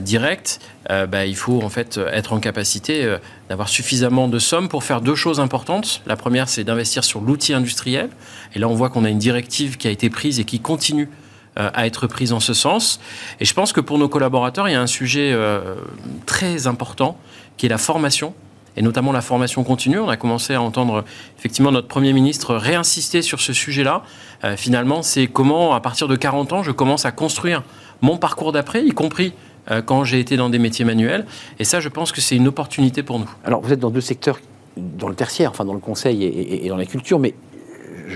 directes, 0.00 0.60
bah, 0.88 1.26
il 1.26 1.36
faut 1.36 1.62
en 1.62 1.68
fait 1.68 1.98
être 2.12 2.32
en 2.32 2.40
capacité 2.40 3.16
d'avoir 3.50 3.68
suffisamment 3.68 4.28
de 4.28 4.38
sommes 4.38 4.68
pour 4.68 4.84
faire 4.84 5.00
deux 5.00 5.16
choses 5.16 5.40
importantes. 5.40 6.02
La 6.06 6.14
première, 6.14 6.48
c'est 6.48 6.62
d'investir 6.62 7.02
sur 7.02 7.20
l'outil 7.20 7.52
industriel. 7.52 8.08
Et 8.54 8.60
là, 8.60 8.68
on 8.68 8.74
voit 8.74 8.90
qu'on 8.90 9.04
a 9.04 9.10
une 9.10 9.18
directive 9.18 9.76
qui 9.76 9.88
a 9.88 9.90
été 9.90 10.08
prise 10.08 10.38
et 10.38 10.44
qui 10.44 10.60
continue 10.60 11.08
euh, 11.58 11.68
à 11.74 11.84
être 11.84 12.06
prise 12.06 12.32
en 12.32 12.38
ce 12.38 12.54
sens. 12.54 13.00
Et 13.40 13.44
je 13.44 13.52
pense 13.52 13.72
que 13.72 13.80
pour 13.80 13.98
nos 13.98 14.08
collaborateurs, 14.08 14.68
il 14.68 14.72
y 14.72 14.76
a 14.76 14.80
un 14.80 14.86
sujet 14.86 15.32
euh, 15.32 15.74
très 16.26 16.68
important 16.68 17.18
qui 17.56 17.66
est 17.66 17.68
la 17.68 17.78
formation 17.78 18.34
et 18.76 18.82
notamment 18.82 19.10
la 19.10 19.20
formation 19.20 19.64
continue. 19.64 19.98
On 19.98 20.08
a 20.08 20.16
commencé 20.16 20.54
à 20.54 20.62
entendre 20.62 21.04
effectivement 21.36 21.72
notre 21.72 21.88
Premier 21.88 22.12
ministre 22.12 22.54
réinsister 22.54 23.20
sur 23.20 23.40
ce 23.40 23.52
sujet-là. 23.52 24.04
Euh, 24.44 24.56
finalement, 24.56 25.02
c'est 25.02 25.26
comment, 25.26 25.74
à 25.74 25.80
partir 25.80 26.06
de 26.06 26.14
40 26.14 26.52
ans, 26.52 26.62
je 26.62 26.70
commence 26.70 27.04
à 27.04 27.10
construire 27.10 27.64
mon 28.00 28.16
parcours 28.16 28.52
d'après, 28.52 28.84
y 28.84 28.90
compris 28.90 29.34
quand 29.86 30.04
j'ai 30.04 30.20
été 30.20 30.36
dans 30.36 30.50
des 30.50 30.58
métiers 30.58 30.84
manuels. 30.84 31.26
Et 31.58 31.64
ça, 31.64 31.80
je 31.80 31.88
pense 31.88 32.12
que 32.12 32.20
c'est 32.20 32.36
une 32.36 32.48
opportunité 32.48 33.02
pour 33.02 33.18
nous. 33.18 33.30
Alors, 33.44 33.60
vous 33.60 33.72
êtes 33.72 33.80
dans 33.80 33.90
deux 33.90 34.00
secteurs, 34.00 34.40
dans 34.76 35.08
le 35.08 35.14
tertiaire, 35.14 35.50
enfin 35.50 35.64
dans 35.64 35.74
le 35.74 35.80
conseil 35.80 36.24
et 36.24 36.68
dans 36.68 36.76
la 36.76 36.86
culture, 36.86 37.18
mais 37.18 37.34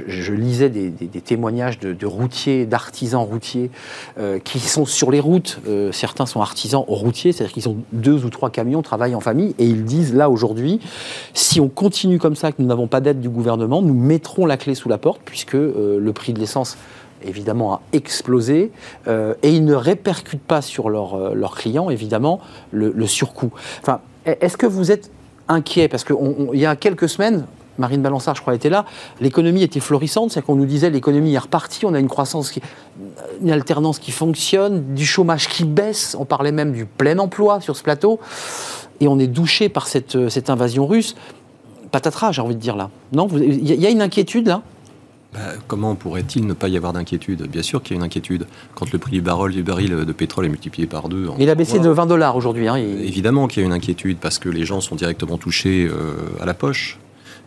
je, 0.06 0.32
lisais 0.32 0.68
des, 0.68 0.90
témoignages 1.20 1.78
de, 1.78 2.06
routiers, 2.06 2.66
d'artisans 2.66 3.22
routiers 3.22 3.70
euh, 4.18 4.38
qui 4.38 4.60
sont 4.60 4.84
sur 4.84 5.10
les 5.10 5.20
routes. 5.20 5.60
Euh, 5.66 5.92
certains 5.92 6.26
sont 6.26 6.40
artisans 6.40 6.84
routiers, 6.86 7.32
c'est-à-dire 7.32 7.54
qu'ils 7.54 7.68
ont 7.68 7.78
deux 7.92 8.24
ou 8.24 8.30
trois 8.30 8.50
camions, 8.50 8.82
travaillent 8.82 9.14
en 9.14 9.20
famille, 9.20 9.54
et 9.58 9.64
ils 9.64 9.84
disent 9.84 10.14
là 10.14 10.30
aujourd'hui, 10.30 10.80
si 11.32 11.60
on 11.60 11.68
continue 11.68 12.18
comme 12.18 12.36
ça, 12.36 12.52
que 12.52 12.60
nous 12.60 12.68
n'avons 12.68 12.86
pas 12.86 13.00
d'aide 13.00 13.20
du 13.20 13.28
gouvernement, 13.28 13.82
nous 13.82 13.94
mettrons 13.94 14.46
la 14.46 14.56
clé 14.56 14.74
sous 14.74 14.88
la 14.88 14.98
porte, 14.98 15.20
puisque 15.24 15.54
euh, 15.54 15.98
le 15.98 16.12
prix 16.12 16.32
de 16.32 16.40
l'essence 16.40 16.76
évidemment 17.26 17.74
a 17.74 17.80
explosé 17.92 18.70
et 19.06 19.50
ils 19.50 19.64
ne 19.64 19.74
répercutent 19.74 20.42
pas 20.42 20.62
sur 20.62 20.90
leurs 20.90 21.54
clients 21.56 21.90
évidemment 21.90 22.40
le, 22.72 23.06
surcoût. 23.06 23.52
Enfin, 23.80 24.00
est-ce 24.24 24.56
que 24.56 24.66
vous 24.66 24.90
êtes 24.90 25.10
inquiet? 25.48 25.88
Parce 25.88 26.04
qu'il 26.04 26.16
y 26.54 26.66
a 26.66 26.76
quelques 26.76 27.08
semaines, 27.08 27.46
Marine 27.78 28.02
Balançard, 28.02 28.34
je 28.34 28.40
crois, 28.40 28.54
était 28.54 28.70
là, 28.70 28.84
l'économie 29.20 29.62
était 29.62 29.80
florissante, 29.80 30.30
c'est 30.30 30.42
qu'on 30.42 30.54
nous 30.54 30.66
disait 30.66 30.90
l'économie 30.90 31.34
est 31.34 31.38
repartie, 31.38 31.86
on 31.86 31.94
a 31.94 31.98
une 31.98 32.08
croissance, 32.08 32.52
une 33.40 33.50
alternance 33.50 33.98
qui 33.98 34.12
fonctionne, 34.12 34.94
du 34.94 35.04
chômage 35.04 35.48
qui 35.48 35.64
baisse, 35.64 36.16
on 36.18 36.24
parlait 36.24 36.52
même 36.52 36.72
du 36.72 36.86
plein 36.86 37.18
emploi 37.18 37.60
sur 37.60 37.76
ce 37.76 37.82
plateau, 37.82 38.20
et 39.00 39.08
on 39.08 39.18
est 39.18 39.26
douché 39.26 39.68
par 39.68 39.88
cette, 39.88 40.28
cette 40.28 40.50
invasion 40.50 40.86
russe. 40.86 41.16
Patatras, 41.90 42.32
j'ai 42.32 42.42
envie 42.42 42.54
de 42.54 42.60
dire 42.60 42.76
là. 42.76 42.90
Non, 43.12 43.28
il 43.34 43.64
y 43.64 43.86
a 43.86 43.90
une 43.90 44.02
inquiétude 44.02 44.48
là? 44.48 44.62
Bah, 45.34 45.40
comment 45.66 45.96
pourrait-il 45.96 46.46
ne 46.46 46.52
pas 46.52 46.68
y 46.68 46.76
avoir 46.76 46.92
d'inquiétude? 46.92 47.48
Bien 47.48 47.62
sûr 47.62 47.82
qu'il 47.82 47.96
y 47.96 47.98
a 47.98 47.98
une 47.98 48.04
inquiétude. 48.04 48.46
Quand 48.76 48.92
le 48.92 48.98
prix 48.98 49.12
du 49.12 49.20
baril, 49.20 49.54
du 49.54 49.64
baril 49.64 49.90
de 49.90 50.12
pétrole 50.12 50.46
est 50.46 50.48
multiplié 50.48 50.86
par 50.86 51.08
deux. 51.08 51.28
Il 51.40 51.50
a 51.50 51.56
baissé 51.56 51.80
de 51.80 51.88
20 51.88 52.06
dollars 52.06 52.36
aujourd'hui. 52.36 52.68
Hein, 52.68 52.76
Évidemment 52.76 53.48
qu'il 53.48 53.62
y 53.62 53.64
a 53.64 53.66
une 53.66 53.72
inquiétude 53.72 54.18
parce 54.20 54.38
que 54.38 54.48
les 54.48 54.64
gens 54.64 54.80
sont 54.80 54.94
directement 54.94 55.36
touchés 55.36 55.88
euh, 55.90 56.14
à 56.40 56.46
la 56.46 56.54
poche. 56.54 56.98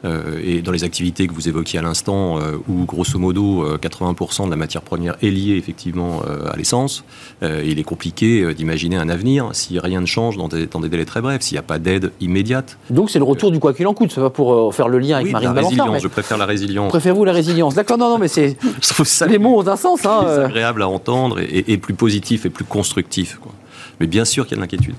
Euh, 0.08 0.39
et 0.43 0.62
dans 0.62 0.72
les 0.72 0.84
activités 0.84 1.28
que 1.28 1.34
vous 1.34 1.48
évoquiez 1.48 1.80
à 1.80 1.82
l'instant, 1.82 2.39
euh, 2.39 2.58
où 2.67 2.86
grosso 2.86 3.20
modo 3.20 3.78
80% 3.78 4.41
euh, 4.41 4.46
de 4.46 4.50
la 4.50 4.56
matière 4.56 4.82
première 4.82 5.15
est 5.22 5.30
liée 5.30 5.56
effectivement 5.58 6.22
à 6.52 6.56
l'essence, 6.56 7.04
il 7.41 7.80
est 7.80 7.84
compliqué 7.84 8.54
d'imaginer 8.54 8.96
un 8.96 9.10
avenir 9.10 9.50
si 9.54 9.80
rien 9.80 10.02
ne 10.02 10.06
change 10.06 10.38
dans 10.38 10.48
des, 10.48 10.67
délais 10.89 11.06
très 11.06 11.22
brefs, 11.22 11.41
s'il 11.41 11.56
n'y 11.56 11.60
a 11.60 11.63
pas 11.63 11.80
d'aide 11.80 12.12
immédiate. 12.22 12.78
Donc 12.89 13.10
c'est 13.10 13.20
le 13.20 13.26
retour 13.26 13.52
du 13.52 13.60
quoi 13.60 13.74
qu'il 13.74 13.88
en 13.88 13.93
coûte, 13.93 14.12
ça 14.12 14.22
va 14.22 14.30
pour 14.30 14.74
faire 14.74 14.88
le 14.88 15.00
lien 15.00 15.17
avec 15.17 15.32
Marine 15.32 15.54
la 15.54 15.62
résilience, 15.62 16.02
je 16.02 16.08
préfère 16.08 16.38
la 16.38 16.46
résilience. 16.46 16.89
Préférez-vous 16.89 17.26
la 17.26 17.34
résilience 17.34 17.76
D'accord, 17.76 17.98
non, 17.98 18.10
non, 18.10 18.17
mais 18.17 18.28
c'est. 18.28 18.58
les 19.28 19.38
mots 19.38 19.60
ont 19.60 19.67
un 19.67 19.76
sens. 19.76 20.06
Hein, 20.06 20.43
agréable 20.46 20.82
à 20.82 20.88
entendre 20.88 21.39
et, 21.39 21.78
plus 21.78 21.93
positif 21.93 22.46
et 22.46 22.50
plus 22.50 22.65
constructif. 22.65 23.39
Mais 24.00 24.08
bien 24.08 24.26
sûr 24.26 24.46
qu'il 24.46 24.52
y 24.52 24.56
a 24.56 24.58
de 24.58 24.62
l'inquiétude. 24.62 24.96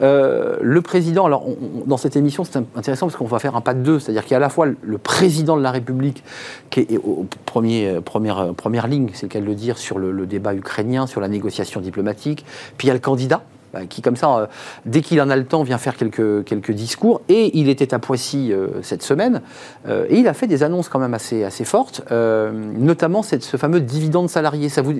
Euh, 0.00 0.56
le 0.60 0.82
président, 0.82 1.26
alors 1.26 1.46
dans 1.86 1.96
cette 1.96 2.16
émission, 2.16 2.44
c'est 2.44 2.58
intéressant 2.76 3.06
parce 3.06 3.16
qu'on 3.16 3.26
va 3.26 3.38
faire 3.38 3.56
un 3.56 3.60
pas 3.60 3.74
de 3.74 3.80
deux, 3.80 3.98
c'est-à-dire 3.98 4.22
qu'il 4.22 4.32
y 4.32 4.34
a 4.34 4.38
à 4.38 4.40
la 4.40 4.48
fois 4.48 4.66
le 4.66 4.98
président 4.98 5.56
de 5.56 5.62
la 5.62 5.70
République 5.70 6.22
qui 6.70 6.80
est 6.80 6.98
au 6.98 7.26
premier, 7.46 7.88
euh, 7.88 8.00
première, 8.00 8.38
euh, 8.38 8.52
première 8.52 8.86
ligne, 8.86 9.10
c'est 9.14 9.24
le 9.24 9.28
cas 9.28 9.40
de 9.40 9.46
le 9.46 9.54
dire, 9.54 9.78
sur 9.78 9.98
le, 9.98 10.26
débat 10.26 10.54
ukrainien, 10.54 11.06
sur 11.06 11.20
la 11.20 11.28
négociation 11.28 11.80
diplomatique, 11.80 12.44
puis 12.76 12.86
il 12.86 12.88
y 12.88 12.90
a 12.90 12.94
le 12.94 13.00
candidat 13.00 13.42
qui 13.88 14.02
comme 14.02 14.16
ça, 14.16 14.36
euh, 14.36 14.46
dès 14.86 15.00
qu'il 15.00 15.20
en 15.20 15.30
a 15.30 15.36
le 15.36 15.44
temps, 15.44 15.62
vient 15.62 15.78
faire 15.78 15.96
quelques, 15.96 16.44
quelques 16.44 16.72
discours. 16.72 17.20
Et 17.28 17.58
il 17.58 17.68
était 17.68 17.94
à 17.94 17.98
Poissy 17.98 18.52
euh, 18.52 18.68
cette 18.82 19.02
semaine, 19.02 19.42
euh, 19.86 20.06
et 20.08 20.18
il 20.18 20.28
a 20.28 20.34
fait 20.34 20.46
des 20.46 20.62
annonces 20.62 20.88
quand 20.88 20.98
même 20.98 21.14
assez, 21.14 21.44
assez 21.44 21.64
fortes, 21.64 22.02
notamment 22.10 23.22
cette, 23.22 23.42
ce 23.42 23.56
fameux 23.56 23.80
dividende 23.80 24.28
salarié. 24.28 24.68
Ça 24.68 24.82
vous, 24.82 24.94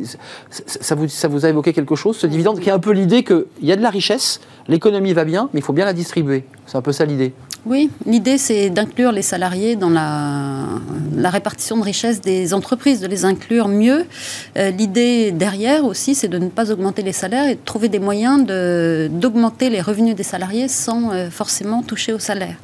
ça, 0.50 0.94
vous, 0.94 1.08
ça 1.08 1.28
vous 1.28 1.46
a 1.46 1.48
évoqué 1.48 1.72
quelque 1.72 1.94
chose, 1.94 2.16
ce 2.16 2.26
dividende, 2.26 2.60
qui 2.60 2.68
est 2.68 2.72
un 2.72 2.78
peu 2.78 2.92
l'idée 2.92 3.24
qu'il 3.24 3.44
y 3.62 3.72
a 3.72 3.76
de 3.76 3.82
la 3.82 3.90
richesse, 3.90 4.40
l'économie 4.68 5.12
va 5.12 5.24
bien, 5.24 5.48
mais 5.52 5.60
il 5.60 5.62
faut 5.62 5.72
bien 5.72 5.84
la 5.84 5.92
distribuer. 5.92 6.44
C'est 6.66 6.76
un 6.76 6.82
peu 6.82 6.92
ça 6.92 7.04
l'idée. 7.04 7.32
Oui, 7.68 7.90
l'idée 8.06 8.38
c'est 8.38 8.70
d'inclure 8.70 9.12
les 9.12 9.20
salariés 9.20 9.76
dans 9.76 9.90
la, 9.90 11.28
répartition 11.28 11.76
de 11.76 11.82
richesse 11.82 12.22
des 12.22 12.54
entreprises, 12.54 13.02
de 13.02 13.06
les 13.06 13.26
inclure 13.26 13.68
mieux. 13.68 14.06
l'idée 14.56 15.32
derrière 15.32 15.84
aussi, 15.84 16.14
c'est 16.14 16.28
de 16.28 16.38
ne 16.38 16.48
pas 16.48 16.72
augmenter 16.72 17.02
les 17.02 17.12
salaires 17.12 17.46
et 17.46 17.56
de 17.56 17.60
trouver 17.62 17.90
des 17.90 17.98
moyens 17.98 18.46
d'augmenter 18.46 19.68
les 19.68 19.82
revenus 19.82 20.14
des 20.14 20.22
salariés 20.22 20.68
sans 20.68 21.12
euh, 21.12 21.28
forcément 21.28 21.82
toucher 21.82 22.14
au 22.14 22.18
salaire. 22.18 22.56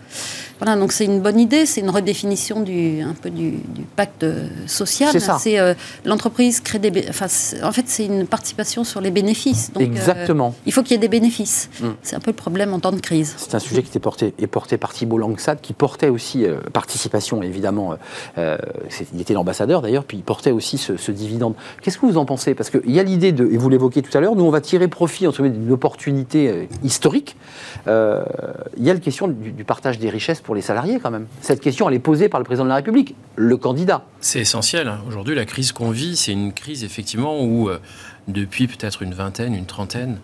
Voilà, 0.61 0.77
donc 0.77 0.93
c'est 0.93 1.05
une 1.05 1.21
bonne 1.21 1.41
idée, 1.41 1.67
c'est 1.67 1.81
une 1.81 1.91
redéfinition 1.91 2.61
du, 2.61 3.01
un 3.03 3.15
peu 3.15 3.31
du, 3.31 3.55
pacte 3.97 4.25
social. 4.67 5.11
C'est 5.39 5.59
euh, 5.59 5.75
l'entreprise 6.05 6.61
crée 6.61 6.79
des. 6.79 7.07
Enfin, 7.09 7.27
en 7.63 7.73
fait, 7.73 7.85
c'est 7.87 8.07
une 8.07 8.27
participation 8.27 8.85
sur 8.85 9.01
les 9.01 9.11
bénéfices. 9.11 9.73
Donc, 9.73 9.83
euh, 9.83 9.87
Exactement. 9.87 10.55
il 10.67 10.73
faut 10.73 10.83
qu'il 10.83 10.93
y 10.93 10.95
ait 10.95 10.99
des 10.99 11.09
bénéfices. 11.09 11.71
Mm. 11.81 11.87
C'est 12.03 12.17
un 12.17 12.21
peu 12.21 12.31
le 12.31 12.37
problème 12.37 12.73
en 12.73 12.81
temps 12.81 12.93
de 12.93 13.01
crise. 13.01 13.35
C'est 13.37 13.55
un 13.55 13.59
sujet 13.59 13.83
qui 13.83 13.89
était 13.89 13.99
porté, 13.99 14.35
est 14.39 14.47
porté 14.47 14.77
par 14.77 14.93
Thibault 14.93 15.19
Langsat, 15.19 15.57
qui 15.57 15.73
portait 15.73 16.09
aussi 16.09 16.45
participation, 16.73 17.43
évidemment. 17.43 17.97
il 18.37 19.21
était 19.21 19.35
l'ambassadeur 19.35 19.83
d'ailleurs, 19.83 20.05
puis 20.05 20.19
il 20.19 20.23
portait 20.23 20.53
aussi 20.53 20.79
ce, 20.79 20.97
ce 20.97 21.11
dividende. 21.11 21.55
Qu'est-ce 21.83 21.99
que 21.99 22.07
vous 22.07 22.17
en 22.17 22.25
pensez? 22.25 22.55
Parce 22.55 22.71
qu'il 22.71 22.91
y 22.91 23.01
a 23.01 23.03
l'idée 23.03 23.33
de, 23.33 23.47
et 23.51 23.57
vous 23.57 23.69
l'évoquiez 23.69 24.03
tout 24.03 24.17
à 24.17 24.21
l'heure, 24.21 24.37
nous 24.37 24.45
on 24.45 24.51
va 24.51 24.61
tirer 24.61 24.89
profit 24.89 25.27
d'une 25.41 25.73
opportunité 25.73 26.69
historique. 26.83 27.37
il 27.87 27.93
y 28.79 28.91
a 28.91 28.95
la 28.95 29.01
question 29.01 29.29
du, 29.29 29.53
du 29.53 29.65
partage 29.65 29.99
des 29.99 30.11
richesses 30.11 30.41
pour 30.45 30.55
les 30.55 30.63
salariés 30.63 31.01
quand 31.03 31.11
même. 31.11 31.27
Cette 31.41 31.61
question, 31.61 31.89
elle 31.89 31.97
est 31.97 32.01
posée 32.01 32.29
par 32.29 32.39
le 32.39 32.45
président 32.45 32.65
de 32.65 32.69
la 32.69 32.77
République, 32.77 33.17
le 33.35 33.57
candidat. 33.57 34.05
C'est 34.21 34.41
essentiel. 34.41 34.93
Aujourd'hui, 35.09 35.35
la 35.35 35.47
crise 35.47 35.73
qu'on 35.73 35.91
vit, 35.91 36.17
c'est 36.17 36.33
une 36.33 36.53
crise 36.53 36.85
effectivement 36.85 37.43
où, 37.43 37.69
euh, 37.69 37.81
depuis 38.29 38.69
peut-être 38.69 39.03
une 39.03 39.15
vingtaine, 39.15 39.55
une 39.55 39.67
trentaine, 39.67 40.19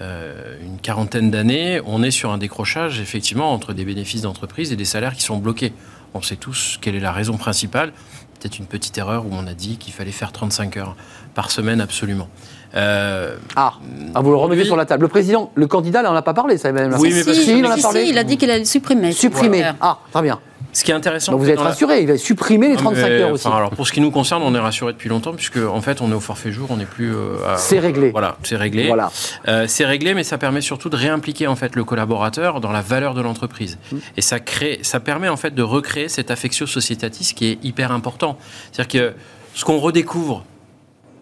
euh, 0.00 0.56
une 0.64 0.78
quarantaine 0.78 1.30
d'années, 1.30 1.80
on 1.86 2.02
est 2.02 2.10
sur 2.10 2.32
un 2.32 2.38
décrochage 2.38 3.00
effectivement 3.00 3.52
entre 3.52 3.72
des 3.74 3.84
bénéfices 3.84 4.22
d'entreprise 4.22 4.72
et 4.72 4.76
des 4.76 4.84
salaires 4.84 5.14
qui 5.14 5.22
sont 5.22 5.38
bloqués. 5.38 5.72
On 6.14 6.22
sait 6.22 6.36
tous 6.36 6.78
quelle 6.80 6.94
est 6.94 7.00
la 7.00 7.12
raison 7.12 7.36
principale. 7.36 7.92
Peut-être 8.40 8.58
une 8.58 8.66
petite 8.66 8.96
erreur 8.98 9.26
où 9.26 9.30
on 9.32 9.46
a 9.46 9.54
dit 9.54 9.76
qu'il 9.76 9.92
fallait 9.92 10.12
faire 10.12 10.32
35 10.32 10.76
heures 10.76 10.96
par 11.34 11.50
semaine 11.50 11.80
absolument. 11.80 12.28
Euh, 12.76 13.36
ah, 13.56 13.74
ah, 14.14 14.20
vous 14.20 14.30
le 14.30 14.36
remettez 14.36 14.64
sur 14.64 14.76
la 14.76 14.84
table. 14.84 15.02
Le 15.02 15.08
président, 15.08 15.50
le 15.54 15.66
candidat, 15.66 16.02
là, 16.02 16.10
on 16.10 16.14
n'a 16.14 16.22
pas 16.22 16.34
parlé, 16.34 16.58
ça 16.58 16.72
même. 16.72 16.94
Oui, 16.98 17.12
mais 17.12 17.22
il, 17.22 17.66
a 17.66 17.76
parlé. 17.76 18.04
il 18.04 18.18
a 18.18 18.24
dit 18.24 18.36
qu'il 18.36 18.50
allait 18.50 18.64
supprimer. 18.64 19.12
Supprimer. 19.12 19.64
Ah, 19.80 19.98
très 20.12 20.22
bien. 20.22 20.40
Ce 20.74 20.82
qui 20.82 20.90
est 20.90 20.94
intéressant. 20.94 21.32
Donc 21.32 21.40
vous 21.40 21.50
êtes 21.50 21.60
rassuré, 21.60 22.00
il 22.00 22.08
va 22.08 22.18
supprimer 22.18 22.68
les 22.68 22.74
35 22.74 23.08
heures 23.08 23.32
aussi. 23.32 23.46
alors 23.46 23.70
pour 23.70 23.86
ce 23.86 23.92
qui 23.92 24.00
nous 24.00 24.10
concerne, 24.10 24.42
on 24.42 24.54
est 24.56 24.58
rassuré 24.58 24.92
depuis 24.92 25.08
longtemps 25.08 25.32
puisque 25.32 25.58
en 25.58 25.80
fait 25.80 26.00
on 26.00 26.10
est 26.10 26.14
au 26.14 26.20
forfait 26.20 26.50
jour, 26.50 26.68
on 26.70 26.76
n'est 26.76 26.84
plus. 26.84 27.14
Euh, 27.14 27.36
c'est 27.56 27.78
réglé. 27.78 28.10
Voilà, 28.10 28.36
c'est 28.42 28.56
réglé. 28.56 28.88
Voilà. 28.88 29.12
Euh, 29.46 29.66
c'est 29.68 29.84
réglé, 29.84 30.14
mais 30.14 30.24
ça 30.24 30.36
permet 30.36 30.60
surtout 30.60 30.90
de 30.90 30.96
réimpliquer 30.96 31.46
en 31.46 31.54
fait 31.54 31.76
le 31.76 31.84
collaborateur 31.84 32.60
dans 32.60 32.72
la 32.72 32.82
valeur 32.82 33.14
de 33.14 33.22
l'entreprise. 33.22 33.78
Mmh. 33.92 33.96
Et 34.16 34.20
ça 34.20 34.40
crée, 34.40 34.80
ça 34.82 34.98
permet 34.98 35.28
en 35.28 35.36
fait 35.36 35.54
de 35.54 35.62
recréer 35.62 36.08
cet 36.08 36.32
affectio 36.32 36.66
societatis 36.66 37.34
qui 37.34 37.46
est 37.46 37.58
hyper 37.64 37.92
important. 37.92 38.36
C'est-à-dire 38.72 39.12
que 39.12 39.16
ce 39.54 39.64
qu'on 39.64 39.78
redécouvre 39.78 40.44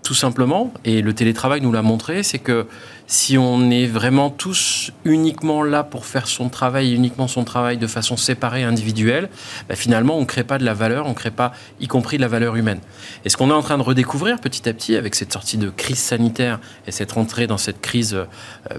tout 0.02 0.14
simplement, 0.14 0.72
et 0.84 1.00
le 1.00 1.14
télétravail 1.14 1.60
nous 1.60 1.70
l'a 1.70 1.82
montré, 1.82 2.22
c'est 2.22 2.40
que 2.40 2.66
si 3.06 3.38
on 3.38 3.70
est 3.70 3.86
vraiment 3.86 4.30
tous 4.30 4.90
uniquement 5.04 5.62
là 5.62 5.84
pour 5.84 6.06
faire 6.06 6.26
son 6.26 6.48
travail, 6.48 6.94
uniquement 6.94 7.28
son 7.28 7.44
travail 7.44 7.76
de 7.76 7.86
façon 7.86 8.16
séparée, 8.16 8.64
individuelle, 8.64 9.28
bah, 9.68 9.76
finalement, 9.76 10.16
on 10.16 10.22
ne 10.22 10.26
crée 10.26 10.44
pas 10.44 10.58
de 10.58 10.64
la 10.64 10.74
valeur, 10.74 11.06
on 11.06 11.10
ne 11.10 11.14
crée 11.14 11.30
pas, 11.30 11.52
y 11.78 11.86
compris 11.86 12.16
de 12.16 12.22
la 12.22 12.28
valeur 12.28 12.56
humaine. 12.56 12.80
Et 13.24 13.28
ce 13.28 13.36
qu'on 13.36 13.50
est 13.50 13.54
en 13.54 13.62
train 13.62 13.78
de 13.78 13.82
redécouvrir 13.82 14.40
petit 14.40 14.68
à 14.68 14.72
petit 14.72 14.96
avec 14.96 15.14
cette 15.14 15.32
sortie 15.32 15.56
de 15.56 15.70
crise 15.70 15.98
sanitaire 15.98 16.58
et 16.86 16.90
cette 16.90 17.12
rentrée 17.12 17.46
dans 17.46 17.58
cette 17.58 17.80
crise 17.80 18.14
euh, 18.14 18.78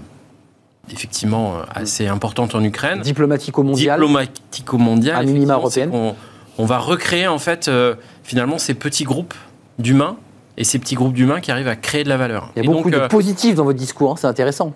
effectivement 0.92 1.56
euh, 1.56 1.62
assez 1.74 2.06
importante 2.06 2.54
en 2.54 2.62
Ukraine. 2.62 3.00
Diplomatico-mondiale. 3.00 4.00
Diplomatico-mondiale. 4.00 5.16
À 5.16 5.22
minima 5.22 5.54
européenne. 5.54 5.90
On, 5.92 6.14
on, 6.58 6.66
va 6.66 6.78
recréer 6.78 7.28
en 7.28 7.38
fait 7.38 7.68
euh, 7.68 7.94
finalement 8.24 8.58
ces 8.58 8.74
petits 8.74 9.04
groupes 9.04 9.34
d'humains 9.78 10.16
et 10.56 10.64
ces 10.64 10.78
petits 10.78 10.94
groupes 10.94 11.14
d'humains 11.14 11.40
qui 11.40 11.50
arrivent 11.50 11.68
à 11.68 11.76
créer 11.76 12.04
de 12.04 12.08
la 12.08 12.16
valeur. 12.16 12.50
Il 12.56 12.64
y 12.64 12.66
a 12.66 12.70
beaucoup 12.70 12.90
de 12.90 12.96
euh, 12.96 13.08
positifs 13.08 13.54
dans 13.54 13.64
votre 13.64 13.78
discours, 13.78 14.12
hein, 14.12 14.16
c'est 14.18 14.26
intéressant. 14.26 14.72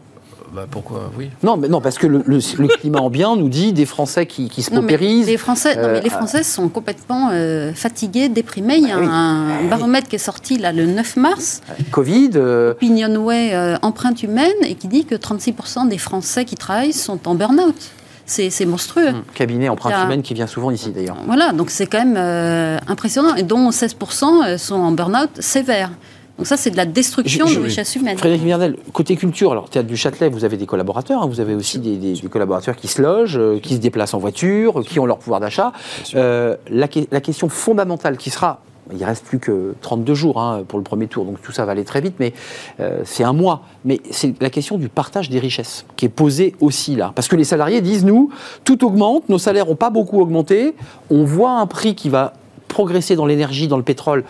Bah 0.53 0.65
pourquoi 0.71 1.11
Oui. 1.19 1.29
Non, 1.43 1.59
mais 1.59 1.69
non, 1.69 1.83
parce 1.83 1.99
que 1.99 2.07
le, 2.07 2.23
climat 2.79 3.01
ambiant 3.01 3.37
nous 3.37 3.51
dit 3.51 3.75
des 3.75 3.85
Français 3.85 4.25
qui, 4.25 4.49
se 4.63 4.71
paupérisent. 4.71 5.27
Les 5.27 5.37
Français, 5.37 5.77
non, 5.77 5.89
mais 5.89 6.01
les 6.01 6.09
euh, 6.09 6.11
Français 6.11 6.43
sont 6.43 6.71
complètement 6.71 7.29
euh, 7.33 7.75
fatigués, 7.75 8.31
déprimés. 8.31 8.79
Il 8.79 8.89
y 8.89 8.91
a 8.91 8.97
ah 8.99 9.05
un, 9.05 9.65
baromètre 9.69 10.09
qui 10.09 10.17
est 10.17 10.19
sorti 10.19 10.57
là 10.57 10.73
le 10.73 10.87
9 10.87 11.17
mars. 11.17 11.61
Covid. 11.91 12.39
Opinionway 12.39 13.77
empreinte 13.83 14.23
humaine 14.23 14.57
et 14.63 14.75
qui 14.75 14.89
dit 14.89 15.05
que 15.05 15.15
36% 15.15 15.87
des 15.89 15.99
Français 15.99 16.47
qui 16.47 16.55
travaillent 16.55 16.95
sont 16.95 17.29
en 17.29 17.35
burn-out 17.35 17.91
c'est 18.29 18.67
monstrueux. 18.67 19.13
Mmh. 19.13 19.23
Cabinet 19.35 19.69
empreinte 19.69 20.05
humaine 20.05 20.23
qui 20.23 20.35
vient 20.35 20.47
souvent 20.47 20.71
ici 20.71 20.91
d'ailleurs. 20.91 21.17
Voilà, 21.27 21.53
donc 21.53 21.71
c'est 21.71 21.87
quand 21.87 21.99
même 21.99 22.17
euh, 22.17 22.79
impressionnant, 22.87 23.35
et 23.35 23.43
dont 23.43 23.71
16% 23.71 24.25
euh, 24.25 24.59
sont 24.59 24.77
en 24.77 24.93
burn-out 24.93 25.31
sévère. 25.41 25.91
Donc 26.37 26.47
ça, 26.47 26.57
c'est 26.57 26.71
de 26.71 26.77
la 26.77 26.87
destruction 26.87 27.47
de 27.47 27.59
richesse 27.59 27.97
humaine. 27.97 28.17
Frédéric 28.17 28.45
Mirdel, 28.45 28.77
côté 28.93 29.17
culture, 29.17 29.51
alors 29.51 29.69
Théâtre 29.71 29.89
du 29.89 29.97
Châtelet, 29.97 30.29
vous 30.29 30.45
avez 30.45 30.57
des 30.57 30.67
collaborateurs, 30.67 31.23
hein, 31.23 31.27
vous 31.27 31.41
avez 31.41 31.55
aussi 31.55 31.81
des, 31.81 32.15
collaborateurs 32.29 32.77
qui 32.77 32.87
se 32.87 33.03
logent, 33.03 33.39
euh, 33.39 33.59
qui 33.59 33.75
se 33.75 33.81
déplacent 33.81 34.15
en 34.15 34.19
voiture, 34.19 34.85
qui 34.87 35.01
ont 35.01 35.07
leur 35.07 35.19
pouvoir 35.19 35.41
d'achat. 35.41 35.73
la, 36.15 36.57
la, 36.71 37.21
question 37.21 37.49
fondamentale 37.49 38.17
qui 38.17 38.31
sera 38.31 38.61
il 38.93 39.05
reste 39.05 39.25
plus 39.25 39.39
que 39.39 39.75
32 39.81 40.15
jours 40.15 40.41
hein, 40.41 40.65
pour 40.67 40.79
le 40.79 40.85
premier 40.85 41.07
tour, 41.07 41.25
donc 41.25 41.41
tout 41.43 41.53
ça 41.53 41.65
va 41.65 41.73
aller 41.73 41.85
très 41.85 42.01
vite, 42.01 42.15
mais 42.19 42.33
euh, 42.81 43.01
c'est 43.05 43.25
un 43.25 43.33
mois. 43.33 43.63
Mais 43.85 44.01
c'est 44.11 44.41
la 44.41 44.51
question 44.51 44.79
du 44.79 44.89
partage 44.89 45.31
des 45.31 45.39
richesses 45.39 45.85
qui 45.97 46.07
est 46.07 46.11
posée 46.11 46.55
aussi 46.61 46.97
là. 46.97 47.13
Parce 47.15 47.29
que 47.29 47.37
les 47.37 47.45
salariés 47.45 47.81
disent, 47.81 48.05
nous, 48.05 48.31
tout 48.65 48.85
augmente, 48.85 49.29
nos 49.29 49.39
salaires 49.39 49.67
n'ont 49.67 49.77
pas 49.77 49.91
beaucoup 49.91 50.21
augmenté, 50.21 50.75
on 51.11 51.25
voit 51.25 51.53
un 51.53 51.67
prix 51.67 51.95
qui 51.95 52.09
va 52.09 52.35
progresser 52.69 53.17
dans 53.17 53.27
l'énergie, 53.27 53.69
dans 53.69 53.77
le 53.77 53.83
pétrole 53.83 54.25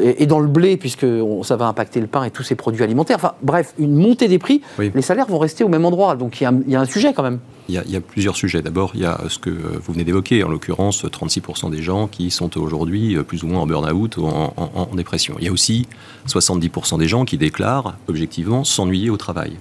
et, 0.00 0.26
dans 0.26 0.40
le 0.40 0.48
blé, 0.48 0.76
puisque 0.76 1.06
ça 1.42 1.56
va 1.56 1.66
impacter 1.66 2.00
le 2.00 2.06
pain 2.06 2.24
et 2.24 2.30
tous 2.30 2.42
ces 2.42 2.54
produits 2.54 2.82
alimentaires. 2.82 3.16
Enfin, 3.16 3.32
bref, 3.42 3.74
une 3.78 3.94
montée 3.94 4.28
des 4.28 4.38
prix, 4.38 4.60
les 4.78 5.02
salaires 5.02 5.26
vont 5.26 5.38
rester 5.38 5.64
au 5.64 5.68
même 5.68 5.84
endroit. 5.84 6.16
Donc 6.16 6.40
il 6.40 6.44
y, 6.68 6.76
a 6.76 6.80
un 6.80 6.84
sujet 6.84 7.12
quand 7.14 7.22
même. 7.22 7.38
Il 7.68 7.74
y, 7.74 7.96
a, 7.96 8.00
plusieurs 8.00 8.36
sujets. 8.36 8.60
D'abord, 8.60 8.90
il 8.94 9.00
y 9.00 9.06
a 9.06 9.18
ce 9.28 9.38
que 9.38 9.50
vous 9.50 9.92
venez 9.92 10.04
d'évoquer, 10.04 10.44
en 10.44 10.48
l'occurrence 10.48 11.04
36% 11.04 11.70
des 11.70 11.82
gens 11.82 12.08
qui 12.08 12.30
sont 12.30 12.58
aujourd'hui 12.58 13.16
plus 13.26 13.42
ou 13.42 13.46
moins 13.46 13.60
en 13.60 13.66
burn-out 13.66 14.18
ou 14.18 14.26
en, 14.26 14.88
dépression. 14.94 15.36
Il 15.38 15.46
y 15.46 15.48
a 15.48 15.52
aussi 15.52 15.86
70% 16.28 16.98
des 16.98 17.08
gens 17.08 17.24
qui 17.24 17.38
déclarent 17.38 17.96
objectivement 18.06 18.64
s'ennuyer 18.64 19.08
au 19.08 19.16
travail. 19.16 19.56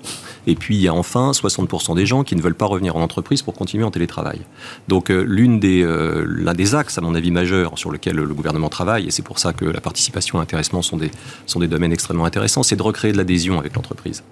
Et 0.47 0.55
puis 0.55 0.75
il 0.75 0.81
y 0.81 0.87
a 0.87 0.93
enfin 0.93 1.31
60% 1.31 1.95
des 1.95 2.05
gens 2.05 2.23
qui 2.23 2.35
ne 2.35 2.41
veulent 2.41 2.55
pas 2.55 2.65
revenir 2.65 2.95
en 2.95 3.01
entreprise 3.01 3.41
pour 3.41 3.53
continuer 3.53 3.83
en 3.83 3.91
télétravail. 3.91 4.41
Donc 4.87 5.09
euh, 5.09 5.23
l'une 5.27 5.59
des, 5.59 5.83
euh, 5.83 6.25
l'un 6.27 6.53
des 6.53 6.75
axes, 6.75 6.97
à 6.97 7.01
mon 7.01 7.15
avis, 7.15 7.31
majeurs 7.31 7.77
sur 7.77 7.91
lequel 7.91 8.15
le 8.15 8.33
gouvernement 8.33 8.69
travaille, 8.69 9.07
et 9.07 9.11
c'est 9.11 9.21
pour 9.21 9.39
ça 9.39 9.53
que 9.53 9.65
la 9.65 9.81
participation 9.81 10.37
et 10.37 10.41
l'intéressement 10.41 10.81
sont 10.81 10.97
des, 10.97 11.11
sont 11.45 11.59
des 11.59 11.67
domaines 11.67 11.93
extrêmement 11.93 12.25
intéressants, 12.25 12.63
c'est 12.63 12.75
de 12.75 12.83
recréer 12.83 13.11
de 13.11 13.17
l'adhésion 13.17 13.59
avec 13.59 13.75
l'entreprise. 13.75 14.23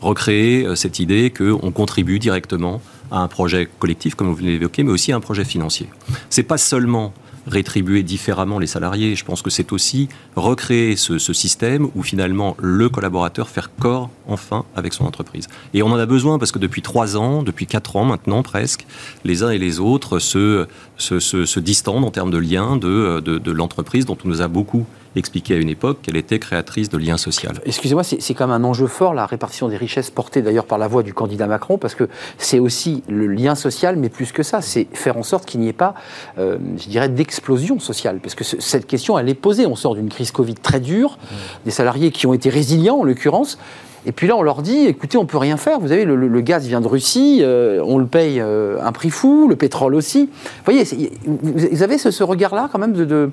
Recréer 0.00 0.66
euh, 0.66 0.74
cette 0.74 0.98
idée 0.98 1.30
qu'on 1.30 1.70
contribue 1.70 2.18
directement 2.18 2.80
à 3.10 3.20
un 3.20 3.28
projet 3.28 3.68
collectif, 3.78 4.14
comme 4.14 4.28
vous 4.28 4.34
venez 4.34 4.52
d'évoquer, 4.52 4.82
mais 4.82 4.92
aussi 4.92 5.12
à 5.12 5.16
un 5.16 5.20
projet 5.20 5.44
financier. 5.44 5.88
C'est 6.30 6.42
pas 6.42 6.58
seulement 6.58 7.12
rétribuer 7.48 8.02
différemment 8.02 8.58
les 8.58 8.66
salariés. 8.66 9.14
Je 9.16 9.24
pense 9.24 9.42
que 9.42 9.50
c'est 9.50 9.72
aussi 9.72 10.08
recréer 10.36 10.96
ce, 10.96 11.18
système 11.18 11.88
où 11.94 12.02
finalement 12.02 12.56
le 12.60 12.88
collaborateur 12.88 13.48
fait 13.48 13.64
corps 13.78 14.10
enfin 14.26 14.64
avec 14.76 14.92
son 14.92 15.04
entreprise. 15.04 15.46
Et 15.74 15.82
on 15.82 15.88
en 15.88 15.98
a 15.98 16.06
besoin 16.06 16.38
parce 16.38 16.52
que 16.52 16.58
depuis 16.58 16.82
trois 16.82 17.16
ans, 17.16 17.42
depuis 17.42 17.66
quatre 17.66 17.96
ans 17.96 18.04
maintenant 18.04 18.42
presque, 18.42 18.86
les 19.24 19.42
uns 19.42 19.50
et 19.50 19.58
les 19.58 19.80
autres 19.80 20.18
se, 20.18 20.66
se, 20.98 21.20
se, 21.20 21.60
distendent 21.60 22.04
en 22.04 22.10
termes 22.10 22.30
de 22.30 22.38
liens 22.38 22.76
de, 22.76 23.20
de, 23.20 23.38
de 23.38 23.52
l'entreprise 23.52 24.04
dont 24.04 24.18
on 24.24 24.28
nous 24.28 24.42
a 24.42 24.48
beaucoup 24.48 24.84
expliqué 25.16 25.54
à 25.54 25.56
une 25.58 25.68
époque 25.68 25.98
qu'elle 26.02 26.16
était 26.16 26.38
créatrice 26.38 26.88
de 26.88 26.98
liens 26.98 27.16
sociaux. 27.16 27.50
Excusez-moi, 27.64 28.04
c'est 28.04 28.34
quand 28.34 28.46
même 28.46 28.62
un 28.62 28.66
enjeu 28.66 28.86
fort, 28.86 29.14
la 29.14 29.26
répartition 29.26 29.68
des 29.68 29.76
richesses 29.76 30.10
portée 30.10 30.42
d'ailleurs 30.42 30.66
par 30.66 30.78
la 30.78 30.88
voix 30.88 31.02
du 31.02 31.14
candidat 31.14 31.46
Macron, 31.46 31.78
parce 31.78 31.94
que 31.94 32.08
c'est 32.36 32.58
aussi 32.58 33.02
le 33.08 33.26
lien 33.26 33.54
social, 33.54 33.96
mais 33.96 34.08
plus 34.08 34.32
que 34.32 34.42
ça, 34.42 34.60
c'est 34.60 34.86
faire 34.92 35.16
en 35.16 35.22
sorte 35.22 35.46
qu'il 35.46 35.60
n'y 35.60 35.68
ait 35.68 35.72
pas, 35.72 35.94
euh, 36.38 36.58
je 36.78 36.88
dirais, 36.88 37.08
d'explosion 37.08 37.78
sociale. 37.78 38.20
Parce 38.20 38.34
que 38.34 38.44
cette 38.44 38.86
question, 38.86 39.18
elle 39.18 39.28
est 39.28 39.34
posée. 39.34 39.66
On 39.66 39.76
sort 39.76 39.94
d'une 39.94 40.08
crise 40.08 40.30
Covid 40.30 40.54
très 40.54 40.80
dure, 40.80 41.18
mmh. 41.20 41.34
des 41.64 41.70
salariés 41.70 42.10
qui 42.10 42.26
ont 42.26 42.34
été 42.34 42.50
résilients, 42.50 42.98
en 42.98 43.04
l'occurrence, 43.04 43.58
Et 44.06 44.12
puis 44.12 44.26
là, 44.26 44.36
on 44.36 44.42
leur 44.42 44.62
dit, 44.62 44.86
écoutez, 44.86 45.18
on 45.18 45.26
peut 45.26 45.38
rien 45.38 45.56
faire. 45.56 45.80
Vous 45.80 45.88
savez, 45.88 46.04
le, 46.04 46.14
le- 46.16 46.40
gaz 46.40 46.66
vient 46.66 46.80
de 46.80 46.86
Russie, 46.86 47.40
euh, 47.42 47.82
on 47.84 47.98
le 47.98 48.06
paye 48.06 48.40
euh, 48.40 48.80
un 48.82 48.92
prix 48.92 49.10
fou, 49.10 49.48
le 49.48 49.56
pétrole 49.56 49.94
aussi. 49.94 50.26
Vous 50.26 50.64
voyez, 50.72 50.84
vous 51.26 51.82
avez 51.82 51.98
ce, 51.98 52.22
regard-là 52.22 52.68
quand 52.72 52.78
même 52.78 52.92
de, 52.92 53.30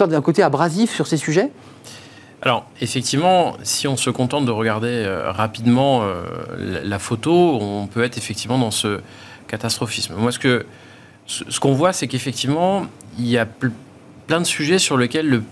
d'un 0.00 0.20
côté 0.22 0.42
abrasif 0.42 0.94
sur 0.94 1.06
ces 1.06 1.16
sujets? 1.16 1.50
Alors, 2.42 2.66
effectivement, 2.80 3.56
si 3.62 3.88
on 3.88 3.96
se 3.96 4.10
contente 4.10 4.44
de 4.44 4.50
regarder 4.50 4.88
euh, 4.88 5.32
rapidement 5.32 6.02
euh, 6.02 6.22
la, 6.84 6.98
photo, 6.98 7.58
on 7.60 7.86
peut 7.86 8.04
être 8.04 8.18
effectivement 8.18 8.58
dans 8.58 8.70
ce 8.70 9.00
catastrophisme. 9.48 10.14
Moi, 10.16 10.30
ce 10.32 10.38
que 10.38 10.66
ce, 11.26 11.58
qu'on 11.58 11.72
voit, 11.72 11.92
c'est 11.92 12.06
qu'effectivement, 12.06 12.86
il 13.18 13.26
y 13.26 13.38
a 13.38 13.44
ple- 13.46 13.72
plein 14.26 14.40
de 14.40 14.46
sujets 14.46 14.78
sur 14.78 14.96
lesquels 14.96 15.28
le- 15.28 15.42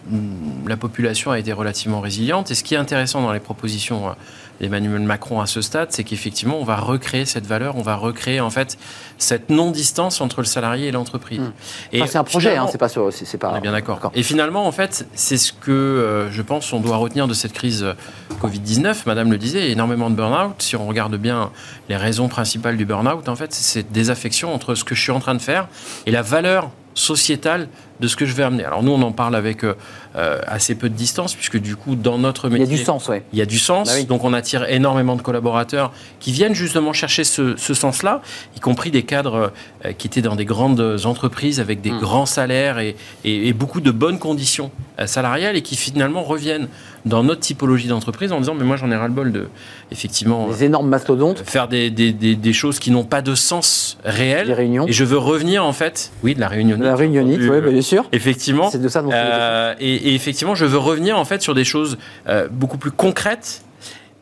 la 0.68 0.76
population 0.76 1.30
a 1.30 1.38
été 1.38 1.52
relativement 1.52 2.00
résiliente. 2.00 2.50
Et 2.50 2.54
ce 2.54 2.62
qui 2.62 2.74
est 2.74 2.78
intéressant 2.78 3.22
dans 3.22 3.32
les 3.32 3.40
propositions 3.40 4.14
d'Emmanuel 4.60 5.02
Macron 5.02 5.40
à 5.40 5.46
ce 5.46 5.60
stade, 5.60 5.88
c'est 5.90 6.04
qu'effectivement, 6.04 6.58
on 6.58 6.64
va 6.64 6.76
recréer 6.76 7.24
cette 7.24 7.46
valeur, 7.46 7.76
on 7.76 7.82
va 7.82 7.96
recréer 7.96 8.40
en 8.40 8.50
fait 8.50 8.78
cette 9.18 9.50
non-distance 9.50 10.20
entre 10.20 10.40
le 10.40 10.46
salarié 10.46 10.88
et 10.88 10.92
l'entreprise. 10.92 11.40
Mmh. 11.40 11.52
Et 11.92 12.02
Enfin, 12.02 12.10
C'est 12.10 12.18
un 12.18 12.24
projet, 12.24 12.56
hein, 12.56 12.66
c'est 12.70 12.78
pas, 12.78 12.88
c'est 12.88 13.00
c'est 13.10 13.38
pas. 13.38 13.52
on 13.52 13.56
est 13.56 13.60
bien 13.60 13.72
d'accord. 13.72 14.12
Et 14.14 14.22
finalement, 14.22 14.66
en 14.66 14.72
fait, 14.72 15.06
c'est 15.14 15.36
ce 15.36 15.52
que 15.52 15.70
euh, 15.70 16.30
je 16.30 16.42
pense 16.42 16.72
on 16.72 16.80
doit 16.80 16.96
retenir 16.96 17.26
de 17.26 17.34
cette 17.34 17.52
crise 17.52 17.82
euh, 17.82 17.94
Covid-19. 18.42 19.02
Madame 19.06 19.30
le 19.30 19.38
disait, 19.38 19.70
énormément 19.70 20.10
de 20.10 20.14
burn-out. 20.14 20.60
Si 20.60 20.76
on 20.76 20.86
regarde 20.86 21.16
bien 21.16 21.50
les 21.88 21.96
raisons 21.96 22.28
principales 22.28 22.76
du 22.76 22.84
burn-out, 22.84 23.28
en 23.28 23.36
fait, 23.36 23.52
c'est 23.52 23.80
cette 23.80 23.92
désaffection 23.92 24.54
entre 24.54 24.74
ce 24.74 24.84
que 24.84 24.94
je 24.94 25.00
suis 25.00 25.12
en 25.12 25.20
train 25.20 25.34
de 25.34 25.42
faire 25.42 25.68
et 26.06 26.10
la 26.10 26.22
valeur 26.22 26.70
sociétale 26.94 27.68
de 28.00 28.08
ce 28.08 28.16
que 28.16 28.26
je 28.26 28.32
vais 28.34 28.42
amener. 28.42 28.64
Alors 28.64 28.82
nous, 28.82 28.92
on 28.92 29.02
en 29.02 29.12
parle 29.12 29.36
avec 29.36 29.64
euh, 29.64 29.74
euh, 30.16 30.40
assez 30.46 30.74
peu 30.74 30.88
de 30.88 30.94
distance, 30.94 31.34
puisque 31.34 31.58
du 31.58 31.76
coup, 31.76 31.94
dans 31.94 32.18
notre 32.18 32.48
Il 32.48 32.56
y 32.56 32.60
métier... 32.60 32.74
a 32.74 32.78
du 32.78 32.84
sens, 32.84 33.08
ouais. 33.08 33.22
Il 33.32 33.38
y 33.38 33.42
a 33.42 33.46
du 33.46 33.58
sens, 33.58 33.88
Bah 33.88 33.94
oui. 33.98 34.04
donc 34.04 34.24
on 34.24 34.32
attire 34.32 34.68
énormément 34.68 35.14
de 35.16 35.22
collaborateurs 35.22 35.92
qui 36.20 36.32
viennent 36.32 36.54
justement 36.54 36.92
chercher 36.92 37.24
ce, 37.24 37.56
ce 37.56 37.72
sens-là, 37.74 38.20
y 38.56 38.60
compris 38.60 38.90
des 38.90 39.02
cadres 39.04 39.52
euh, 39.84 39.92
qui 39.92 40.06
étaient 40.08 40.22
dans 40.22 40.36
des 40.36 40.44
grandes 40.44 40.98
entreprises 41.04 41.60
avec 41.60 41.80
des 41.80 41.90
Mm. 41.92 41.98
grands 42.00 42.26
salaires 42.26 42.78
et, 42.78 42.96
et- 43.24 43.48
et 43.48 43.52
beaucoup 43.52 43.80
de 43.80 43.90
bonnes 43.90 44.18
conditions 44.18 44.70
euh, 44.98 45.06
salariales 45.06 45.56
et 45.56 45.62
qui 45.62 45.76
finalement 45.76 46.22
reviennent 46.22 46.68
dans 47.04 47.22
notre 47.22 47.40
typologie 47.40 47.86
d'entreprise 47.88 48.32
en 48.32 48.40
disant 48.40 48.54
mais 48.54 48.64
moi 48.64 48.76
j'en 48.76 48.90
ai 48.90 48.96
ras-le-bol 48.96 49.30
de 49.30 49.48
effectivement 49.92 50.48
Les 50.48 50.64
énormes 50.64 50.88
mastodontes, 50.88 51.42
faire 51.46 51.68
des, 51.68 51.90
des- 51.90 52.12
des- 52.12 52.34
des 52.34 52.52
choses 52.52 52.78
qui 52.78 52.90
n'ont 52.90 53.04
pas 53.04 53.20
de 53.22 53.34
sens 53.34 53.98
réel 54.04 54.46
les 54.48 54.54
réunions. 54.54 54.86
et 54.88 54.92
je 54.92 55.04
veux 55.04 55.18
revenir 55.18 55.64
en 55.64 55.72
fait 55.74 56.10
oui 56.22 56.34
de 56.34 56.40
la 56.40 56.48
réunion 56.48 56.78
La 56.80 56.96
réunionnite, 56.96 57.40
oui, 57.40 57.60
bien 57.60 57.60
sûr. 57.84 58.08
effectivement 58.10 58.70
C'est 58.70 58.82
de 58.82 58.88
ça 58.88 59.02
dont 59.02 59.10
euh, 59.12 59.74
et, 59.78 59.94
et 59.94 60.14
effectivement, 60.14 60.56
je 60.56 60.64
veux 60.64 60.78
revenir 60.78 61.16
en 61.18 61.24
fait 61.24 61.40
sur 61.42 61.54
des 61.54 61.64
choses 61.64 61.96
euh, 62.28 62.48
beaucoup 62.50 62.78
plus 62.78 62.90
concrètes. 62.90 63.62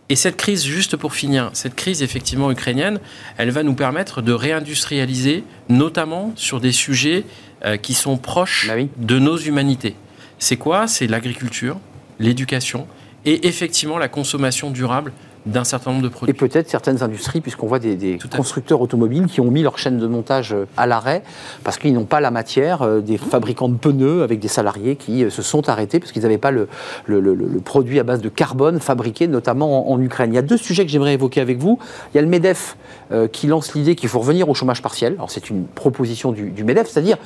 Et 0.09 0.17
cette 0.17 0.37
crise, 0.37 0.63
juste 0.65 0.97
pour 0.97 1.15
finir, 1.15 1.49
cette 1.55 1.75
crise 1.75 2.03
effectivement 2.03 2.51
ukrainienne, 2.51 3.01
elle 3.39 3.51
va 3.51 3.63
nous 3.63 3.73
permettre 3.75 4.21
de 4.21 4.33
réindustrialiser, 4.33 5.43
notamment 5.71 6.33
sur 6.37 6.61
des 6.61 6.73
sujets 6.73 7.25
euh, 7.65 7.79
qui 7.79 7.95
sont 7.95 8.19
proches 8.19 8.67
Bah 8.69 8.75
oui. 8.77 8.91
de 8.99 9.19
nos 9.19 9.39
humanités. 9.39 9.95
C'est 10.39 10.57
quoi? 10.57 10.87
C'est 10.87 11.07
l'agriculture, 11.07 11.79
l'éducation 12.19 12.87
et 13.25 13.47
effectivement 13.47 13.99
la 13.99 14.09
consommation 14.09 14.71
durable 14.71 15.13
d'un 15.45 15.65
certain 15.65 15.91
nombre 15.91 16.03
de 16.03 16.09
Et 16.09 16.11
produits. 16.11 16.35
peut-être 16.35 16.69
certaines 16.71 17.03
industries, 17.03 17.41
puisqu'on 17.41 17.67
voit 17.67 17.79
des, 17.81 17.97
fait. 18.19 18.37
constructeurs 18.37 18.81
automobiles 18.81 19.27
qui 19.27 19.41
ont 19.41 19.51
mis 19.51 19.63
leur 19.63 19.77
chaîne 19.79 19.99
de 19.99 20.07
montage 20.07 20.53
euh, 20.53 20.67
à 20.77 20.87
l'arrêt 20.87 21.23
parce 21.65 21.79
qu'ils 21.79 21.93
n'ont 21.95 22.05
pas 22.05 22.21
la 22.21 22.31
matière, 22.31 22.83
euh, 22.83 23.01
des 23.01 23.19
fabricants 23.19 23.69
de 23.69 23.77
pneus 23.77 24.23
avec 24.23 24.39
des 24.39 24.49
salariés 24.49 24.97
qui 24.97 25.25
euh, 25.25 25.31
se 25.31 25.43
sont 25.43 25.69
arrêtés 25.69 25.99
parce 25.99 26.13
qu'ils 26.13 26.23
n'avaient 26.23 26.39
pas 26.39 26.51
le, 26.53 26.69
le- 27.07 27.21
le- 27.21 27.35
le 27.35 27.61
produit 27.61 27.99
à 27.99 28.05
base 28.05 28.21
de 28.21 28.29
carbone 28.29 28.79
fabriqué 28.81 29.27
notamment 29.27 29.91
en, 29.91 29.95
en 29.95 30.01
Ukraine. 30.01 30.33
Il 30.33 30.37
y 30.37 30.39
a 30.39 30.43
deux 30.43 30.57
sujets 30.57 30.85
que 30.85 30.91
j'aimerais 30.93 31.15
évoquer 31.15 31.41
avec 31.41 31.59
vous. 31.59 31.79
Il 32.13 32.17
y 32.17 32.19
a 32.19 32.23
le 32.23 32.29
MEDEF 32.29 32.77
euh, 33.11 33.27
qui 33.27 33.47
lance 33.49 33.75
l'idée 33.75 33.95
qu'il 33.97 34.09
faut 34.09 34.21
revenir 34.21 34.49
au 34.49 34.55
chômage 34.55 34.81
partiel. 34.83 35.15
Alors 35.15 35.31
c'est 35.31 35.51
une 35.51 35.65
proposition 35.65 36.31
du, 36.33 36.51
du 36.51 36.63
MEDEF, 36.65 36.89
c'est-à-dire 36.89 37.17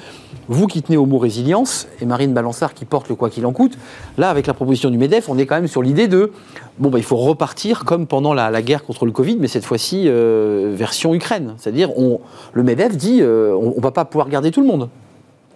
vous 0.48 0.66
qui 0.66 0.82
tenez 0.82 0.96
au 0.96 1.06
mot 1.06 1.18
résilience 1.18 1.86
et 2.00 2.06
Marine 2.06 2.32
Balançard 2.32 2.72
qui 2.72 2.84
porte 2.86 3.08
le 3.08 3.14
quoi 3.14 3.30
qu'il 3.30 3.44
en 3.46 3.52
coûte, 3.52 3.76
là 4.16 4.30
avec 4.30 4.46
la 4.46 4.54
proposition 4.54 4.90
du 4.90 4.96
MEDEF, 4.98 5.28
on 5.28 5.36
est 5.38 5.44
quand 5.46 5.56
même 5.56 5.68
sur 5.68 5.82
l'idée 5.82 6.08
de 6.08 6.32
bon 6.78 6.88
bah, 6.90 6.98
il 6.98 7.04
faut 7.04 7.16
repartir 7.16 7.84
comme 7.84 8.05
pendant 8.06 8.34
la, 8.34 8.50
la 8.50 8.62
guerre 8.62 8.84
contre 8.84 9.06
le 9.06 9.12
Covid, 9.12 9.36
mais 9.38 9.48
cette 9.48 9.64
fois-ci 9.64 10.04
euh, 10.06 10.72
version 10.74 11.14
Ukraine. 11.14 11.54
C'est-à-dire 11.58 11.96
on, 11.98 12.20
le 12.52 12.62
MEDEF 12.62 12.96
dit 12.96 13.18
euh, 13.20 13.54
on, 13.54 13.74
ne 13.76 13.82
va 13.82 13.90
pas 13.90 14.04
pouvoir 14.04 14.28
garder 14.28 14.50
tout 14.50 14.60
le 14.60 14.66
monde. 14.66 14.88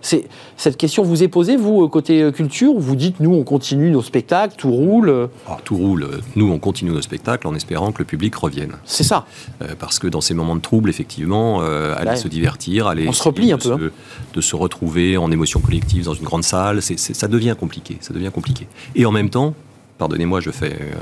Cette 0.03 0.77
question 0.79 1.03
vous 1.03 1.23
est 1.23 1.29
posée, 1.29 1.57
vous, 1.57 1.85
euh, 1.85 1.89
côté 1.89 2.33
culture, 2.33 2.73
vous 2.75 2.97
dites, 2.97 3.21
nous, 3.21 3.35
on 3.35 3.45
continue 3.45 3.91
nos 3.91 4.03
spectacles, 4.03 4.55
tout 4.57 4.71
roule. 4.71 5.29
Alors, 5.47 5.61
tout 5.63 5.77
roule. 5.77 6.09
Nous, 6.37 6.51
on 6.51 6.59
continue 6.59 6.91
nos 6.91 7.03
spectacles 7.03 7.47
en 7.47 7.55
espérant 7.55 7.93
que 7.93 7.99
le 7.99 8.05
public 8.07 8.35
revienne. 8.35 8.73
C'est 8.85 9.05
ça. 9.05 9.27
Euh, 9.61 9.75
parce 9.79 9.99
que 9.99 10.07
dans 10.07 10.23
ces 10.23 10.33
moments 10.33 10.57
de 10.57 10.63
trouble, 10.63 10.89
effectivement, 10.89 11.61
euh, 11.61 11.95
aller 11.97 12.11
Ouais. 12.11 12.17
se 12.17 12.29
divertir, 12.29 12.87
aller 12.87 13.07
On 13.09 13.13
se 13.13 13.23
replie 13.23 13.53
un 13.53 13.59
peu, 13.59 13.77
se, 13.77 13.93
de 14.35 14.41
se 14.41 14.57
retrouver 14.57 15.17
en 15.19 15.31
émotion 15.31 15.61
collective 15.61 16.05
dans 16.05 16.15
une 16.15 16.25
grande 16.25 16.45
salle, 16.45 16.81
ça 16.81 17.29
devient 17.29 17.55
compliqué. 17.59 17.99
Ça 18.01 18.15
devient 18.15 18.31
compliqué. 18.35 18.67
Et 18.95 19.05
en 19.05 19.13
même 19.13 19.29
temps, 19.29 19.55
pardonnez-moi, 20.01 20.41
je 20.41 20.51
fais 20.51 20.73
euh, 20.73 20.95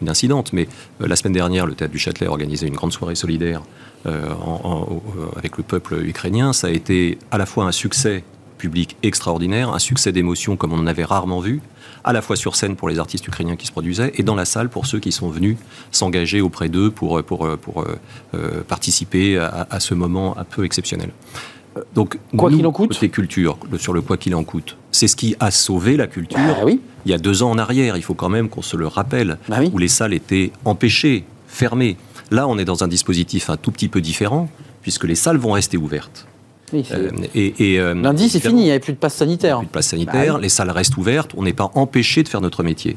une 0.00 0.08
incidente, 0.08 0.52
mais 0.52 0.68
euh, 1.00 1.08
la 1.08 1.16
semaine 1.16 1.32
dernière, 1.32 1.66
le 1.66 1.74
théâtre 1.74 1.92
du 1.92 1.98
Châtelet 1.98 2.28
a 2.28 2.30
organisé 2.30 2.68
une 2.68 2.74
grande 2.74 2.92
soirée 2.92 3.16
solidaire 3.16 3.62
euh, 4.06 4.32
avec 5.36 5.58
le 5.58 5.64
peuple 5.64 5.94
ukrainien. 6.04 6.52
Ça 6.52 6.68
a 6.68 6.70
été 6.70 7.18
à 7.32 7.36
la 7.36 7.46
fois 7.46 7.64
un 7.64 7.72
succès 7.72 8.22
public 8.56 8.96
extraordinaire, 9.02 9.70
un 9.70 9.80
succès 9.80 10.12
d'émotion 10.12 10.56
comme 10.56 10.72
on 10.72 10.78
en 10.78 10.86
avait 10.86 11.04
rarement 11.04 11.40
vu, 11.40 11.60
à 12.04 12.12
la 12.12 12.22
fois 12.22 12.36
sur 12.36 12.54
scène 12.54 12.76
pour 12.76 12.88
les 12.88 13.00
artistes 13.00 13.26
ukrainiens 13.26 13.56
qui 13.56 13.66
se 13.66 13.72
produisaient 13.72 14.12
et 14.14 14.22
dans 14.22 14.36
la 14.36 14.44
salle 14.44 14.68
pour 14.68 14.86
ceux 14.86 15.00
qui 15.00 15.10
sont 15.10 15.28
venus 15.28 15.56
s'engager 15.90 16.40
auprès 16.40 16.68
d'eux 16.68 16.90
pour, 16.90 17.20
participer 18.68 19.36
à 19.38 19.80
ce 19.80 19.94
moment 19.94 20.38
un 20.38 20.44
peu 20.44 20.64
exceptionnel. 20.64 21.10
Donc, 21.94 22.18
Quoi 22.36 22.50
qu'il 22.50 22.66
en 22.66 22.72
coûte. 22.72 22.92
côté 22.92 23.08
culture, 23.08 23.58
sur 23.78 23.92
le 23.92 24.00
quoi 24.00 24.16
qu'il 24.16 24.34
en 24.34 24.44
coûte, 24.44 24.76
c'est 24.92 25.08
ce 25.08 25.16
qui 25.16 25.34
a 25.40 25.50
sauvé 25.50 25.96
la 25.96 26.06
culture 26.06 26.38
Ah 26.40 26.64
oui. 26.64 26.80
il 27.04 27.10
y 27.10 27.14
a 27.14 27.18
deux 27.18 27.42
ans 27.42 27.50
en 27.50 27.58
arrière, 27.58 27.96
il 27.96 28.02
faut 28.02 28.14
quand 28.14 28.28
même 28.28 28.48
qu'on 28.48 28.62
se 28.62 28.76
le 28.76 28.86
rappelle, 28.86 29.38
Bah 29.48 29.56
oui. 29.60 29.70
où 29.72 29.78
les 29.78 29.88
salles 29.88 30.14
étaient 30.14 30.52
empêchées, 30.64 31.24
fermées. 31.48 31.96
Là, 32.30 32.46
on 32.48 32.58
est 32.58 32.64
dans 32.64 32.84
un 32.84 32.88
dispositif 32.88 33.50
un 33.50 33.56
tout 33.56 33.72
petit 33.72 33.88
peu 33.88 34.00
différent, 34.00 34.48
puisque 34.82 35.04
les 35.04 35.14
salles 35.16 35.36
vont 35.36 35.52
rester 35.52 35.76
ouvertes. 35.76 36.26
Oui, 36.72 36.84
Euh, 36.92 37.10
et, 37.34 37.72
et, 37.74 37.78
euh, 37.80 37.94
Lundi, 37.94 38.28
c'est 38.28 38.40
fini, 38.40 38.62
il 38.62 38.64
n'y 38.64 38.70
avait 38.70 38.80
plus 38.80 38.92
de 38.94 38.98
passe 38.98 39.14
sanitaire. 39.14 39.58
plus 39.58 39.66
de 39.66 39.70
place 39.72 39.88
sanitaire, 39.88 40.32
Bah 40.34 40.36
oui. 40.36 40.42
les 40.42 40.48
salles 40.48 40.70
restent 40.70 40.96
ouvertes, 40.96 41.32
on 41.36 41.42
n'est 41.42 41.52
pas 41.52 41.70
empêché 41.74 42.22
de 42.22 42.28
faire 42.28 42.40
notre 42.40 42.62
métier. 42.62 42.96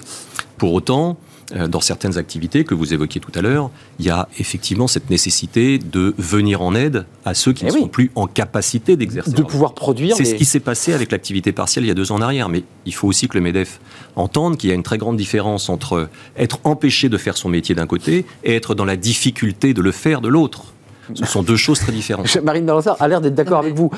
Pour 0.58 0.74
autant, 0.74 1.18
dans 1.56 1.80
certaines 1.80 2.18
activités 2.18 2.66
que 2.66 2.74
vous 2.76 2.94
évoquiez 2.94 3.22
tout 3.22 3.32
à 3.34 3.42
l'heure, 3.42 3.72
il 4.00 4.06
y 4.06 4.10
a 4.10 4.28
effectivement 4.38 4.88
cette 4.88 5.10
nécessité 5.10 5.78
de 5.78 6.14
venir 6.18 6.62
en 6.62 6.76
aide 6.76 7.06
à 7.24 7.34
ceux 7.34 7.54
qui 7.54 7.64
Eh 7.64 7.70
ne 7.70 7.74
oui. 7.74 7.80
sont 7.82 7.88
plus 7.88 8.12
en 8.16 8.28
capacité 8.28 8.98
d'exercer. 8.98 9.32
De 9.32 9.42
pouvoir 9.44 9.74
produire. 9.74 10.16
c'est 10.18 10.26
ce 10.26 10.36
qui 10.36 10.44
s'est 10.46 10.60
passé 10.60 10.94
avec 10.94 11.12
l'activité 11.12 11.54
partielle 11.54 11.86
il 11.86 11.88
y 11.88 11.92
a 11.92 11.94
deux 11.94 12.12
ans 12.12 12.16
en 12.16 12.22
arrière. 12.22 12.50
Mais 12.50 12.64
il 12.86 12.94
faut 12.94 13.08
aussi 13.08 13.30
que 13.30 13.38
le 13.38 13.42
MEDEF 13.44 13.80
entende 14.18 14.58
qu'il 14.58 14.70
y 14.70 14.74
a 14.74 14.76
une 14.76 14.84
très 14.84 14.98
grande 14.98 15.16
différence 15.18 15.70
entre 15.70 16.10
être 16.36 16.60
empêché 16.66 17.08
de 17.08 17.18
faire 17.18 17.38
son 17.38 17.48
métier 17.50 17.76
d'un 17.76 17.88
côté 17.88 18.26
et 18.44 18.56
être 18.56 18.76
dans 18.76 18.86
la 18.86 18.98
difficulté 18.98 19.74
de 19.74 19.82
le 19.82 19.92
faire 19.94 20.20
de 20.22 20.28
l'autre. 20.28 20.74
Ce 21.14 21.26
sont 21.26 21.44
deux 21.44 21.56
choses 21.56 21.80
très 21.80 21.92
différentes. 21.92 22.36
Marine 22.44 22.66
Balançard 22.66 22.98
a 23.00 23.08
l'air 23.08 23.22
d'être 23.22 23.36
d'accord 23.36 23.60
avec 23.60 23.74
vous. 23.76 23.90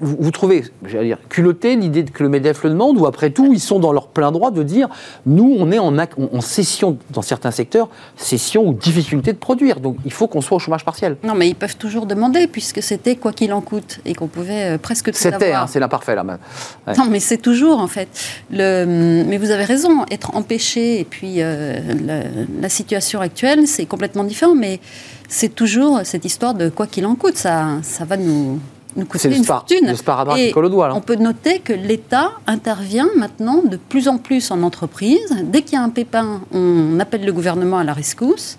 Vous, 0.00 0.16
vous 0.20 0.30
trouvez, 0.30 0.64
j'allais 0.86 1.06
dire, 1.08 1.18
culotté 1.28 1.76
l'idée 1.76 2.04
que 2.04 2.22
le 2.22 2.28
MEDEF 2.28 2.64
le 2.64 2.70
demande, 2.70 2.98
ou 2.98 3.06
après 3.06 3.30
tout, 3.30 3.52
ils 3.52 3.60
sont 3.60 3.78
dans 3.78 3.92
leur 3.92 4.08
plein 4.08 4.32
droit 4.32 4.50
de 4.50 4.62
dire 4.62 4.88
nous, 5.26 5.56
on 5.58 5.70
est 5.70 5.78
en, 5.78 5.92
session, 6.40 6.98
dans 7.10 7.22
certains 7.22 7.50
secteurs, 7.50 7.88
session 8.16 8.66
ou 8.68 8.74
difficulté 8.74 9.32
de 9.32 9.38
produire. 9.38 9.80
Donc 9.80 9.96
il 10.04 10.12
faut 10.12 10.26
qu'on 10.28 10.40
soit 10.40 10.56
au 10.56 10.60
chômage 10.60 10.84
partiel. 10.84 11.16
Non, 11.24 11.34
mais 11.34 11.48
ils 11.48 11.54
peuvent 11.54 11.76
toujours 11.76 12.06
demander, 12.06 12.46
puisque 12.46 12.82
c'était 12.82 13.16
quoi 13.16 13.32
qu'il 13.32 13.52
en 13.52 13.60
coûte, 13.60 14.00
et 14.04 14.14
qu'on 14.14 14.28
pouvait 14.28 14.74
euh, 14.74 14.78
presque 14.78 15.06
tout 15.12 15.18
C'était, 15.18 15.46
avoir. 15.46 15.62
hein, 15.64 15.66
c'est 15.68 15.80
l'imparfait 15.80 16.14
là. 16.14 16.24
même. 16.24 16.38
Ouais. 16.86 16.94
Non, 16.96 17.06
mais 17.10 17.20
c'est 17.20 17.38
toujours 17.38 17.78
en 17.80 17.88
fait. 17.88 18.08
Le, 18.50 18.84
mais 19.26 19.38
vous 19.38 19.50
avez 19.50 19.64
raison, 19.64 20.04
être 20.10 20.34
empêché 20.36 21.00
et 21.00 21.04
puis 21.04 21.36
euh, 21.38 21.78
la, 22.04 22.22
la 22.60 22.68
situation 22.68 23.20
actuelle, 23.20 23.66
c'est 23.66 23.86
complètement 23.86 24.24
différent. 24.24 24.54
Mais 24.54 24.80
c'est 25.28 25.54
toujours 25.54 26.00
cette 26.04 26.24
histoire 26.24 26.54
de 26.54 26.68
quoi 26.70 26.86
qu'il 26.86 27.06
en 27.06 27.14
coûte. 27.14 27.36
Ça, 27.36 27.78
ça 27.82 28.04
va 28.04 28.16
nous, 28.16 28.58
nous 28.96 29.04
coûter 29.04 29.28
une 29.28 29.44
spar, 29.44 29.58
fortune. 29.68 29.86
le 29.86 30.38
Et 30.40 30.46
qui 30.48 30.52
colle 30.52 30.64
au 30.64 30.68
doigt. 30.70 30.88
là. 30.88 30.94
On 30.96 31.00
peut 31.00 31.16
noter 31.16 31.60
que 31.60 31.72
l'État 31.74 32.32
intervient 32.46 33.08
maintenant 33.16 33.62
de 33.62 33.76
plus 33.76 34.08
en 34.08 34.18
plus 34.18 34.50
en 34.50 34.62
entreprise. 34.62 35.18
Dès 35.44 35.62
qu'il 35.62 35.74
y 35.74 35.76
a 35.76 35.82
un 35.82 35.90
pépin, 35.90 36.40
on 36.52 36.98
appelle 36.98 37.24
le 37.24 37.32
gouvernement 37.32 37.78
à 37.78 37.84
la 37.84 37.92
rescousse. 37.92 38.58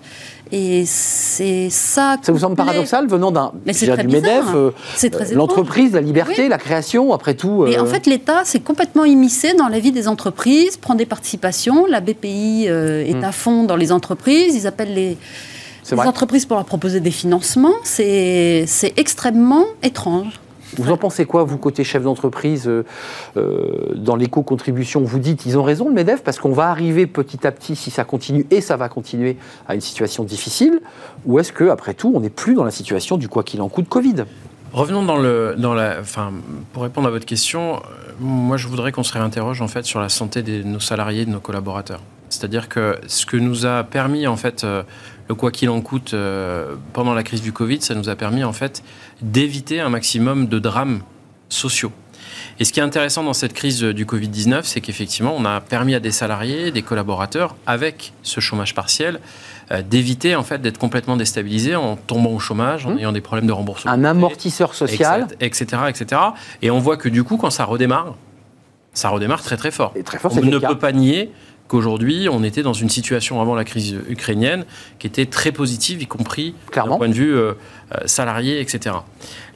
Et 0.52 0.82
c'est 0.84 1.70
ça. 1.70 2.16
Ça 2.22 2.32
vous 2.32 2.40
semble 2.40 2.56
paradoxal 2.56 3.06
venant 3.06 3.30
d'un 3.30 3.52
Mais 3.66 3.72
c'est 3.72 3.86
je 3.86 3.92
dirais, 3.92 3.98
très 3.98 4.06
du 4.08 4.14
MEDEF, 4.16 4.46
euh, 4.54 4.70
C'est 4.96 5.10
très 5.10 5.30
euh, 5.32 5.36
l'entreprise, 5.36 5.92
la 5.92 6.00
liberté, 6.00 6.42
Oui. 6.42 6.48
la 6.48 6.58
création, 6.58 7.12
après 7.12 7.34
tout. 7.34 7.62
Euh, 7.64 7.78
en 7.80 7.86
fait, 7.86 8.06
l'État 8.06 8.44
s'est 8.44 8.58
complètement 8.58 9.04
immiscé 9.04 9.54
dans 9.54 9.68
la 9.68 9.78
vie 9.78 9.92
des 9.92 10.08
entreprises, 10.08 10.76
prend 10.76 10.96
des 10.96 11.06
participations. 11.06 11.86
La 11.86 12.00
BPI 12.00 12.66
euh, 12.68 13.04
est 13.06 13.14
Hmm. 13.14 13.24
à 13.24 13.30
fond 13.32 13.62
dans 13.62 13.76
les 13.76 13.92
entreprises. 13.92 14.56
Ils 14.56 14.66
appellent 14.66 14.92
les, 14.94 15.16
les 15.90 15.96
vrai. 15.96 16.08
entreprises 16.08 16.46
pour 16.46 16.56
leur 16.56 16.66
proposer 16.66 17.00
des 17.00 17.10
financements. 17.10 17.74
C'est 17.84 18.64
c'est 18.66 18.98
extrêmement 18.98 19.66
étrange. 19.82 20.40
Vous 20.76 20.90
en 20.90 20.96
pensez 20.96 21.26
quoi, 21.26 21.44
vous, 21.44 21.58
côté 21.58 21.82
chef 21.84 22.02
d'entreprise, 22.02 22.68
euh, 22.68 22.84
euh, 23.36 23.92
dans 23.96 24.16
l'éco-contribution? 24.16 25.02
Vous 25.02 25.18
dites, 25.18 25.44
ils 25.46 25.58
ont 25.58 25.62
raison, 25.62 25.88
le 25.88 25.94
MEDEF, 25.94 26.22
parce 26.22 26.38
qu'on 26.38 26.52
va 26.52 26.70
arriver 26.70 27.06
petit 27.06 27.44
à 27.46 27.50
petit, 27.50 27.74
si 27.74 27.90
ça 27.90 28.04
continue, 28.04 28.46
et 28.50 28.60
ça 28.60 28.76
va 28.76 28.88
continuer, 28.88 29.36
à 29.68 29.74
une 29.74 29.80
situation 29.80 30.22
difficile 30.24 30.80
Ou 31.26 31.38
est-ce 31.40 31.52
que, 31.52 31.68
après 31.68 31.94
tout, 31.94 32.12
on 32.14 32.20
n'est 32.20 32.30
plus 32.30 32.54
dans 32.54 32.64
la 32.64 32.70
situation 32.70 33.16
du 33.16 33.28
quoi 33.28 33.42
qu'il 33.42 33.60
en 33.62 33.68
coûte 33.68 33.88
Covid? 33.88 34.24
Revenons 34.72 35.04
dans 35.04 35.16
le, 35.16 35.56
dans 35.58 35.74
la, 35.74 35.96
enfin, 36.00 36.32
pour 36.72 36.84
répondre 36.84 37.08
à 37.08 37.10
votre 37.10 37.26
question, 37.26 37.76
euh, 37.76 38.12
moi 38.20 38.56
je 38.56 38.68
voudrais 38.68 38.92
qu'on 38.92 39.02
se 39.02 39.12
réinterroge 39.12 39.60
en 39.62 39.66
fait 39.66 39.84
sur 39.84 39.98
la 39.98 40.08
santé 40.08 40.44
de 40.44 40.62
nos 40.62 40.78
salariés, 40.78 41.24
de 41.24 41.30
nos 41.30 41.40
collaborateurs. 41.40 42.00
C'est-à-dire 42.28 42.68
que 42.68 42.96
ce 43.08 43.26
que 43.26 43.36
nous 43.36 43.66
a 43.66 43.82
permis 43.82 44.28
en 44.28 44.36
fait 44.36 44.62
euh, 44.62 44.84
le 45.30 45.36
quoi 45.36 45.52
qu'il 45.52 45.70
en 45.70 45.80
coûte 45.80 46.12
euh, 46.12 46.74
pendant 46.92 47.14
la 47.14 47.22
crise 47.22 47.40
du 47.40 47.52
Covid, 47.52 47.80
ça 47.82 47.94
nous 47.94 48.08
a 48.08 48.16
permis 48.16 48.42
en 48.42 48.52
fait 48.52 48.82
d'éviter 49.22 49.78
un 49.78 49.88
maximum 49.88 50.48
de 50.48 50.58
drames 50.58 51.02
sociaux. 51.48 51.92
Et 52.58 52.64
ce 52.64 52.72
qui 52.72 52.80
est 52.80 52.82
intéressant 52.82 53.22
dans 53.22 53.32
cette 53.32 53.52
crise 53.52 53.80
du 53.80 54.06
Covid-19, 54.06 54.62
c'est 54.64 54.80
qu'effectivement, 54.80 55.32
on 55.36 55.44
a 55.44 55.60
permis 55.60 55.94
à 55.94 56.00
des 56.00 56.10
salariés, 56.10 56.72
des 56.72 56.82
collaborateurs, 56.82 57.54
avec 57.64 58.12
ce 58.24 58.40
chômage 58.40 58.74
partiel, 58.74 59.20
euh, 59.70 59.82
d'éviter 59.82 60.34
en 60.34 60.42
fait 60.42 60.60
d'être 60.60 60.78
complètement 60.78 61.16
déstabilisés 61.16 61.76
en 61.76 61.94
tombant 61.94 62.30
au 62.30 62.40
chômage, 62.40 62.86
en 62.86 62.94
Mmh. 62.94 62.98
ayant 62.98 63.12
des 63.12 63.20
problèmes 63.20 63.46
de 63.46 63.52
remboursement. 63.52 63.92
Un 63.92 64.02
amortisseur 64.02 64.74
social 64.74 65.28
etc., 65.38 65.82
etc. 65.88 66.20
Et 66.60 66.72
on 66.72 66.80
voit 66.80 66.96
que 66.96 67.08
du 67.08 67.22
coup, 67.22 67.36
quand 67.36 67.50
ça 67.50 67.64
redémarre, 67.64 68.16
ça 68.94 69.10
redémarre 69.10 69.42
très 69.42 69.56
très 69.56 69.70
fort. 69.70 69.92
Et 69.94 70.02
très 70.02 70.18
fort, 70.18 70.32
on 70.36 70.44
ne 70.44 70.58
cas. 70.58 70.70
peut 70.70 70.78
pas 70.78 70.90
nier 70.90 71.30
qu'aujourd'hui, 71.70 72.28
on 72.28 72.42
était 72.42 72.62
dans 72.62 72.72
une 72.72 72.90
situation 72.90 73.40
avant 73.40 73.54
la 73.54 73.64
crise 73.64 73.94
ukrainienne 74.08 74.64
qui 74.98 75.06
était 75.06 75.26
très 75.26 75.52
positive, 75.52 76.02
y 76.02 76.06
compris 76.06 76.54
d'un 76.74 76.96
point 76.96 77.08
de 77.08 77.14
vue 77.14 77.32
euh, 77.34 77.52
euh, 77.94 77.98
salarié, 78.06 78.60
etc. 78.60 78.96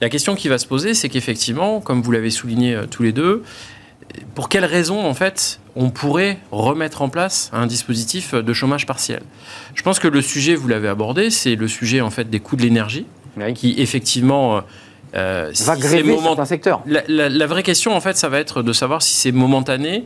La 0.01 0.09
question 0.09 0.37
qui 0.37 0.49
va 0.49 0.59
se 0.59 0.67
poser, 0.67 0.95
c'est 0.95 1.09
qu'effectivement, 1.09 1.81
comme 1.81 2.03
vous 2.03 2.13
l'avez 2.13 2.31
souligné 2.31 2.75
euh, 2.75 2.87
tous 2.89 3.03
les 3.03 3.13
deux, 3.13 3.43
pour 4.37 4.49
quelles 4.49 4.65
raisons, 4.65 5.05
en 5.05 5.15
fait, 5.15 5.59
on 5.75 5.91
pourrait 5.91 6.39
remettre 6.53 7.03
en 7.03 7.09
place 7.09 7.51
un 7.53 7.67
dispositif 7.67 8.33
de 8.35 8.53
chômage 8.53 8.87
partiel? 8.87 9.23
Je 9.75 9.83
pense 9.83 9.99
que 9.99 10.07
le 10.07 10.23
sujet, 10.23 10.55
vous 10.55 10.69
l'avez 10.69 10.87
abordé, 10.89 11.31
c'est 11.31 11.57
le 11.57 11.67
sujet, 11.67 12.01
en 12.01 12.11
fait, 12.11 12.31
des 12.31 12.39
coûts 12.39 12.55
de 12.57 12.63
l'énergie, 12.63 13.07
Oui. 13.37 13.55
qui, 13.55 13.75
effectivement... 13.79 14.63
euh, 15.17 15.51
si 15.53 15.65
va 15.65 15.75
c'est 15.75 15.81
gréver 15.81 16.13
moment- 16.15 16.29
certains 16.29 16.45
secteurs. 16.45 16.81
la, 16.87 17.03
la- 17.09 17.29
la 17.29 17.47
vraie 17.47 17.65
question, 17.65 17.97
en 17.97 18.01
fait, 18.01 18.17
ça 18.17 18.29
va 18.29 18.39
être 18.39 18.63
de 18.63 18.73
savoir 18.73 19.03
si 19.03 19.15
c'est 19.17 19.33
momentané. 19.33 20.05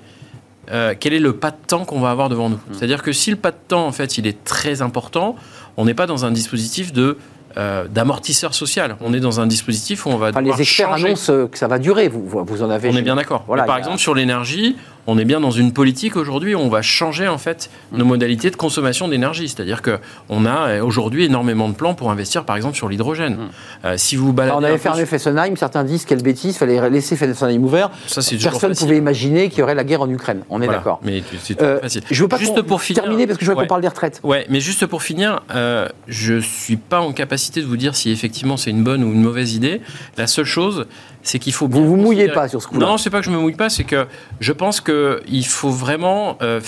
Euh, 0.71 0.95
quel 0.99 1.13
est 1.15 1.19
le 1.21 1.33
pas 1.35 1.51
de 1.51 1.57
temps 1.67 1.85
qu'on 1.85 2.01
va 2.01 2.11
avoir 2.11 2.29
devant 2.29 2.49
nous 2.51 2.57
Mm. 2.57 2.75
C'est-à-dire 2.75 3.03
que 3.03 3.13
si 3.13 3.31
le 3.31 3.37
pas 3.37 3.51
de 3.51 3.57
temps, 3.69 3.87
en 3.87 3.93
fait, 3.93 4.19
il 4.19 4.27
est 4.27 4.45
très 4.45 4.83
important, 4.83 5.37
on 5.77 5.85
n'est 5.85 5.95
pas 5.95 6.07
dans 6.07 6.25
un 6.25 6.31
dispositif 6.31 6.93
de 6.93 7.17
euh, 7.57 7.89
d'amortisseur 7.89 8.55
social. 8.55 8.97
On 9.01 9.13
est 9.15 9.21
dans 9.21 9.41
un 9.41 9.47
dispositif 9.47 10.05
où 10.07 10.11
on 10.11 10.17
va 10.19 10.29
Enfin, 10.29 10.41
devoir 10.43 10.59
les 10.59 10.63
experts 10.63 10.91
changer. 10.91 11.07
annoncent 11.07 11.47
que 11.49 11.59
ça 11.59 11.67
va 11.67 11.79
durer. 11.79 12.09
Vous, 12.09 12.23
vous- 12.29 12.63
en 12.63 12.71
avez. 12.71 12.91
On 12.91 12.97
est 12.97 13.03
bien 13.03 13.17
d'accord. 13.17 13.43
Voilà, 13.49 13.65
par 13.65 13.77
a- 13.77 13.79
exemple, 13.79 13.99
sur 13.99 14.15
l'énergie, 14.15 14.77
on 15.11 15.17
est 15.19 15.25
bien 15.25 15.41
dans 15.41 15.51
une 15.51 15.73
politique 15.73 16.17
aujourd'hui 16.17 16.55
où 16.55 16.59
on 16.59 16.69
va 16.69 16.83
changer 16.83 17.27
en 17.29 17.39
fait 17.39 17.71
nos 17.93 18.05
Mm. 18.05 18.09
modalités 18.09 18.51
de 18.51 18.57
consommation 18.57 19.09
d'énergie. 19.09 19.49
C'est-à-dire 19.49 19.81
que 19.81 19.99
on 20.29 20.45
a 20.45 20.69
euh, 20.69 20.83
aujourd'hui 20.85 21.25
énormément 21.25 21.69
de 21.71 21.75
plans 21.75 21.95
pour 21.95 22.11
investir, 22.11 22.45
par 22.45 22.57
exemple, 22.57 22.77
sur 22.77 22.89
l'hydrogène. 22.91 23.39
Euh, 23.87 23.95
si 23.97 24.17
vous 24.17 24.35
baladez, 24.35 24.51
Alors, 24.51 24.61
on 24.61 24.65
un 24.65 24.69
avait 24.69 24.79
fermé 24.79 25.07
Fessenheim, 25.07 25.57
certains 25.57 25.83
disent 25.83 26.05
quelle 26.05 26.23
bêtise, 26.23 26.59
fallait 26.59 26.91
laisser 26.91 27.17
Fessenheim 27.17 27.65
ouvert. 27.65 27.91
ça 28.07 28.21
Personne 28.43 28.71
ne 28.73 28.77
pouvait 28.77 28.99
imaginer 28.99 29.49
qu'il 29.49 29.61
y 29.61 29.63
aurait 29.63 29.75
la 29.75 29.85
guerre 29.85 30.03
en 30.03 30.11
Ukraine. 30.11 30.43
On 30.51 30.61
est 30.61 30.67
Voilà. 30.67 30.79
d'accord. 30.81 31.01
Mais 31.03 31.23
c'est 31.43 31.61
Euh, 31.63 31.81
facile. 31.81 32.03
je 32.11 32.23
veux 32.23 32.29
pas 32.29 32.37
Juste 32.37 32.61
pour 32.63 32.83
finir- 32.83 33.03
terminer 33.03 33.27
parce 33.27 33.39
que 33.39 33.45
je 33.47 33.51
veux 33.51 33.57
Ouais. 33.57 33.63
qu'on 33.65 33.69
parle 33.69 33.81
des 33.81 33.89
retraites. 33.89 34.21
Ouais, 34.23 34.45
mais 34.51 34.61
juste 34.61 34.85
pour 34.87 35.03
finir, 35.03 35.41
euh, 35.55 35.89
je 36.07 36.39
suis 36.39 36.77
pas 36.77 37.01
en 37.01 37.13
capacité 37.13 37.63
de 37.63 37.67
vous 37.67 37.79
dire 37.79 37.97
si 37.97 38.11
effectivement 38.11 38.59
c'est 38.59 38.71
une 38.71 38.85
bonne 38.85 39.03
ou 39.03 39.13
une 39.13 39.23
mauvaise 39.23 39.55
idée. 39.55 39.81
La 40.19 40.27
seule 40.27 40.45
chose, 40.45 40.87
c'est 41.23 41.39
qu'il 41.39 41.53
faut. 41.53 41.69
bien 41.69 41.81
Vous 41.81 41.89
vous 41.89 41.97
mouillez 41.97 42.29
pas 42.29 42.49
sur 42.49 42.63
ce 42.63 42.69
coup-là. 42.69 42.87
Non, 42.87 42.99
c'est 42.99 43.11
pas 43.11 43.21
que 43.21 43.27
je 43.27 43.31
me 43.31 43.39
mouille 43.39 43.55
pas, 43.55 43.71
c'est 43.71 43.85
que 43.85 44.07
je 44.41 44.53
pense 44.53 44.81
que 44.81 45.23
il 45.29 45.47
faut 45.47 45.71
vraiment, 45.71 46.39
euh, 46.43 46.61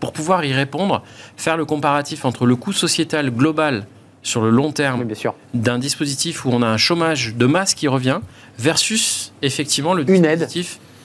pour 0.00 0.12
pouvoir 0.12 0.44
y 0.44 0.52
répondre, 0.52 1.02
faire 1.36 1.56
le 1.56 1.64
comparatif 1.64 2.24
entre 2.24 2.46
le 2.46 2.56
coût 2.56 2.72
sociétal 2.72 3.30
global 3.30 3.86
sur 4.22 4.42
le 4.42 4.50
long 4.50 4.72
terme 4.72 5.04
Oui, 5.08 5.30
d'un 5.54 5.78
dispositif 5.78 6.44
où 6.44 6.50
on 6.52 6.62
a 6.62 6.66
un 6.66 6.76
chômage 6.76 7.34
de 7.36 7.46
masse 7.46 7.74
qui 7.74 7.88
revient 7.88 8.20
versus 8.58 9.32
effectivement 9.42 9.94
le 9.94 10.08
Une 10.10 10.24
aide. 10.24 10.48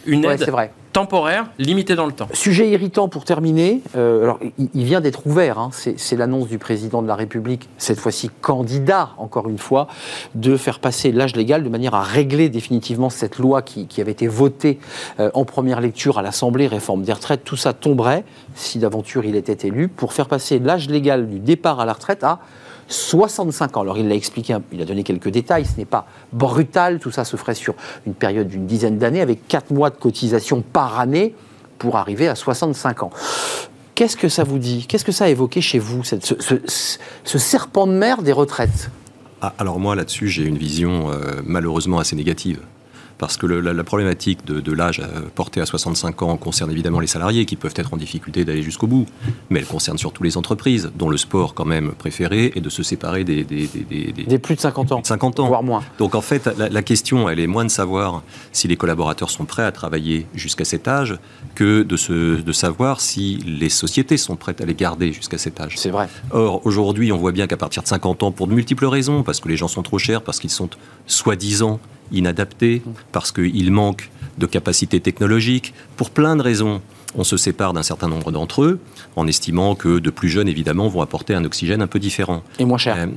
Une 0.05 0.25
aide 0.25 0.39
c'est 0.39 0.51
vrai. 0.51 0.71
temporaire 0.93 1.45
limitée 1.57 1.95
dans 1.95 2.05
le 2.05 2.11
temps. 2.11 2.27
Sujet 2.33 2.69
irritant 2.69 3.07
pour 3.07 3.23
terminer. 3.23 3.81
euh, 3.95 4.23
alors, 4.23 4.39
il, 4.57 4.69
il 4.73 4.83
vient 4.83 5.01
d'être 5.01 5.25
ouvert. 5.27 5.59
hein, 5.59 5.69
c'est 5.71 5.99
c'est 5.99 6.15
l'annonce 6.15 6.47
du 6.47 6.57
président 6.57 7.01
de 7.01 7.07
la 7.07 7.15
République, 7.15 7.69
cette 7.77 7.99
fois-ci 7.99 8.29
candidat, 8.41 9.11
encore 9.17 9.47
une 9.49 9.57
fois, 9.57 9.87
de 10.35 10.57
faire 10.57 10.79
passer 10.79 11.11
l'âge 11.11 11.35
légal 11.35 11.63
de 11.63 11.69
manière 11.69 11.95
à 11.95 12.01
régler 12.01 12.49
définitivement 12.49 13.09
cette 13.09 13.37
loi 13.37 13.61
qui, 13.61 13.87
qui 13.87 14.01
avait 14.01 14.11
été 14.11 14.27
votée 14.27 14.79
euh, 15.19 15.29
en 15.33 15.45
première 15.45 15.81
lecture 15.81 16.17
à 16.17 16.21
l'Assemblée, 16.21 16.67
réforme 16.67 17.03
des 17.03 17.13
retraites. 17.13 17.43
Tout 17.43 17.57
ça 17.57 17.73
tomberait, 17.73 18.23
si 18.55 18.79
d'aventure 18.79 19.25
il 19.25 19.35
était 19.35 19.67
élu, 19.67 19.87
pour 19.87 20.13
faire 20.13 20.27
passer 20.27 20.59
l'âge 20.59 20.89
légal 20.89 21.27
du 21.27 21.39
départ 21.39 21.79
à 21.79 21.85
la 21.85 21.93
retraite 21.93 22.23
à 22.23 22.39
65 22.91 23.77
ans. 23.77 23.81
Alors 23.81 23.97
il 23.97 24.07
l'a 24.07 24.15
expliqué, 24.15 24.55
il 24.71 24.81
a 24.81 24.85
donné 24.85 25.03
quelques 25.03 25.29
détails, 25.29 25.65
ce 25.65 25.77
n'est 25.77 25.85
pas 25.85 26.05
brutal, 26.33 26.99
tout 26.99 27.11
ça 27.11 27.23
se 27.25 27.35
ferait 27.37 27.55
sur 27.55 27.73
une 28.05 28.13
période 28.13 28.47
d'une 28.47 28.65
dizaine 28.67 28.97
d'années 28.97 29.21
avec 29.21 29.47
4 29.47 29.71
mois 29.71 29.89
de 29.89 29.95
cotisation 29.95 30.61
par 30.61 30.99
année 30.99 31.33
pour 31.77 31.95
arriver 31.97 32.27
à 32.27 32.35
65 32.35 33.03
ans. 33.03 33.09
Qu'est-ce 33.95 34.17
que 34.17 34.29
ça 34.29 34.43
vous 34.43 34.59
dit? 34.59 34.85
Qu'est-ce 34.87 35.05
que 35.05 35.11
ça 35.11 35.25
a 35.25 35.29
évoqué 35.29 35.61
chez 35.61 35.79
vous, 35.79 36.03
cette- 36.03 36.25
ce, 36.25 36.35
ce- 36.39 36.97
ce 37.23 37.37
serpent 37.37 37.87
de 37.87 37.91
mer 37.93 38.21
des 38.23 38.31
retraites? 38.31 38.89
Ah, 39.41 39.53
alors 39.57 39.79
moi 39.79 39.95
là-dessus, 39.95 40.27
j'ai 40.27 40.43
une 40.43 40.57
vision 40.57 41.09
euh, 41.11 41.41
malheureusement 41.45 41.99
assez 41.99 42.15
négative. 42.15 42.59
Parce 43.21 43.37
que 43.37 43.45
le- 43.45 43.61
la, 43.61 43.71
la 43.71 43.83
problématique 43.83 44.43
de, 44.45 44.59
de 44.59 44.71
l'âge 44.73 44.99
euh, 44.99 45.21
porté 45.35 45.61
à 45.61 45.67
65 45.67 46.23
ans 46.23 46.37
concerne 46.37 46.71
évidemment 46.71 46.99
les 46.99 47.05
salariés 47.05 47.45
qui 47.45 47.55
peuvent 47.55 47.75
être 47.75 47.93
en 47.93 47.97
difficulté 47.97 48.43
d'aller 48.45 48.63
jusqu'au 48.63 48.87
bout, 48.87 49.05
mais 49.51 49.59
elle 49.59 49.67
concerne 49.67 49.99
surtout 49.99 50.23
les 50.23 50.37
entreprises, 50.37 50.91
dont 50.95 51.07
le 51.07 51.17
sport 51.17 51.53
quand 51.53 51.63
même 51.65 51.91
préféré 51.91 52.51
est 52.55 52.61
de 52.61 52.69
se 52.69 52.81
séparer 52.81 53.23
des, 53.23 53.43
des, 53.43 53.67
des- 53.67 53.83
des- 53.83 54.11
des- 54.11 54.23
Des 54.23 54.39
plus 54.39 54.55
de 54.55 54.61
50 54.61 54.91
ans, 54.91 54.95
plus 54.97 55.01
de 55.03 55.07
50 55.07 55.39
ans. 55.39 55.47
voire 55.47 55.61
moins. 55.61 55.83
Donc 55.99 56.15
en 56.15 56.21
fait, 56.21 56.47
la, 56.57 56.67
la 56.69 56.81
question, 56.81 57.29
elle 57.29 57.39
est 57.39 57.45
moins 57.45 57.63
de 57.63 57.69
savoir 57.69 58.23
si 58.51 58.67
les 58.67 58.75
collaborateurs 58.75 59.29
sont 59.29 59.45
prêts 59.45 59.63
à 59.63 59.71
travailler 59.71 60.25
jusqu'à 60.33 60.65
cet 60.65 60.87
âge 60.87 61.15
que 61.53 61.83
de, 61.83 61.97
se, 61.97 62.41
de 62.41 62.51
savoir 62.51 63.01
si 63.01 63.35
les 63.45 63.69
sociétés 63.69 64.17
sont 64.17 64.35
prêtes 64.35 64.61
à 64.61 64.65
les 64.65 64.73
garder 64.73 65.13
jusqu'à 65.13 65.37
cet 65.37 65.61
âge. 65.61 65.75
C'est 65.77 65.91
vrai. 65.91 66.09
Or, 66.31 66.65
aujourd'hui, 66.65 67.11
on 67.11 67.17
voit 67.17 67.33
bien 67.33 67.45
qu'à 67.45 67.57
partir 67.57 67.83
de 67.83 67.87
50 67.87 68.23
ans, 68.23 68.31
pour 68.31 68.47
de 68.47 68.53
multiples 68.55 68.87
raisons, 68.87 69.21
parce 69.21 69.39
que 69.39 69.47
les 69.47 69.57
gens 69.57 69.67
sont 69.67 69.83
trop 69.83 69.99
chers, 69.99 70.23
parce 70.23 70.39
qu'ils 70.39 70.49
sont 70.49 70.69
soi-disant 71.05 71.79
inadaptés, 72.11 72.81
parce 73.11 73.31
qu'ils 73.31 73.71
manquent 73.71 74.09
de 74.37 74.45
capacités 74.45 74.99
technologiques, 74.99 75.73
pour 75.97 76.09
plein 76.09 76.35
de 76.35 76.41
raisons, 76.41 76.81
on 77.15 77.23
se 77.23 77.37
sépare 77.37 77.73
d'un 77.73 77.83
certain 77.83 78.07
nombre 78.07 78.31
d'entre 78.31 78.63
eux, 78.63 78.79
en 79.15 79.27
estimant 79.27 79.75
que 79.75 79.99
de 79.99 80.09
plus 80.09 80.29
jeunes, 80.29 80.47
évidemment, 80.47 80.87
vont 80.87 81.01
apporter 81.01 81.33
un 81.35 81.43
oxygène 81.43 81.81
un 81.81 81.87
peu 81.87 81.99
différent. 81.99 82.41
Et 82.59 82.65
moins 82.65 82.77
cher. 82.77 82.95
Euh, 82.97 83.07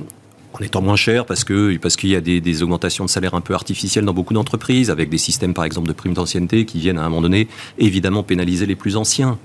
en 0.57 0.63
étant 0.63 0.81
moins 0.81 0.95
cher 0.95 1.25
parce 1.25 1.43
que 1.43 1.75
parce 1.75 1.97
qu'il 1.97 2.09
y 2.11 2.15
a 2.15 2.21
des, 2.21 2.39
des 2.39 2.63
augmentations 2.63 3.03
de 3.03 3.09
salaire 3.09 3.33
un 3.33 3.41
peu 3.41 3.53
artificielles 3.53 4.05
dans 4.05 4.13
beaucoup 4.13 4.33
d'entreprises 4.33 4.89
avec 4.89 5.09
des 5.09 5.17
systèmes 5.17 5.53
par 5.53 5.65
exemple 5.65 5.89
de 5.89 5.91
primes 5.91 6.13
d'ancienneté 6.13 6.63
qui 6.65 6.79
viennent 6.79 6.97
à 6.97 7.01
un 7.03 7.09
moment 7.09 7.23
donné 7.23 7.49
évidemment 7.77 8.23
pénaliser 8.23 8.65
les 8.65 8.77
plus 8.77 8.95
anciens. 8.95 9.37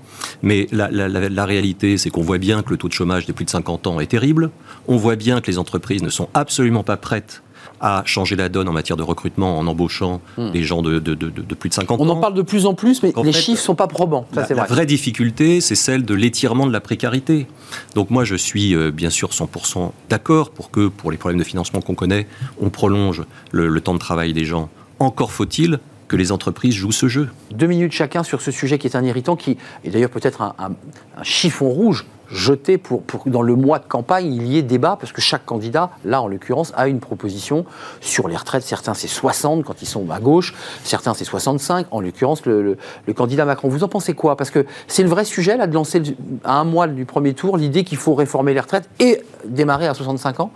Mais 0.42 0.68
la, 0.70 0.88
la- 0.88 1.08
la- 1.08 1.28
la 1.28 1.44
réalité 1.46 1.98
c'est 1.98 2.10
qu'on 2.10 2.22
voit 2.22 2.38
bien 2.38 2.62
que 2.62 2.70
le 2.70 2.76
taux 2.76 2.86
de 2.86 2.92
chômage 2.92 3.26
des 3.26 3.32
plus 3.32 3.44
de 3.44 3.50
50 3.50 3.88
ans 3.88 3.98
est 3.98 4.06
terrible. 4.06 4.52
On 4.86 4.96
voit 4.98 5.16
bien 5.16 5.40
que 5.40 5.50
les 5.50 5.58
entreprises 5.58 6.04
ne 6.04 6.10
sont 6.10 6.28
absolument 6.32 6.84
pas 6.84 6.96
prêtes 6.96 7.42
à 7.80 8.02
changer 8.04 8.36
la 8.36 8.48
donne 8.48 8.68
en 8.68 8.72
matière 8.72 8.96
de 8.96 9.02
recrutement 9.02 9.58
en 9.58 9.66
embauchant 9.66 10.20
des 10.38 10.62
gens 10.62 10.82
de, 10.82 10.98
de- 10.98 11.14
de- 11.14 11.30
de 11.30 11.54
plus 11.54 11.68
de 11.70 11.74
50 11.74 11.98
Hmm. 11.98 12.02
On 12.02 12.08
ans. 12.10 12.16
en 12.16 12.20
parle 12.20 12.34
de 12.34 12.42
plus 12.42 12.66
en 12.66 12.74
plus, 12.74 13.02
mais 13.02 13.16
En 13.16 13.22
les 13.22 13.32
fait, 13.32 13.40
chiffres 13.40 13.62
sont 13.62 13.74
pas 13.74 13.86
probants. 13.86 14.26
Ça, 14.34 14.46
La, 14.54 14.64
vraie 14.64 14.86
difficulté, 14.86 15.60
c'est 15.60 15.74
celle 15.74 16.04
de 16.04 16.14
l'étirement 16.14 16.66
de 16.66 16.72
la 16.72 16.80
précarité. 16.80 17.46
Donc 17.94 18.10
moi, 18.10 18.24
je 18.24 18.34
suis 18.36 18.74
euh, 18.74 18.90
bien 18.90 19.10
sûr 19.10 19.30
100% 19.30 19.92
d'accord 20.08 20.50
pour 20.50 20.70
que, 20.70 20.88
pour 20.88 21.10
les 21.10 21.16
problèmes 21.16 21.38
de 21.38 21.44
financement 21.44 21.80
qu'on 21.80 21.94
connaît, 21.94 22.26
on 22.60 22.70
prolonge 22.70 23.22
le, 23.50 23.68
le 23.68 23.80
temps 23.80 23.94
de 23.94 23.98
travail 23.98 24.32
des 24.32 24.44
gens. 24.44 24.68
Encore 24.98 25.32
faut-il 25.32 25.78
que 26.08 26.16
les 26.16 26.32
entreprises 26.32 26.74
jouent 26.74 26.90
ce 26.92 27.06
jeu. 27.08 27.28
Deux 27.52 27.66
minutes 27.68 27.92
chacun 27.92 28.22
sur 28.24 28.42
ce 28.42 28.50
sujet 28.50 28.78
qui 28.78 28.88
est 28.88 28.96
un 28.96 29.04
irritant, 29.04 29.36
qui 29.36 29.56
est 29.84 29.90
d'ailleurs 29.90 30.10
peut-être 30.10 30.42
un, 30.42 30.54
un- 30.58 30.70
un 31.16 31.22
chiffon 31.22 31.68
rouge 31.70 32.04
jeté 32.30 32.78
pour, 32.78 33.02
pour 33.02 33.24
que 33.24 33.30
dans 33.30 33.42
le 33.42 33.54
mois 33.56 33.78
de 33.78 33.84
campagne, 33.86 34.32
il 34.32 34.46
y 34.46 34.58
ait 34.58 34.62
débat, 34.62 34.96
parce 35.00 35.12
que 35.12 35.20
chaque 35.20 35.44
candidat, 35.44 35.90
là 36.04 36.22
en 36.22 36.28
l'occurrence, 36.28 36.72
a 36.76 36.88
une 36.88 37.00
proposition 37.00 37.64
sur 38.00 38.28
les 38.28 38.36
retraites. 38.36 38.62
Certains 38.62 38.94
c'est 38.94 39.08
60 39.08 39.64
quand 39.64 39.82
ils 39.82 39.86
sont 39.86 40.08
à 40.10 40.20
gauche, 40.20 40.54
certains 40.84 41.14
c'est 41.14 41.24
65, 41.24 41.86
en 41.90 42.00
l'occurrence 42.00 42.44
le, 42.46 42.62
le- 42.62 42.78
le 43.06 43.12
candidat 43.14 43.44
Macron. 43.44 43.68
Vous 43.68 43.84
en 43.84 43.88
pensez 43.88 44.14
quoi? 44.14 44.36
Parce 44.36 44.50
que 44.50 44.66
c'est 44.86 45.02
le 45.02 45.08
vrai 45.08 45.24
sujet, 45.24 45.56
là, 45.56 45.66
de 45.66 45.74
lancer 45.74 46.00
le- 46.00 46.14
à 46.44 46.54
un 46.58 46.64
mois 46.64 46.86
du 46.86 47.04
premier 47.04 47.34
tour 47.34 47.56
l'idée 47.56 47.84
qu'il 47.84 47.98
faut 47.98 48.14
réformer 48.14 48.54
les 48.54 48.60
retraites 48.60 48.88
et 49.00 49.22
démarrer 49.44 49.86
à 49.86 49.94
65 49.94 50.40
ans? 50.40 50.50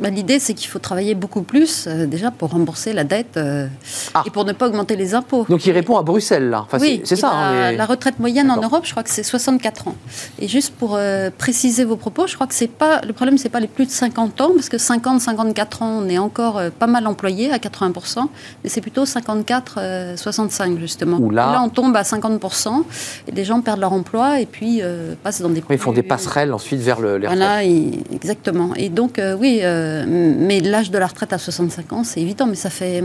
Bah, 0.00 0.10
L'idée, 0.10 0.38
c'est 0.38 0.54
qu'il 0.54 0.68
faut 0.68 0.78
travailler 0.78 1.14
beaucoup 1.16 1.42
plus, 1.42 1.86
euh, 1.88 2.06
déjà, 2.06 2.30
pour 2.30 2.50
rembourser 2.50 2.92
la 2.92 3.02
dette 3.02 3.36
euh, 3.36 3.66
Ah. 4.14 4.22
et 4.26 4.30
pour 4.30 4.44
ne 4.44 4.52
pas 4.52 4.68
augmenter 4.68 4.94
les 4.94 5.14
impôts. 5.14 5.44
Donc 5.48 5.66
il 5.66 5.72
répond 5.72 5.96
à 5.98 6.02
Bruxelles, 6.02 6.50
là. 6.50 6.60
Enfin, 6.62 6.78
oui, 6.80 7.00
c'est- 7.04 7.16
ça. 7.16 7.28
la, 7.30 7.34
hein, 7.36 7.70
les- 7.72 7.76
la 7.76 7.84
retraite 7.86 8.20
moyenne 8.20 8.48
en. 8.50 8.60
Europe, 8.62 8.82
je 8.84 8.92
crois 8.92 9.02
que 9.02 9.10
c'est 9.10 9.22
64 9.24 9.88
ans. 9.88 9.94
Et 10.38 10.46
juste 10.46 10.74
pour 10.74 10.94
euh, 10.94 11.07
préciser 11.36 11.84
vos 11.84 11.96
propos, 11.96 12.26
je 12.26 12.34
crois 12.34 12.46
que 12.46 12.54
c'est 12.54 12.66
pas 12.70 13.00
le 13.06 13.12
problème, 13.12 13.38
c'est 13.38 13.48
pas 13.48 13.60
les 13.60 13.66
plus 13.68 13.86
de 13.86 13.90
50 13.90 14.40
ans, 14.40 14.50
parce 14.54 14.68
que 14.68 14.76
50-54 14.76 15.82
ans, 15.84 16.02
on 16.04 16.08
est 16.08 16.18
encore 16.18 16.58
euh, 16.58 16.70
pas 16.76 16.86
mal 16.86 17.06
employé 17.06 17.50
à 17.52 17.58
80%, 17.58 18.26
mais 18.64 18.70
c'est 18.70 18.80
plutôt 18.80 19.04
54-65 19.04 20.78
justement. 20.78 21.18
Où 21.18 21.30
là- 21.30 21.60
on 21.64 21.68
tombe 21.68 21.96
à 21.96 22.02
50% 22.02 22.84
et 23.26 23.32
les 23.32 23.44
gens 23.44 23.60
perdent 23.60 23.80
leur 23.80 23.92
emploi 23.92 24.40
et 24.40 24.46
puis 24.46 24.80
euh, 24.82 25.14
passent 25.22 25.40
dans 25.40 25.48
des. 25.48 25.62
Ils 25.70 25.78
font 25.78 25.92
des 25.92 26.02
passerelles 26.02 26.52
ensuite 26.52 26.80
vers 26.80 27.00
le, 27.00 27.18
les 27.18 27.26
retraites. 27.26 27.38
Voilà, 27.38 27.64
et- 27.64 27.90
exactement. 28.12 28.74
Et 28.76 28.88
donc, 28.88 29.18
euh, 29.18 29.36
oui, 29.38 29.60
euh, 29.62 30.04
mais 30.08 30.60
l'âge 30.60 30.90
de 30.90 30.98
la 30.98 31.06
retraite 31.06 31.32
à 31.32 31.38
65 31.38 31.92
ans, 31.92 32.04
c'est 32.04 32.20
évident, 32.20 32.46
mais 32.46 32.54
ça 32.54 32.70
fait. 32.70 33.02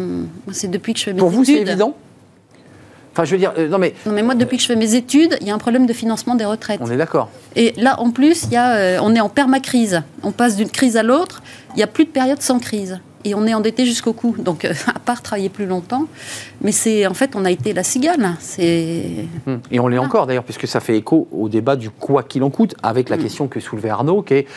C'est 0.52 0.70
depuis 0.70 0.94
que 0.94 1.00
je 1.00 1.06
fais 1.06 1.14
mes 1.14 1.20
Pour 1.20 1.30
vous, 1.30 1.44
c'est 1.46 1.54
études. 1.54 1.68
évident? 1.70 1.96
Enfin, 3.14 3.26
je 3.26 3.32
veux 3.32 3.38
dire, 3.38 3.54
euh, 3.60 3.68
non 3.70 3.78
mais 3.78 3.94
Non, 4.08 4.12
mais 4.12 4.24
moi, 4.24 4.34
depuis 4.34 4.58
que 4.58 4.64
je 4.64 4.68
fais 4.68 4.76
mes 4.76 4.96
études, 4.96 5.38
il 5.40 5.48
y 5.48 5.52
a 5.52 5.54
un 5.54 5.60
problème 5.60 5.86
de 5.86 5.94
financement 5.94 6.34
des 6.34 6.46
retraites. 6.46 6.80
on 6.84 6.90
est 6.90 6.98
d'accord. 6.98 7.30
Et 7.56 7.74
là, 7.78 8.00
en 8.00 8.10
plus, 8.10 8.46
il 8.46 8.54
y 8.54 8.58
a, 8.58 8.74
euh, 8.76 8.98
on 9.04 9.14
est 9.16 9.20
en 9.20 9.30
permacrise. 9.30 10.02
On 10.24 10.32
passe 10.32 10.56
d'une 10.56 10.70
crise 10.70 10.98
à 10.98 11.04
l'autre. 11.04 11.44
Il 11.74 11.78
n'y 11.78 11.84
a 11.84 11.88
plus 11.88 12.06
de 12.06 12.10
période 12.10 12.42
sans 12.42 12.58
crise. 12.60 13.00
Et 13.26 13.36
on 13.36 13.46
est 13.48 13.54
endetté 13.54 13.86
jusqu'au 13.86 14.14
cou. 14.14 14.36
Donc, 14.38 14.66
euh, 14.66 14.74
à 14.94 15.00
part 15.00 15.22
travailler 15.22 15.50
plus 15.50 15.66
longtemps. 15.66 16.06
Mais 16.62 16.72
c'est, 16.72 17.08
en 17.08 17.14
fait, 17.14 17.36
on 17.36 17.46
a 17.46 17.52
été 17.52 17.74
la 17.74 17.84
cigale. 17.84 18.32
C'est. 18.40 19.04
Hum. 19.48 19.60
Et 19.72 19.80
on 19.80 19.88
l'est 19.88 19.98
encore 19.98 20.28
d'ailleurs, 20.28 20.44
puisque 20.44 20.68
ça 20.68 20.80
fait 20.80 20.98
écho 20.98 21.28
au 21.32 21.50
débat 21.50 21.76
du 21.76 21.90
quoi 21.90 22.24
qu'il 22.24 22.44
en 22.44 22.50
coûte, 22.50 22.76
avec 22.84 23.10
la 23.10 23.16
Hum. 23.16 23.22
question 23.24 23.48
que 23.48 23.60
soulevait 23.60 23.90
Arnaud, 23.90 24.22
qui 24.22 24.34
est 24.36 24.48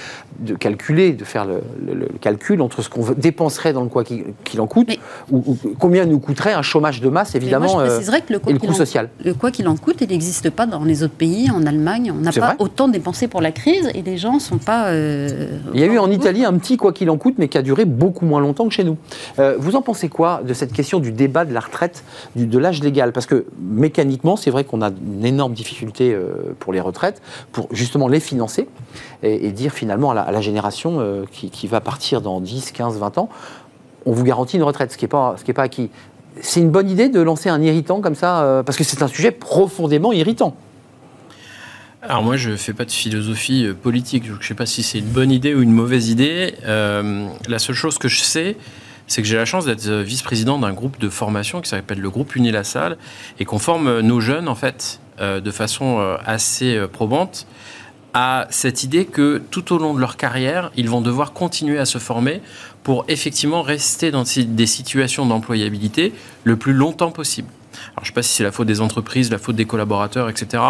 de 0.41 0.55
calculer, 0.55 1.13
de 1.13 1.25
faire 1.25 1.45
le, 1.45 1.63
le- 1.85 1.95
le 1.95 2.09
calcul 2.21 2.61
entre 2.61 2.83
ce 2.83 2.89
qu'on 2.89 3.05
dépenserait 3.17 3.73
dans 3.73 3.83
le 3.83 3.89
quoi 3.89 4.05
qu'il 4.05 4.61
en 4.61 4.67
coûte, 4.67 4.89
Mais- 4.89 4.99
ou, 5.31 5.43
ou 5.47 5.59
combien 5.79 6.05
nous 6.05 6.19
coûterait 6.19 6.53
un 6.53 6.63
chômage 6.63 7.01
de 7.01 7.09
masse, 7.09 7.35
évidemment, 7.35 7.73
moi, 7.73 7.87
je 7.87 7.91
euh, 8.11 8.19
que 8.27 8.33
le 8.33 8.39
quoi 8.39 8.51
et 8.51 8.53
le 8.55 8.59
coût 8.59 8.73
social. 8.73 9.09
Le 9.25 9.35
quoi 9.35 9.51
qu'il 9.51 9.69
en 9.69 9.77
coûte, 9.77 9.97
il 10.01 10.09
n'existe 10.09 10.51
pas 10.51 10.67
dans 10.67 10.85
les 10.85 11.03
autres 11.03 11.15
pays. 11.15 11.51
En 11.51 11.65
Allemagne, 11.67 12.13
on 12.13 12.21
n'a 12.21 12.33
pas 12.33 12.41
vrai 12.41 12.57
autant 12.59 12.89
dépensé 12.89 13.29
pour 13.29 13.41
la 13.41 13.53
crise 13.53 13.91
et 13.95 14.03
les 14.03 14.19
gens 14.19 14.35
ne 14.35 14.41
sont 14.41 14.59
pas. 14.59 14.89
euh, 14.89 15.49
Il 15.75 15.81
y 15.81 15.85
a 15.85 15.87
eu 15.87 15.99
en. 15.99 16.11
Italie 16.17 16.45
un 16.47 16.55
petit 16.55 16.77
quoi 16.79 16.93
qu'il 16.95 17.11
en 17.11 17.19
coûte, 17.19 17.35
mais 17.37 17.49
qui 17.49 17.59
a 17.59 17.63
duré 17.63 17.85
beaucoup 17.85 18.25
moins 18.25 18.41
longtemps 18.41 18.56
que 18.65 18.75
chez 18.75 18.85
nous. 18.85 18.97
Euh, 19.39 19.57
vous 19.59 19.77
en 19.77 19.83
pensez 19.83 20.09
quoi 20.09 20.41
de 20.43 20.55
cette 20.55 20.73
question 20.73 20.99
du 20.99 21.13
débat 21.13 21.45
de 21.45 21.53
la 21.53 21.61
retraite, 21.61 22.05
de 22.35 22.59
l'âge 22.59 22.83
légal? 22.83 23.13
Parce 23.13 23.27
que 23.27 23.47
mécaniquement, 23.61 24.37
c'est 24.37 24.51
vrai 24.51 24.65
qu'on 24.65 24.83
a 24.83 24.91
une 24.91 25.25
énorme 25.25 25.53
difficulté 25.53 26.15
euh, 26.15 26.55
pour 26.59 26.73
les 26.73 26.81
retraites, 26.81 27.21
pour 27.53 27.69
justement 27.71 28.09
les 28.09 28.21
financer 28.21 28.69
et, 29.23 29.51
dire 29.53 29.73
finalement 29.73 30.11
à 30.11 30.31
la, 30.31 30.41
génération 30.41 30.99
euh, 31.01 31.25
qui, 31.31 31.67
va 31.67 31.81
partir 31.81 32.21
dans 32.21 32.41
10, 32.41 32.73
15, 32.73 32.99
20 32.99 33.19
ans, 33.19 33.29
on 34.05 34.13
vous 34.13 34.25
garantit 34.25 34.57
une 34.57 34.63
retraite, 34.63 34.93
ce 34.93 34.97
qui 34.97 35.05
n'est 35.05 35.09
pas, 35.09 35.37
pas 35.55 35.63
acquis. 35.63 35.91
C'est 36.41 36.61
une 36.61 36.71
bonne 36.71 36.91
idée 36.91 37.09
de 37.09 37.21
lancer 37.21 37.49
un 37.49 37.61
irritant 37.63 38.01
comme 38.01 38.15
ça, 38.15 38.63
parce 38.67 38.77
que 38.77 38.85
c'est 38.85 39.03
un 39.03 39.09
sujet 39.09 39.31
profondément 39.31 40.13
irritant. 40.13 40.55
Alors 42.09 42.23
moi, 42.23 42.37
je 42.37 42.55
fais 42.55 42.73
pas 42.73 42.85
de 42.85 42.93
philosophie 42.93 43.67
euh, 43.67 43.75
politique. 43.75 44.25
Je 44.27 44.33
ne 44.33 44.41
sais 44.41 44.55
pas 44.55 44.67
si 44.67 44.85
c'est 44.85 44.99
une 44.99 45.09
bonne 45.09 45.33
idée 45.33 45.55
ou 45.55 45.63
une 45.63 45.73
mauvaise 45.73 46.09
idée. 46.09 46.55
Euh, 46.65 47.27
la 47.49 47.59
seule 47.59 47.75
chose 47.75 47.99
que 47.99 48.07
je 48.07 48.21
sais, 48.21 48.57
c'est 49.09 49.23
que 49.23 49.29
j'ai 49.29 49.37
la 49.37 49.45
chance 49.45 49.65
d'être 49.65 49.89
euh, 49.89 50.03
vice-président 50.03 50.57
d'un 50.61 50.73
groupe 50.73 51.01
de 51.01 51.09
formation 51.09 51.61
qui 51.61 51.69
s'appelle 51.69 51.99
le 51.99 52.09
groupe 52.09 52.37
Unilassal 52.37 52.97
et 53.41 53.45
qu'on 53.45 53.59
forme 53.59 54.01
nos 54.01 54.21
jeunes, 54.21 54.49
en 54.49 54.55
fait, 54.55 55.01
de 55.19 55.51
façon 55.51 56.17
assez 56.27 56.79
probante 56.93 57.47
à 58.13 58.47
cette 58.51 58.85
idée 58.85 59.07
que 59.07 59.43
tout 59.51 59.73
au 59.73 59.79
long 59.79 59.95
de 59.95 60.01
leur 60.01 60.19
carrière, 60.19 60.71
ils 60.77 60.91
vont 60.91 61.01
devoir 61.01 61.33
continuer 61.33 61.79
à 61.79 61.87
se 61.87 61.97
former 61.97 62.43
pour 62.83 63.07
effectivement 63.09 63.63
rester 63.63 64.11
dans 64.11 64.25
des 64.25 64.67
situations 64.67 65.25
d'employabilité 65.25 66.13
le 66.45 66.57
plus 66.57 66.75
longtemps 66.75 67.11
possible. 67.11 67.49
Alors, 67.97 68.05
je 68.05 68.11
ne 68.11 68.13
sais 68.13 68.15
pas 68.15 68.23
si 68.23 68.35
c'est 68.35 68.43
la 68.43 68.53
faute 68.53 68.67
des 68.67 68.83
entreprises, 68.83 69.31
la 69.31 69.39
faute 69.39 69.57
des 69.57 69.65
collaborateurs, 69.65 70.29
etc., 70.29 70.63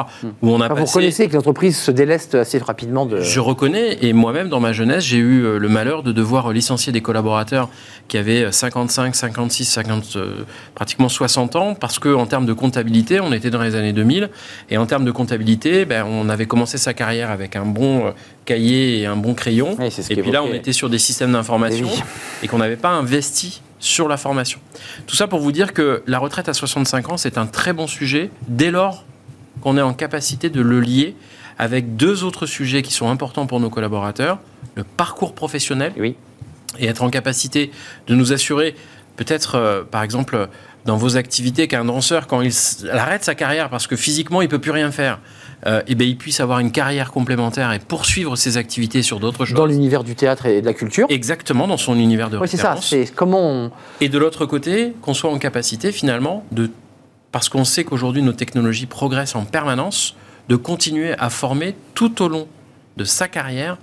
où 0.42 0.50
on 0.52 0.60
a 0.60 0.66
Enfin, 0.66 0.74
vous 0.74 0.84
reconnaissez 0.86 1.26
que 1.26 1.34
l'entreprise 1.34 1.76
se 1.76 1.90
déleste 1.90 2.36
assez 2.36 2.58
rapidement 2.58 3.04
de... 3.04 3.20
Je 3.20 3.40
reconnais, 3.40 3.98
et 4.00 4.12
moi-même, 4.12 4.48
dans 4.48 4.60
ma 4.60 4.72
jeunesse, 4.72 5.02
j'ai 5.02 5.16
eu 5.16 5.42
euh, 5.42 5.58
le 5.58 5.68
malheur 5.68 6.04
de 6.04 6.12
devoir 6.12 6.52
licencier 6.52 6.92
des 6.92 7.00
collaborateurs 7.00 7.68
qui 8.06 8.16
avaient 8.16 8.52
55, 8.52 9.16
56, 9.16 9.64
50, 9.64 10.12
euh, 10.14 10.44
pratiquement 10.76 11.08
60 11.08 11.56
ans, 11.56 11.74
parce 11.74 11.98
qu'en 11.98 12.26
termes 12.26 12.46
de 12.46 12.52
comptabilité, 12.52 13.18
on 13.18 13.32
était 13.32 13.50
dans 13.50 13.60
les 13.62 13.74
années 13.74 13.92
2000, 13.92 14.30
et 14.70 14.78
en 14.78 14.86
termes 14.86 15.04
de 15.04 15.10
comptabilité, 15.10 15.84
ben, 15.84 16.06
on 16.08 16.28
avait 16.28 16.46
commencé 16.46 16.78
sa 16.78 16.94
carrière 16.94 17.32
avec 17.32 17.56
un 17.56 17.66
bon 17.66 18.06
euh, 18.06 18.10
cahier 18.44 19.00
et 19.00 19.06
un 19.06 19.16
bon 19.16 19.34
crayon, 19.34 19.74
Oui, 19.80 19.88
et 20.10 20.16
puis 20.22 20.30
là, 20.30 20.44
on 20.44 20.52
était 20.54 20.72
sur 20.72 20.88
des 20.88 20.98
systèmes 20.98 21.32
d'information, 21.32 21.88
oui. 21.92 22.02
et 22.44 22.46
qu'on 22.46 22.58
n'avait 22.58 22.76
pas 22.76 22.90
investi 22.90 23.62
sur 23.78 24.08
la 24.08 24.16
formation. 24.16 24.60
Tout 25.06 25.16
ça 25.16 25.26
pour 25.26 25.40
vous 25.40 25.52
dire 25.52 25.72
que 25.72 26.02
la 26.06 26.18
retraite 26.18 26.48
à 26.48 26.54
65 26.54 27.10
ans, 27.10 27.16
c'est 27.16 27.38
un 27.38 27.46
très 27.46 27.72
bon 27.72 27.86
sujet, 27.86 28.30
dès 28.48 28.70
lors 28.70 29.04
qu'on 29.60 29.76
est 29.76 29.82
en 29.82 29.94
capacité 29.94 30.50
de 30.50 30.60
le 30.60 30.80
lier 30.80 31.14
avec 31.58 31.96
deux 31.96 32.24
autres 32.24 32.46
sujets 32.46 32.82
qui 32.82 32.92
sont 32.92 33.08
importants 33.08 33.46
pour 33.46 33.60
nos 33.60 33.70
collaborateurs, 33.70 34.38
le 34.74 34.84
parcours 34.84 35.34
professionnel 35.34 35.92
Oui. 35.98 36.16
et 36.78 36.86
être 36.86 37.02
en 37.02 37.10
capacité 37.10 37.70
de 38.06 38.14
nous 38.14 38.32
assurer, 38.32 38.74
peut-être 39.16 39.54
euh, 39.54 39.82
par 39.82 40.02
exemple 40.02 40.48
dans 40.84 40.96
vos 40.96 41.16
activités, 41.16 41.66
qu'un 41.66 41.84
danseur, 41.84 42.26
quand 42.26 42.42
il 42.42 42.52
arrête 42.92 43.24
sa 43.24 43.34
carrière 43.34 43.70
parce 43.70 43.86
que 43.86 43.96
physiquement 43.96 44.40
il 44.42 44.48
peut 44.48 44.60
plus 44.60 44.70
rien 44.70 44.92
faire, 44.92 45.18
euh, 45.64 45.82
eh 45.86 45.94
ben, 45.94 46.06
il 46.06 46.16
puisse 46.16 46.40
avoir 46.40 46.58
une 46.58 46.70
carrière 46.70 47.12
complémentaire 47.12 47.72
et 47.72 47.78
poursuivre 47.78 48.36
ses 48.36 48.56
activités 48.56 49.02
sur 49.02 49.20
d'autres 49.20 49.44
choses. 49.46 49.56
Dans 49.56 49.66
l'univers 49.66 50.04
du 50.04 50.14
théâtre 50.14 50.46
et 50.46 50.60
de 50.60 50.66
la 50.66 50.74
culture. 50.74 51.06
Exactement, 51.08 51.66
dans 51.66 51.78
son 51.78 51.98
univers 51.98 52.28
de 52.28 52.36
Oui, 52.36 52.48
c'est 52.48 52.56
ça. 52.56 52.76
C'est 52.80 53.12
comment 53.14 53.40
on... 53.40 53.70
Et 54.00 54.08
de 54.08 54.18
l'autre 54.18 54.44
côté, 54.46 54.92
qu'on 55.00 55.14
soit 55.14 55.30
en 55.30 55.38
capacité 55.38 55.92
finalement 55.92 56.44
de, 56.52 56.70
parce 57.32 57.48
qu'on 57.48 57.64
sait 57.64 57.84
qu'aujourd'hui 57.84 58.22
nos 58.22 58.32
technologies 58.32 58.86
progressent 58.86 59.34
en 59.34 59.44
permanence, 59.44 60.14
de 60.48 60.56
continuer 60.56 61.14
à 61.18 61.30
former 61.30 61.74
tout 61.94 62.22
au 62.22 62.28
long 62.28 62.46
de 62.96 63.04
sa 63.04 63.28
carrière 63.28 63.78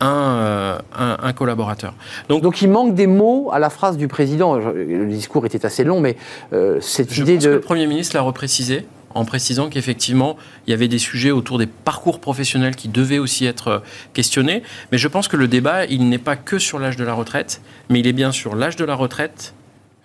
un, 0.00 0.06
euh, 0.08 0.78
un, 0.96 1.18
un 1.22 1.32
collaborateur. 1.32 1.94
Donc, 2.28 2.42
Donc 2.42 2.62
il 2.62 2.70
manque 2.70 2.94
des 2.94 3.06
mots 3.06 3.50
à 3.52 3.58
la 3.58 3.70
phrase 3.70 3.96
du 3.96 4.08
président. 4.08 4.56
Le 4.56 5.06
discours 5.06 5.44
était 5.44 5.66
assez 5.66 5.84
long, 5.84 6.00
mais 6.00 6.16
euh, 6.52 6.80
cette 6.80 7.12
je 7.12 7.22
idée 7.22 7.34
pense 7.34 7.44
que 7.44 7.48
de... 7.48 7.54
le 7.54 7.60
Premier 7.60 7.86
ministre 7.86 8.16
l'a 8.16 8.22
reprécisé 8.22 8.86
en 9.14 9.24
précisant 9.24 9.68
qu'effectivement, 9.68 10.36
il 10.66 10.70
y 10.70 10.74
avait 10.74 10.88
des 10.88 10.98
sujets 10.98 11.30
autour 11.30 11.58
des 11.58 11.66
parcours 11.66 12.20
professionnels 12.20 12.76
qui 12.76 12.88
devaient 12.88 13.18
aussi 13.18 13.46
être 13.46 13.68
euh, 13.68 13.78
questionnés. 14.12 14.62
Mais 14.92 14.98
je 14.98 15.08
pense 15.08 15.28
que 15.28 15.36
le 15.36 15.48
débat, 15.48 15.84
il 15.86 16.08
n'est 16.08 16.18
pas 16.18 16.36
que 16.36 16.58
sur 16.58 16.78
l'âge 16.78 16.96
de 16.96 17.04
la 17.04 17.14
retraite, 17.14 17.60
mais 17.88 18.00
il 18.00 18.06
est 18.06 18.12
bien 18.12 18.32
sur 18.32 18.54
l'âge 18.54 18.76
de 18.76 18.84
la 18.84 18.94
retraite 18.94 19.54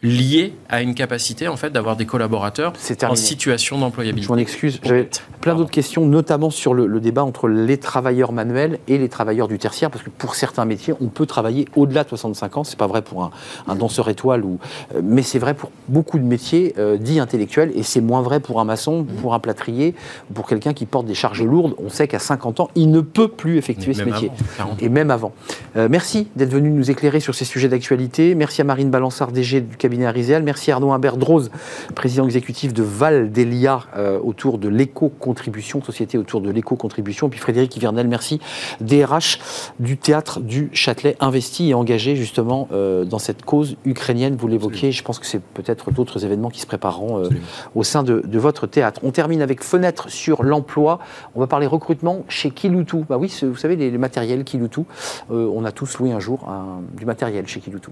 lié 0.06 0.54
à 0.70 0.82
une 0.82 0.94
capacité 0.96 1.48
en 1.48 1.56
fait 1.58 1.70
d'avoir 1.72 1.96
des 1.96 2.06
collaborateurs 2.06 2.74
en 3.08 3.16
situation 3.16 3.76
Je 3.78 3.82
d'employabilité. 3.82 4.28
m'en 4.32 4.38
excuse. 4.38 4.80
J'avais 4.84 5.10
plein 5.42 5.56
d'autres 5.56 5.72
questions, 5.72 6.06
notamment 6.06 6.50
sur 6.50 6.74
le, 6.74 6.86
le 6.88 7.00
débat 7.00 7.24
entre 7.24 7.48
les 7.48 7.78
travailleurs 7.78 8.32
manuels 8.32 8.80
et 8.88 8.98
les 8.98 9.10
travailleurs 9.10 9.48
du 9.48 9.58
tertiaire, 9.58 9.92
parce 9.92 10.04
que 10.04 10.10
pour 10.10 10.36
certains 10.36 10.66
métiers, 10.66 10.94
on 11.02 11.08
peut 11.08 11.26
travailler 11.26 11.68
au-delà 11.76 12.04
de 12.04 12.10
65 12.10 12.58
ans. 12.58 12.64
C'est 12.64 12.78
pas 12.80 12.88
vrai 12.88 13.02
pour 13.02 13.24
un, 13.24 13.32
un 13.68 13.76
danseur 13.76 14.10
étoile, 14.10 14.44
ou, 14.46 14.60
euh, 14.96 15.02
mais 15.04 15.22
c'est 15.22 15.40
vrai 15.40 15.54
pour 15.54 15.72
beaucoup 15.88 16.18
de 16.20 16.24
métiers 16.24 16.74
euh, 16.78 16.98
dits 16.98 17.20
intellectuels, 17.20 17.72
et 17.76 17.84
c'est 17.84 18.02
moins 18.02 18.22
vrai 18.22 18.40
pour 18.40 18.60
un 18.60 18.66
maçon, 18.66 18.86
Mmh. 19.06 19.06
pour 19.22 19.34
un 19.34 19.40
plâtrier, 19.40 19.96
pour 20.34 20.48
quelqu'un 20.48 20.74
qui 20.74 20.86
porte 20.86 21.06
des 21.06 21.16
charges 21.16 21.42
lourdes. 21.44 21.74
On 21.84 21.90
sait 21.90 22.08
qu'à 22.08 22.20
50 22.20 22.60
ans, 22.60 22.70
il 22.76 22.92
ne 22.92 23.02
peut 23.02 23.28
plus 23.28 23.58
effectuer 23.58 23.94
ce 23.94 24.04
métier. 24.04 24.30
avant, 24.60 24.70
40. 24.70 24.84
et 24.84 24.90
même 24.90 25.12
avant. 25.12 25.34
Euh, 25.76 25.88
merci 25.90 26.28
d'être 26.36 26.52
venu 26.52 26.70
nous 26.70 26.92
éclairer 26.92 27.20
sur 27.20 27.34
ces 27.36 27.46
sujets 27.46 27.68
d'actualité. 27.70 28.36
Merci 28.36 28.62
à 28.62 28.64
Marine 28.64 28.90
Balançard, 28.90 29.32
DG 29.32 29.62
du 29.62 29.76
cabinet 29.78 29.95
Merci 29.98 30.72
Arnaud 30.72 30.92
Humbert 30.92 31.18
Droz, 31.18 31.50
président 31.96 32.26
exécutif 32.26 32.74
de 32.74 32.84
Val 32.84 33.32
d'Elia, 33.32 33.82
euh, 33.96 34.20
autour 34.20 34.58
de 34.58 34.68
l'éco-contribution, 34.68 35.82
société 35.84 36.18
autour 36.18 36.42
de 36.42 36.50
l'éco-contribution. 36.50 37.30
Puis 37.30 37.40
Frédéric 37.40 37.76
Hivernel, 37.76 38.08
merci, 38.08 38.40
DRH 38.82 39.40
du 39.80 39.98
théâtre 39.98 40.40
du 40.40 40.70
Châtelet, 40.74 41.16
investi 41.20 41.70
et 41.70 41.74
engagé 41.74 42.16
justement 42.16 42.68
euh, 42.72 43.06
dans 43.06 43.20
cette 43.20 43.44
cause 43.44 43.76
ukrainienne. 43.86 44.36
Vous 44.36 44.48
l'évoquiez, 44.48 44.92
je 44.92 45.04
pense 45.04 45.20
que 45.20 45.26
c'est 45.26 45.42
peut-être 45.42 45.92
d'autres 45.92 46.26
événements 46.26 46.50
qui 46.50 46.60
se 46.62 46.68
prépareront 46.68 47.24
euh, 47.24 47.30
au 47.76 47.84
sein 47.84 48.04
de, 48.04 48.22
de 48.26 48.40
votre 48.40 48.68
théâtre. 48.68 49.02
On 49.04 49.12
termine 49.12 49.42
avec 49.42 49.64
fenêtre 49.64 50.10
sur 50.10 50.44
l'emploi. 50.44 51.00
On 51.36 51.40
va 51.40 51.48
parler 51.48 51.68
recrutement 51.68 52.24
chez 52.28 52.52
Kiloutou. 52.52 53.06
Bah 53.10 53.18
oui, 53.18 53.34
vous 53.44 53.56
savez, 53.56 53.76
les, 53.76 53.92
les 53.92 53.98
matériels 53.98 54.44
Kiloutou. 54.44 54.86
On 55.30 55.64
a 55.66 55.72
tous 55.72 55.98
loué 56.00 56.12
un 56.12 56.20
jour 56.20 56.48
un- 56.50 56.82
du 56.98 57.06
matériel 57.06 57.48
chez 57.48 57.60
Kiloutou. 57.60 57.92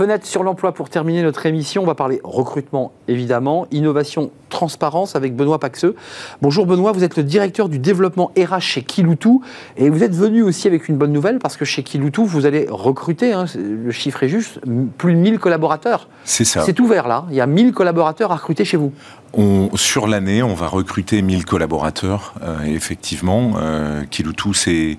Fenêtre 0.00 0.26
sur 0.26 0.42
l'emploi 0.42 0.72
pour 0.72 0.88
terminer 0.88 1.22
notre 1.22 1.44
émission. 1.44 1.82
On 1.82 1.84
va 1.84 1.94
parler 1.94 2.22
recrutement 2.24 2.92
évidemment, 3.06 3.66
innovation 3.70 4.30
transparence 4.48 5.14
avec 5.14 5.36
Benoît 5.36 5.58
Paxeux. 5.58 5.94
Bonjour 6.40 6.64
Benoît, 6.64 6.92
vous 6.92 7.04
êtes 7.04 7.18
le 7.18 7.22
directeur 7.22 7.68
du 7.68 7.78
développement 7.78 8.32
RH 8.34 8.60
chez 8.60 8.82
Kiloutou 8.82 9.42
et 9.76 9.90
vous 9.90 10.02
êtes 10.02 10.14
venu 10.14 10.42
aussi 10.42 10.68
avec 10.68 10.88
une 10.88 10.96
bonne 10.96 11.12
nouvelle 11.12 11.38
parce 11.38 11.58
que 11.58 11.66
chez 11.66 11.82
Kiloutou, 11.82 12.24
vous 12.24 12.46
allez 12.46 12.66
recruter, 12.70 13.34
hein, 13.34 13.44
le 13.54 13.90
chiffre 13.90 14.22
est 14.22 14.30
juste, 14.30 14.58
plus 14.96 15.12
de 15.12 15.18
1000 15.18 15.38
collaborateurs. 15.38 16.08
C'est 16.24 16.46
ça. 16.46 16.62
C'est 16.64 16.80
ouvert 16.80 17.06
là, 17.06 17.26
il 17.28 17.36
y 17.36 17.42
a 17.42 17.46
1000 17.46 17.72
collaborateurs 17.72 18.32
à 18.32 18.36
recruter 18.36 18.64
chez 18.64 18.78
vous. 18.78 18.94
On, 19.34 19.68
sur 19.74 20.06
l'année, 20.06 20.42
on 20.42 20.54
va 20.54 20.66
recruter 20.66 21.20
1000 21.20 21.44
collaborateurs. 21.44 22.32
Euh, 22.42 22.62
effectivement, 22.64 23.52
euh, 23.58 24.04
Kiloutou, 24.10 24.54
c'est 24.54 24.96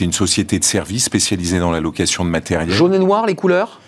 une 0.00 0.12
société 0.12 0.60
de 0.60 0.64
services 0.64 1.06
spécialisée 1.06 1.58
dans 1.58 1.72
la 1.72 1.80
location 1.80 2.24
de 2.24 2.30
matériel. 2.30 2.70
Jaune 2.70 2.94
et 2.94 3.00
noir, 3.00 3.26
les 3.26 3.34
couleurs? 3.34 3.80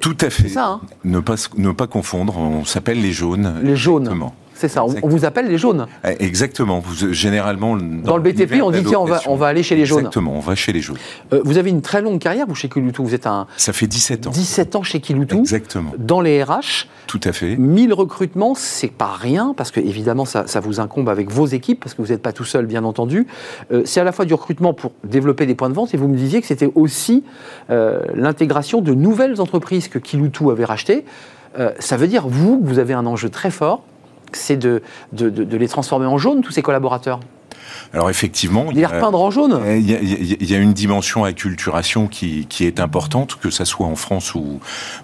Tout 0.00 0.16
à 0.20 0.30
fait. 0.30 0.48
Ça, 0.48 0.66
hein 0.66 0.80
ne, 1.04 1.20
pas, 1.20 1.34
ne 1.56 1.72
pas 1.72 1.86
confondre, 1.86 2.38
on 2.38 2.64
s'appelle 2.64 3.00
les 3.00 3.12
jaunes. 3.12 3.60
Les 3.62 3.76
jaunes. 3.76 4.04
Exactement. 4.04 4.34
C'est 4.62 4.68
ça, 4.68 4.84
on, 4.84 5.08
vous 5.08 5.24
appelle 5.24 5.48
les 5.48 5.58
jaunes. 5.58 5.88
Eh, 6.04 6.24
exactement. 6.24 6.78
Vous, 6.78 7.12
généralement, 7.12 7.76
dans, 7.76 8.16
le 8.16 8.22
BTP, 8.22 8.62
on 8.62 8.70
dit 8.70 8.84
tiens, 8.84 9.00
on 9.00 9.06
va, 9.06 9.20
on 9.26 9.34
va 9.34 9.48
aller 9.48 9.64
chez 9.64 9.74
les 9.74 9.86
jaunes. 9.86 9.98
Exactement, 9.98 10.36
on 10.36 10.38
va 10.38 10.54
chez 10.54 10.72
les 10.72 10.80
jaunes. 10.80 10.98
Euh, 11.32 11.40
vous 11.44 11.58
avez 11.58 11.70
une 11.70 11.82
très 11.82 12.00
longue 12.00 12.20
carrière, 12.20 12.46
vous, 12.46 12.54
chez 12.54 12.68
Kiloutou. 12.68 13.02
Vous 13.02 13.12
êtes 13.12 13.26
un. 13.26 13.48
Ça 13.56 13.72
fait 13.72 13.88
17 13.88 14.28
ans. 14.28 14.30
17 14.30 14.76
ans 14.76 14.84
chez 14.84 15.00
Kiloutou. 15.00 15.40
Exactement. 15.40 15.90
Dans 15.98 16.20
les 16.20 16.44
RH. 16.44 16.86
Tout 17.08 17.20
à 17.24 17.32
fait. 17.32 17.56
1000 17.56 17.92
recrutements, 17.92 18.54
c'est 18.54 18.92
pas 18.92 19.16
rien, 19.18 19.52
parce 19.56 19.72
que 19.72 19.80
évidemment, 19.80 20.26
ça, 20.26 20.46
ça, 20.46 20.60
vous 20.60 20.78
incombe 20.78 21.08
avec 21.08 21.28
vos 21.28 21.46
équipes, 21.46 21.80
parce 21.80 21.94
que 21.94 22.02
vous 22.02 22.12
n'êtes 22.12 22.22
pas 22.22 22.32
tout 22.32 22.44
seul, 22.44 22.66
bien 22.66 22.84
entendu. 22.84 23.26
Euh, 23.72 23.82
c'est 23.84 23.98
à 23.98 24.04
la 24.04 24.12
fois 24.12 24.26
du 24.26 24.34
recrutement 24.34 24.74
pour 24.74 24.92
développer 25.02 25.44
des 25.44 25.56
points 25.56 25.70
de 25.70 25.74
vente, 25.74 25.92
et 25.92 25.96
vous 25.96 26.06
me 26.06 26.16
disiez 26.16 26.40
que 26.40 26.46
c'était 26.46 26.70
aussi 26.76 27.24
euh, 27.70 28.00
l'intégration 28.14 28.80
de 28.80 28.94
nouvelles 28.94 29.40
entreprises 29.40 29.88
que 29.88 29.98
Kiloutou 29.98 30.52
avait 30.52 30.64
rachetées. 30.64 31.04
Euh, 31.58 31.72
ça 31.80 31.96
veut 31.96 32.06
dire, 32.06 32.28
vous, 32.28 32.60
vous 32.62 32.78
avez 32.78 32.94
un 32.94 33.06
enjeu 33.06 33.28
très 33.28 33.50
fort 33.50 33.82
c'est 34.36 34.56
de, 34.56 34.82
les 35.12 35.68
transformer 35.68 36.06
en 36.06 36.18
jaune, 36.18 36.42
tous 36.42 36.52
ces 36.52 36.62
collaborateurs? 36.62 37.20
Alors 37.92 38.10
effectivement, 38.10 38.68
il 38.70 38.78
y, 38.78 38.84
a, 38.84 38.88
repeindre 38.88 39.20
en 39.20 39.30
jaune. 39.30 39.60
Il 39.66 39.88
y, 39.88 39.94
a, 39.94 40.00
il 40.00 40.50
y, 40.50 40.54
a, 40.54 40.58
une 40.58 40.72
dimension 40.72 41.24
acculturation 41.24 42.06
qui, 42.06 42.46
qui 42.46 42.64
est 42.64 42.80
importante, 42.80 43.36
que 43.36 43.50
ça 43.50 43.64
soit 43.64 43.86
en 43.86 43.96
France 43.96 44.34
ou, 44.34 44.60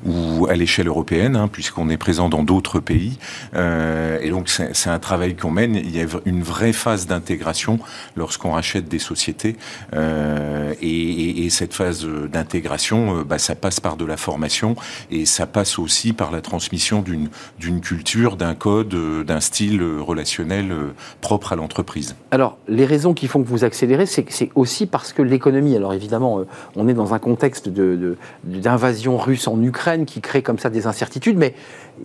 ou 0.07 0.46
à 0.49 0.55
l'échelle 0.55 0.88
européenne, 0.88 1.36
hein, 1.36 1.49
puisqu'on 1.49 1.90
est 1.90 1.96
présent 1.96 2.28
dans 2.28 2.42
d'autres 2.42 2.80
pays. 2.80 3.18
Euh, 3.55 4.18
et 4.22 4.30
donc 4.30 4.49
c'est 4.49 4.90
un 4.90 4.99
travail 4.99 5.36
qu'on 5.36 5.51
mène. 5.51 5.76
Il 5.76 5.94
y 5.94 6.01
a 6.01 6.07
une 6.24 6.42
vraie 6.42 6.72
phase 6.72 7.07
d'intégration 7.07 7.78
lorsqu'on 8.16 8.53
rachète 8.53 8.88
des 8.88 8.99
sociétés. 8.99 9.57
Euh, 9.94 10.72
et, 10.80 11.44
et, 11.44 11.51
cette 11.51 11.74
phase 11.74 12.07
d'intégration, 12.07 13.18
euh, 13.18 13.24
bah, 13.24 13.38
ça 13.38 13.55
passe 13.55 13.80
par 13.80 13.96
de 13.96 14.05
la 14.05 14.16
formation 14.16 14.76
et 15.11 15.26
ça 15.26 15.46
passe 15.46 15.78
aussi 15.78 16.12
par 16.12 16.30
la 16.30 16.40
transmission 16.40 17.03
d'une 17.03 17.80
culture, 17.80 18.36
d'un 18.36 18.55
code, 18.55 18.94
d'un 19.24 19.40
style 19.40 19.82
relationnel 19.82 20.74
propre 21.20 21.53
à 21.53 21.57
l'entreprise. 21.57 22.16
Alors, 22.39 22.57
les 22.68 22.84
raisons 22.84 23.14
qui 23.14 23.26
font 23.26 23.43
que 23.43 23.49
vous 23.49 23.64
accélérez, 23.64 24.07
c'est 24.07 24.51
aussi 24.55 24.86
parce 24.86 25.12
que 25.12 25.22
l'économie, 25.22 25.74
alors 25.74 25.93
évidemment, 25.93 26.39
euh, 26.39 26.45
on 26.76 26.86
est 26.86 26.95
dans 26.95 27.12
un 27.12 27.18
contexte 27.18 27.68
d'invasion 27.68 29.16
de, 29.16 29.20
russe 29.20 29.49
en 29.49 29.61
Ukraine 29.61 30.05
qui 30.05 30.20
crée 30.20 30.41
comme 30.41 30.61
ça 30.61 30.70
des 30.70 30.86
incertitudes, 30.86 31.36
mais 31.36 31.57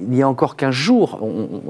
il 0.02 0.16
y 0.16 0.24
a 0.24 0.28
encore 0.28 0.56
15 0.56 0.74
jours, 0.74 1.20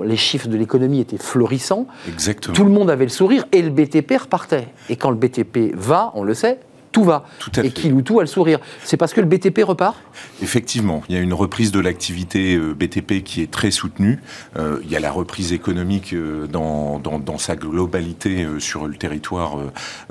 les 0.01 0.15
chiffres 0.15 0.47
de 0.47 0.55
l'économie 0.55 1.01
étaient 1.01 1.17
florissants. 1.17 1.87
Exactement. 2.07 2.55
Tout 2.55 2.63
le 2.63 2.69
monde 2.69 2.89
avait 2.89 3.03
le 3.03 3.09
sourire 3.09 3.43
et 3.51 3.61
le 3.61 3.69
BTP 3.69 4.13
repartait. 4.17 4.69
Et 4.87 4.95
quand 4.95 5.09
le 5.09 5.17
BTP 5.17 5.75
va, 5.75 6.13
on 6.15 6.23
le 6.23 6.33
sait, 6.33 6.57
tout 6.93 7.03
va. 7.03 7.25
Tout 7.39 7.51
à 7.57 7.63
et 7.65 7.71
Kiloutou 7.71 8.19
a 8.19 8.23
le 8.23 8.27
sourire. 8.27 8.59
C'est 8.83 8.97
parce 8.97 9.13
que 9.13 9.19
le 9.19 9.27
BTP 9.27 9.63
repart? 9.63 9.97
Effectivement, 10.41 11.03
il 11.09 11.15
y 11.15 11.17
a 11.17 11.21
une 11.21 11.33
reprise 11.33 11.71
de 11.71 11.79
l'activité 11.79 12.55
euh, 12.55 12.73
BTP 12.73 13.23
qui 13.23 13.41
est 13.41 13.51
très 13.51 13.71
soutenue. 13.71 14.21
Euh, 14.57 14.79
il 14.83 14.91
y 14.91 14.95
a 14.95 14.99
la 14.99 15.11
reprise 15.11 15.53
économique 15.53 16.13
euh, 16.13 16.47
dans, 16.47 16.99
dans, 16.99 17.37
sa 17.39 17.55
globalité 17.55 18.47
sur 18.59 18.87
le 18.87 18.93
territoire 18.93 19.57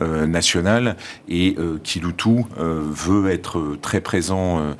national 0.00 0.96
et 1.28 1.56
Kiloutou 1.84 2.46
veut 2.58 3.30
être 3.30 3.76
très 3.80 4.00
présent 4.00 4.74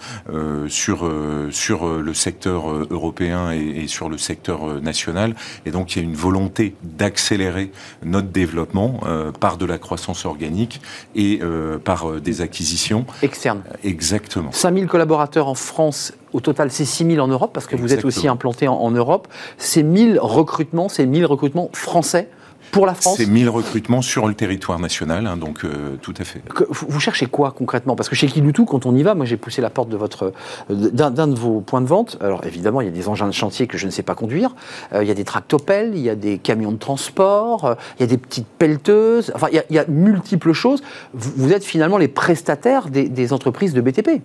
sur, 0.67 1.11
sur 1.51 1.87
le 1.87 2.15
secteur 2.15 2.69
européen 2.91 3.53
et, 3.53 3.85
et, 3.85 3.87
sur 3.87 4.09
le 4.09 4.19
secteur 4.19 4.83
national. 4.83 5.37
Et 5.67 5.71
donc 5.71 5.95
il 5.95 5.99
y 6.01 6.03
a 6.03 6.05
une 6.05 6.17
volonté 6.17 6.75
d'accélérer 6.83 7.71
notre 8.05 8.29
développement 8.29 9.01
par 9.39 9.57
de 9.57 9.67
la 9.67 9.79
croissance 9.79 10.25
organique 10.25 10.81
et 11.15 11.41
par 11.85 11.92
euh, 12.03 12.21
des 12.21 12.41
acquisitions. 12.41 13.05
Externes. 13.23 13.63
Exactement. 13.85 14.53
5000 14.53 14.87
collaborateurs 14.87 15.49
en 15.49 15.55
France 15.55 16.13
au 16.33 16.41
total, 16.41 16.71
c'est 16.71 16.85
6 16.85 17.07
000 17.13 17.19
en 17.25 17.29
Europe, 17.29 17.53
parce 17.53 17.67
que 17.67 17.77
vous 17.77 17.93
êtes 17.93 18.05
aussi 18.05 18.27
implanté 18.27 18.69
en, 18.69 18.75
en 18.75 18.91
Europe. 18.91 19.29
C'est 19.59 19.83
1000 19.83 20.19
recrutements, 20.21 20.89
c'est 20.89 21.07
1000 21.07 21.27
recrutements 21.27 21.69
français 21.73 22.29
pour 22.73 22.87
la 22.87 22.95
France 22.95 23.19
C'est 23.19 23.27
1000 23.27 23.49
recrutements 23.51 24.03
sur 24.03 24.27
le 24.27 24.35
territoire 24.35 24.81
national, 24.81 25.27
hein, 25.27 25.37
donc 25.37 25.65
euh, 25.65 25.97
tout 26.01 26.15
à 26.19 26.25
fait. 26.25 26.43
vous 26.71 27.01
cherchez 27.01 27.27
quoi 27.27 27.53
concrètement? 27.53 27.95
Parce 27.95 28.09
que 28.09 28.17
chez 28.17 28.27
Kiloutou, 28.27 28.65
quand 28.65 28.87
on 28.87 28.97
y 28.97 29.03
va, 29.03 29.15
moi 29.15 29.27
j'ai 29.27 29.37
poussé 29.37 29.61
la 29.61 29.69
porte 29.71 29.91
de 29.91 29.97
votre 29.97 30.33
d'un 30.71 31.29
de 31.29 31.35
vos 31.35 31.61
points 31.61 31.83
de 31.83 31.87
vente. 31.87 32.17
Alors 32.21 32.45
évidemment, 32.47 32.81
il 32.81 32.87
y 32.87 32.89
a 32.89 32.93
des 32.93 33.09
engins 33.09 33.27
de 33.27 33.33
chantier 33.33 33.67
que 33.67 33.77
je 33.77 33.85
ne 33.85 33.91
sais 33.91 34.03
pas 34.03 34.15
conduire. 34.15 34.57
Euh, 34.95 35.05
il 35.05 35.09
y 35.09 35.11
a 35.11 35.15
des 35.15 35.25
tractopelles, 35.25 35.93
il 35.95 36.01
y 36.01 36.11
a 36.11 36.15
des 36.15 36.39
camions 36.39 36.73
de 36.73 36.79
transport, 36.79 37.67
euh, 37.67 37.75
il 37.99 38.01
y 38.01 38.05
a 38.05 38.07
des 38.07 38.19
petites 38.19 38.49
pelleteuses. 38.49 39.33
Enfin, 39.35 39.49
il 39.53 39.63
y 39.69 39.79
a, 39.79 39.85
multiples 39.87 40.55
choses. 40.55 40.83
Vous, 41.13 41.53
êtes 41.53 41.65
finalement 41.65 41.99
les 41.99 42.09
prestataires 42.09 42.89
des, 42.89 43.09
des 43.09 43.35
entreprises 43.35 43.75
de 43.75 43.83
BTP. 43.83 44.23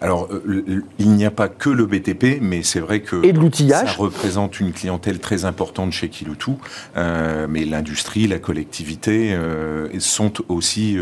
Alors, 0.00 0.28
euh, 0.32 0.82
il 0.98 1.10
n'y 1.10 1.26
a 1.26 1.30
pas 1.30 1.48
que 1.48 1.68
le 1.68 1.84
BTP, 1.84 2.40
mais 2.40 2.62
c'est 2.62 2.80
vrai 2.80 3.00
que 3.00 3.20
ça 3.68 3.84
représente 3.92 4.58
une 4.58 4.72
clientèle 4.72 5.18
très 5.18 5.44
importante 5.44 5.92
chez 5.92 6.08
Kiloutou. 6.08 6.58
Euh, 6.96 7.46
mais 7.48 7.64
l'industrie, 7.64 8.26
la 8.26 8.38
collectivité 8.38 9.32
euh, 9.34 9.88
sont 9.98 10.32
aussi 10.48 10.96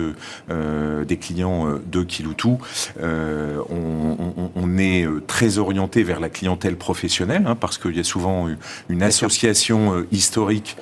des 0.48 1.16
clients 1.16 1.78
de 1.86 2.02
Kiloutou. 2.02 2.58
On, 3.00 4.78
est 4.78 5.06
très 5.26 5.58
orienté 5.58 6.02
vers 6.02 6.20
la 6.20 6.28
clientèle 6.28 6.76
professionnelle, 6.76 7.44
hein, 7.46 7.56
parce 7.56 7.78
qu'il 7.78 7.96
y 7.96 8.00
a 8.00 8.04
souvent 8.04 8.48
une 8.88 9.02
association 9.02 10.04
historique 10.12 10.76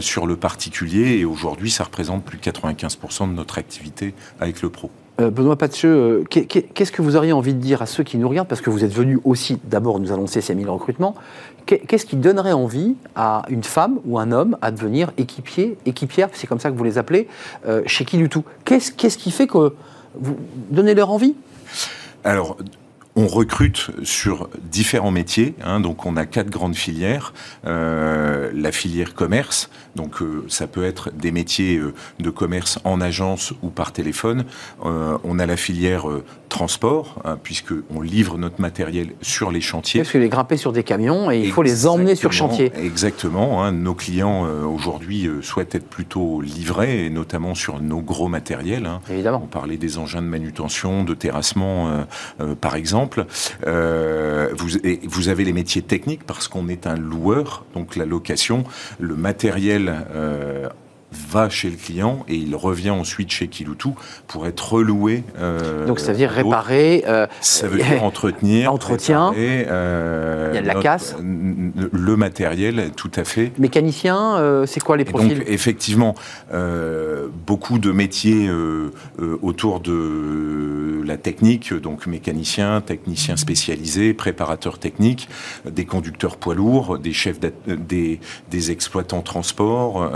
sur 0.00 0.26
le 0.26 0.36
particulier, 0.36 1.18
et 1.18 1.24
aujourd'hui, 1.24 1.70
ça 1.70 1.84
représente 1.84 2.24
plus 2.24 2.38
de 2.38 2.42
95% 2.42 3.28
de 3.28 3.34
notre 3.34 3.58
activité 3.58 4.14
avec 4.40 4.62
le 4.62 4.70
pro. 4.70 4.90
Euh, 5.18 5.30
Benoît 5.30 5.56
Patcheux, 5.56 5.88
euh, 5.88 6.24
qu'est-ce 6.28 6.92
que 6.92 7.00
vous 7.00 7.16
auriez 7.16 7.32
envie 7.32 7.54
de 7.54 7.58
dire 7.58 7.80
à 7.80 7.86
ceux 7.86 8.04
qui 8.04 8.18
nous 8.18 8.28
regardent 8.28 8.48
Parce 8.48 8.60
que 8.60 8.68
vous 8.68 8.84
êtes 8.84 8.92
venu 8.92 9.18
aussi 9.24 9.58
d'abord 9.64 9.98
nous 9.98 10.12
annoncer 10.12 10.42
ces 10.42 10.54
1000 10.54 10.68
recrutements. 10.68 11.14
Qu'est-ce 11.64 12.06
qui 12.06 12.16
donnerait 12.16 12.52
envie 12.52 12.94
à 13.16 13.42
une 13.48 13.64
femme 13.64 13.98
ou 14.04 14.18
un 14.18 14.30
homme 14.30 14.56
à 14.60 14.70
devenir 14.70 15.12
équipier, 15.16 15.78
équipière, 15.84 16.28
c'est 16.32 16.46
comme 16.46 16.60
ça 16.60 16.70
que 16.70 16.76
vous 16.76 16.84
les 16.84 16.98
appelez, 16.98 17.28
euh, 17.66 17.82
chez 17.86 18.04
qui 18.04 18.18
du 18.18 18.28
tout? 18.28 18.44
Qu'est-ce 18.64 18.92
qui 18.92 19.30
fait 19.30 19.46
que 19.46 19.74
vous 20.14 20.36
donnez 20.70 20.94
leur 20.94 21.10
envie? 21.10 21.34
Alors, 22.22 22.56
on 23.16 23.26
recrute 23.26 23.90
sur 24.04 24.48
différents 24.70 25.10
métiers, 25.10 25.54
hein, 25.64 25.80
donc 25.80 26.04
on 26.06 26.16
a 26.16 26.26
quatre 26.26 26.50
grandes 26.50 26.76
filières. 26.76 27.32
La 27.64 28.72
filière 28.72 29.14
commerce, 29.14 29.70
donc 29.96 30.22
euh, 30.22 30.44
ça 30.48 30.66
peut 30.66 30.84
être 30.84 31.10
des 31.12 31.32
métiers 31.32 31.76
euh, 31.76 31.92
de 32.20 32.30
commerce 32.30 32.78
en 32.84 33.00
agence 33.00 33.52
ou 33.62 33.70
par 33.70 33.92
téléphone. 33.92 34.44
on 34.82 35.38
a 35.38 35.46
la 35.46 35.56
filière 35.56 36.06
transport, 36.48 37.20
hein, 37.24 37.38
puisque 37.42 37.72
on 37.94 38.00
livre 38.00 38.38
notre 38.38 38.60
matériel 38.60 39.08
sur 39.20 39.50
les 39.50 39.60
chantiers. 39.60 40.00
Parce 40.00 40.12
que 40.12 40.18
les 40.18 40.28
grimper 40.28 40.56
sur 40.56 40.72
des 40.72 40.82
camions 40.82 41.30
et 41.30 41.40
il 41.40 41.50
faut 41.50 41.62
les 41.62 41.86
emmener 41.86 42.14
sur 42.14 42.32
chantier. 42.32 42.72
Exactement. 42.76 43.64
Hein, 43.64 43.72
nos 43.72 43.94
clients 43.94 44.46
aujourd'hui 44.64 45.28
souhaitent 45.42 45.74
être 45.74 45.88
plutôt 45.88 46.40
livrés, 46.40 47.06
et 47.06 47.10
notamment 47.10 47.54
sur 47.54 47.80
nos 47.80 48.00
gros 48.00 48.28
matériels. 48.28 48.88
Évidemment. 49.10 49.40
On 49.42 49.48
parlait 49.48 49.76
des 49.76 49.98
engins 49.98 50.22
de 50.22 50.28
manutention, 50.28 51.04
de 51.04 51.14
terrassement, 51.14 52.06
par 52.60 52.76
exemple. 52.76 53.26
Euh, 53.66 54.48
vous, 54.56 54.68
vous, 55.04 55.28
avez 55.28 55.44
les 55.44 55.52
métiers 55.52 55.82
techniques 55.82 56.24
parce 56.24 56.48
qu'on 56.48 56.68
est 56.68 56.86
un 56.86 56.96
loueur, 56.96 57.64
donc 57.74 57.96
la 57.96 58.04
location, 58.04 58.64
le 58.98 59.16
matériel 59.16 59.85
euh, 59.88 60.68
va 61.12 61.48
chez 61.48 61.70
le 61.70 61.76
client 61.76 62.24
et 62.28 62.34
il 62.36 62.54
revient 62.54 62.90
ensuite 62.90 63.30
chez 63.30 63.48
Kiloutou 63.48 63.94
pour 64.26 64.46
être 64.46 64.72
reloué. 64.72 65.24
Euh, 65.38 65.86
Donc 65.86 66.00
ça 66.00 66.12
veut 66.12 66.18
dire 66.18 66.30
réparer. 66.30 67.04
Euh, 67.06 67.26
ça 67.40 67.68
veut 67.68 67.78
dire 67.78 68.02
entretenir. 68.02 68.72
Entretien. 68.72 69.32
euh, 69.36 70.50
il 70.52 70.56
y 70.56 70.58
a 70.58 70.62
de 70.62 70.66
la 70.66 70.74
casse. 70.74 71.16
Le 71.20 72.16
matériel, 72.16 72.90
tout 72.96 73.10
à 73.16 73.24
fait. 73.24 73.52
Mécanicien, 73.58 74.64
c'est 74.66 74.82
quoi 74.82 74.96
les 74.96 75.04
profils 75.04 75.38
Donc 75.38 75.48
effectivement, 75.48 76.14
beaucoup 77.46 77.78
de 77.78 77.92
métiers 77.92 78.50
autour 79.42 79.80
de 79.80 81.02
la 81.04 81.16
technique, 81.16 81.72
donc 81.72 82.06
mécanicien, 82.06 82.80
technicien 82.80 83.36
spécialisé, 83.36 84.12
préparateur 84.12 84.78
technique, 84.78 85.28
des 85.64 85.84
conducteurs 85.84 86.36
poids 86.36 86.54
lourds, 86.54 86.98
des 86.98 87.12
chefs, 87.12 87.38
des, 87.66 88.20
des 88.50 88.70
exploitants 88.70 89.22
transport. 89.22 90.10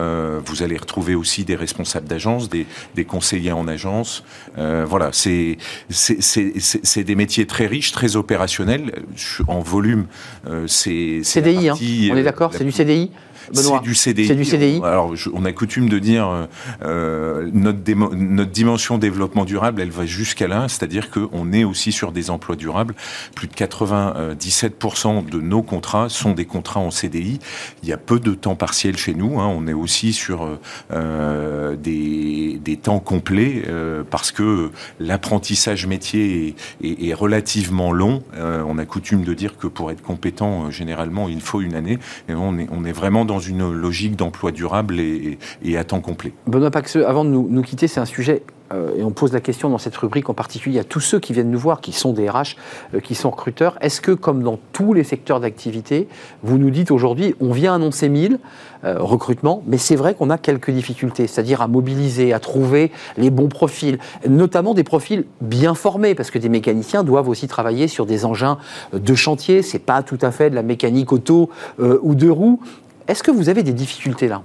vous 0.44 0.62
allez 0.62 0.76
retrouver 0.76 0.89
aussi 0.98 1.44
des 1.44 1.56
responsables 1.56 2.06
d'agence, 2.06 2.48
des, 2.48 2.66
conseillers 3.06 3.52
en 3.52 3.66
agence. 3.66 4.24
Euh, 4.58 4.84
voilà, 4.86 5.10
c'est 5.12 5.56
des 5.88 7.14
métiers 7.14 7.46
très 7.46 7.66
riches, 7.66 7.92
très 7.92 8.16
opérationnels. 8.16 9.04
En 9.48 9.60
volume, 9.60 10.06
euh, 10.48 10.66
c'est... 10.66 11.20
CDI, 11.22 11.68
hein. 11.68 11.74
on 12.12 12.16
est 12.16 12.22
d'accord, 12.22 12.52
c'est 12.52 12.64
du 12.64 12.72
CDI 12.72 13.10
Benoît 13.54 13.78
C'est 13.82 13.88
du 13.88 13.94
CDI. 13.94 14.26
C'est 14.26 14.34
du 14.34 14.44
CDI. 14.44 14.80
Alors, 14.84 15.14
je- 15.16 15.30
on 15.32 15.44
a 15.44 15.52
coutume 15.52 15.88
de 15.88 15.98
dire 15.98 16.46
euh, 16.82 17.50
notre, 17.52 17.78
démo- 17.80 18.14
notre 18.14 18.50
dimension 18.50 18.98
développement 18.98 19.44
durable, 19.44 19.80
elle 19.82 19.90
va 19.90 20.06
jusqu'à 20.06 20.48
là, 20.48 20.66
c'est-à-dire 20.68 21.10
qu'on 21.10 21.52
est 21.52 21.64
aussi 21.64 21.92
sur 21.92 22.12
des 22.12 22.30
emplois 22.30 22.56
durables. 22.56 22.94
Plus 23.34 23.48
de 23.48 23.54
97% 23.54 25.28
de 25.28 25.40
nos 25.40 25.62
contrats 25.62 26.08
sont 26.08 26.32
des 26.32 26.44
contrats 26.44 26.80
en 26.80 26.90
CDI. 26.90 27.38
Il 27.82 27.88
y 27.88 27.92
a 27.92 27.96
peu 27.96 28.18
de 28.20 28.34
temps 28.34 28.54
partiel 28.56 28.96
chez 28.96 29.14
nous. 29.14 29.40
hein. 29.40 29.46
On 29.48 29.66
est 29.66 29.72
aussi 29.72 30.12
sur 30.12 30.48
euh, 30.92 31.76
des, 31.76 32.60
des 32.62 32.76
temps 32.76 33.00
complets 33.00 33.62
euh, 33.68 34.02
parce 34.08 34.30
que 34.32 34.70
l'apprentissage 34.98 35.86
métier 35.86 36.54
est, 36.82 36.86
est- 36.86 37.08
est 37.08 37.14
relativement 37.14 37.92
long. 37.92 38.22
Euh, 38.36 38.62
on 38.66 38.78
a 38.78 38.84
coutume 38.84 39.22
de 39.24 39.34
dire 39.34 39.56
que 39.58 39.66
pour 39.66 39.90
être 39.90 40.02
compétent, 40.02 40.66
euh, 40.66 40.70
généralement, 40.70 41.28
il 41.28 41.40
faut 41.40 41.60
une 41.60 41.74
année. 41.74 41.98
Et 42.28 42.34
on 42.34 42.58
est, 42.58 42.68
on 42.70 42.84
est 42.84 42.92
vraiment 42.92 43.24
dans 43.24 43.38
une 43.40 43.72
logique 43.72 44.16
d'emploi 44.16 44.52
durable 44.52 45.00
et, 45.00 45.38
à 45.76 45.84
temps 45.84 46.00
complet. 46.00 46.32
Benoît 46.46 46.70
Paxeux, 46.70 47.06
avant 47.06 47.24
de 47.24 47.30
nous, 47.30 47.62
quitter, 47.62 47.88
c'est 47.88 48.00
un 48.00 48.04
sujet, 48.04 48.42
euh, 48.72 48.96
et 48.96 49.02
on 49.02 49.10
pose 49.10 49.32
la 49.32 49.40
question 49.40 49.68
dans 49.68 49.78
cette 49.78 49.96
rubrique 49.96 50.28
en 50.28 50.34
particulier 50.34 50.78
à 50.78 50.84
tous 50.84 51.00
ceux 51.00 51.18
qui 51.18 51.32
viennent 51.32 51.50
nous 51.50 51.58
voir, 51.58 51.80
qui 51.80 51.92
sont 51.92 52.12
des 52.12 52.28
RH, 52.28 52.56
euh, 52.94 53.00
qui 53.00 53.14
sont 53.14 53.30
recruteurs. 53.30 53.76
Est-ce 53.80 54.00
que, 54.00 54.12
comme 54.12 54.42
dans 54.42 54.58
tous 54.72 54.92
les 54.92 55.04
secteurs 55.04 55.40
d'activité, 55.40 56.08
vous 56.42 56.58
nous 56.58 56.70
dites 56.70 56.90
aujourd'hui, 56.90 57.34
on 57.40 57.52
vient 57.52 57.74
annoncer 57.74 58.08
1000 58.08 58.38
euh, 58.84 58.96
recrutements, 58.98 59.62
mais 59.66 59.78
c'est 59.78 59.96
vrai 59.96 60.14
qu'on 60.14 60.30
a 60.30 60.38
quelques 60.38 60.70
difficultés, 60.70 61.26
c'est-à-dire 61.26 61.62
à 61.62 61.68
mobiliser, 61.68 62.32
à 62.32 62.38
trouver 62.38 62.92
les 63.16 63.30
bons 63.30 63.48
profils, 63.48 63.98
notamment 64.28 64.74
des 64.74 64.84
profils 64.84 65.24
bien 65.40 65.74
formés, 65.74 66.14
parce 66.14 66.30
que 66.30 66.38
des 66.38 66.48
mécaniciens 66.48 67.02
doivent 67.02 67.28
aussi 67.28 67.48
travailler 67.48 67.88
sur 67.88 68.06
des 68.06 68.24
engins 68.24 68.58
de 68.92 69.14
chantier, 69.14 69.62
c'est 69.62 69.78
pas 69.78 70.02
tout 70.02 70.18
à 70.22 70.30
fait 70.30 70.50
de 70.50 70.54
la 70.54 70.62
mécanique 70.62 71.12
auto 71.12 71.50
ou 71.78 72.14
de 72.14 72.28
roues. 72.28 72.60
Est-ce 73.10 73.24
que 73.24 73.32
vous 73.32 73.48
avez 73.48 73.64
des 73.64 73.72
difficultés 73.72 74.28
là? 74.28 74.40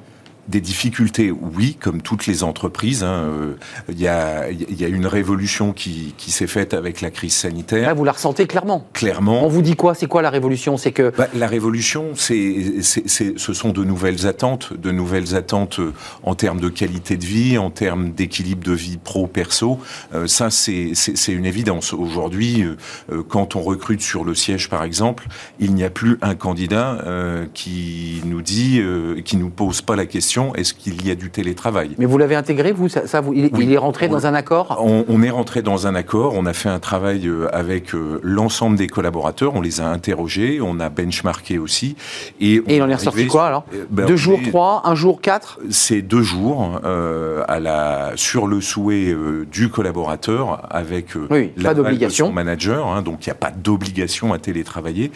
Des 0.48 0.62
difficultés, 0.62 1.32
oui, 1.32 1.76
comme 1.80 2.02
toutes 2.04 2.28
les 2.28 2.43
entreprises. 2.43 3.04
hein, 3.04 3.24
euh, 3.26 3.54
Il 3.89 4.00
y, 4.00 4.08
a, 4.08 4.52
il 4.52 4.80
y 4.80 4.86
a 4.86 4.88
une 4.88 5.08
révolution 5.08 5.74
qui, 5.74 6.14
qui 6.18 6.30
s'est 6.30 6.46
faite 6.46 6.76
avec 6.76 7.02
la 7.02 7.10
crise 7.10 7.34
sanitaire. 7.34 7.88
Là, 7.88 7.93
vous 7.96 8.04
la 8.04 8.12
ressentez 8.12 8.46
clairement. 8.46 8.88
Clairement, 8.93 9.43
On 9.43 9.48
vous 9.48 9.64
dit 9.64 9.76
quoi? 9.76 9.96
C'est 9.96 10.06
quoi 10.06 10.22
la 10.22 10.30
révolution? 10.30 10.78
C'est 10.78 10.91
que 10.91 11.12
Bah, 11.18 11.28
la 11.34 11.48
révolution, 11.48 12.10
c'est, 12.16 12.76
c'est, 12.82 13.10
c'est- 13.10 13.39
ce 13.39 13.54
sont 13.54 13.70
de 13.70 13.84
nouvelles 13.84 14.28
attentes, 14.28 14.72
de 14.80 14.91
nouvelles 14.91 15.36
attentes 15.36 15.80
euh, 15.80 15.93
en 16.22 16.36
termes 16.36 16.60
de 16.60 16.70
qualité 16.70 17.18
de 17.18 17.26
vie, 17.26 17.58
en 17.58 17.72
termes 17.72 18.12
d'équilibre 18.12 18.64
de 18.64 18.74
vie 18.74 18.98
pro-perso. 18.98 19.80
Euh, 20.14 20.28
ça, 20.28 20.52
c'est, 20.52 20.91
c'est, 20.93 21.18
c'est 21.18 21.32
une 21.34 21.46
évidence. 21.48 21.91
Aujourd'hui, 21.93 22.62
euh, 22.62 22.76
euh, 23.12 23.24
quand 23.28 23.56
on 23.56 23.62
recrute 23.62 24.02
sur 24.02 24.24
le 24.24 24.36
siège, 24.36 24.70
par 24.70 24.84
exemple, 24.84 25.28
il 25.60 25.74
n'y 25.74 25.84
a 25.84 25.89
plus 25.89 26.20
un 26.22 26.36
candidat 26.36 27.00
euh, 27.08 27.48
qui 27.56 28.22
nous 28.26 28.43
dit, 28.43 28.80
euh, 28.80 29.22
qui 29.22 29.38
nous 29.38 29.50
pose 29.50 29.82
pas 29.82 29.96
la 29.96 30.06
question 30.06 30.34
est-ce 30.55 30.73
qu'il 30.73 31.05
y 31.05 31.11
a 31.11 31.15
du 31.15 31.29
télétravail? 31.29 31.91
Mais 31.97 32.05
vous 32.05 32.17
l'avez 32.17 32.36
intégré, 32.36 32.71
vous? 32.71 32.89
Ça, 32.89 33.07
ça, 33.07 33.21
vous, 33.21 33.33
il, 33.33 33.45
Oui. 33.53 33.63
il 33.65 33.71
est 33.73 33.77
rentré 33.77 34.07
On 34.07 34.13
dans 34.13 34.19
l'a- 34.19 34.27
un 34.29 34.33
accord? 34.33 34.77
On, 34.83 35.05
on 35.07 35.23
est 35.23 35.29
rentré 35.29 35.61
dans 35.61 35.88
un 35.88 35.95
accord, 35.95 36.33
on 36.36 36.45
a 36.45 36.53
fait 36.53 36.69
un 36.69 36.79
travail 36.79 37.27
euh, 37.27 37.47
avec 37.53 37.93
euh, 37.95 38.19
l'ensemble 38.23 38.75
des 38.77 38.88
collaborateurs, 38.88 39.55
on 39.55 39.61
les 39.61 39.81
a 39.81 39.88
interrogés, 39.89 40.59
on 40.61 40.79
a 40.79 40.89
benchmarké 40.89 41.57
aussi. 41.57 41.95
Et, 42.41 42.55
Et 42.67 42.75
il 42.77 42.81
en 42.83 42.89
est 42.89 42.95
ressorti 42.95 43.27
quoi 43.27 43.47
alors? 43.47 43.65
Euh, 43.73 43.86
ben, 43.89 44.05
Deux 44.05 44.13
on 44.13 44.17
jours, 44.17 44.39
est- 44.39 44.49
trois, 44.49 44.81
un 44.86 44.95
jour, 44.95 45.21
quatre? 45.21 45.59
C'est 45.69 46.01
deux 46.01 46.23
jours 46.23 46.81
euh, 46.83 47.43
à 47.47 47.59
la, 47.59 48.11
sur 48.15 48.47
le 48.47 48.61
souhait 48.61 49.11
euh, 49.13 49.45
du 49.51 49.69
collaborateur 49.69 50.67
avec 50.69 51.15
euh, 51.15 51.27
Oui, 51.29 51.47
pas 51.47 51.73
l'aval 51.73 51.97
de 51.97 52.09
son 52.09 52.31
manager, 52.31 52.88
hein, 52.88 53.01
donc 53.01 53.25
il 53.25 53.29
n'y 53.29 53.33
a 53.33 53.36
pas 53.36 53.51
d'obligation 53.51 54.33
à 54.33 54.39
télétravailler. 54.39 55.11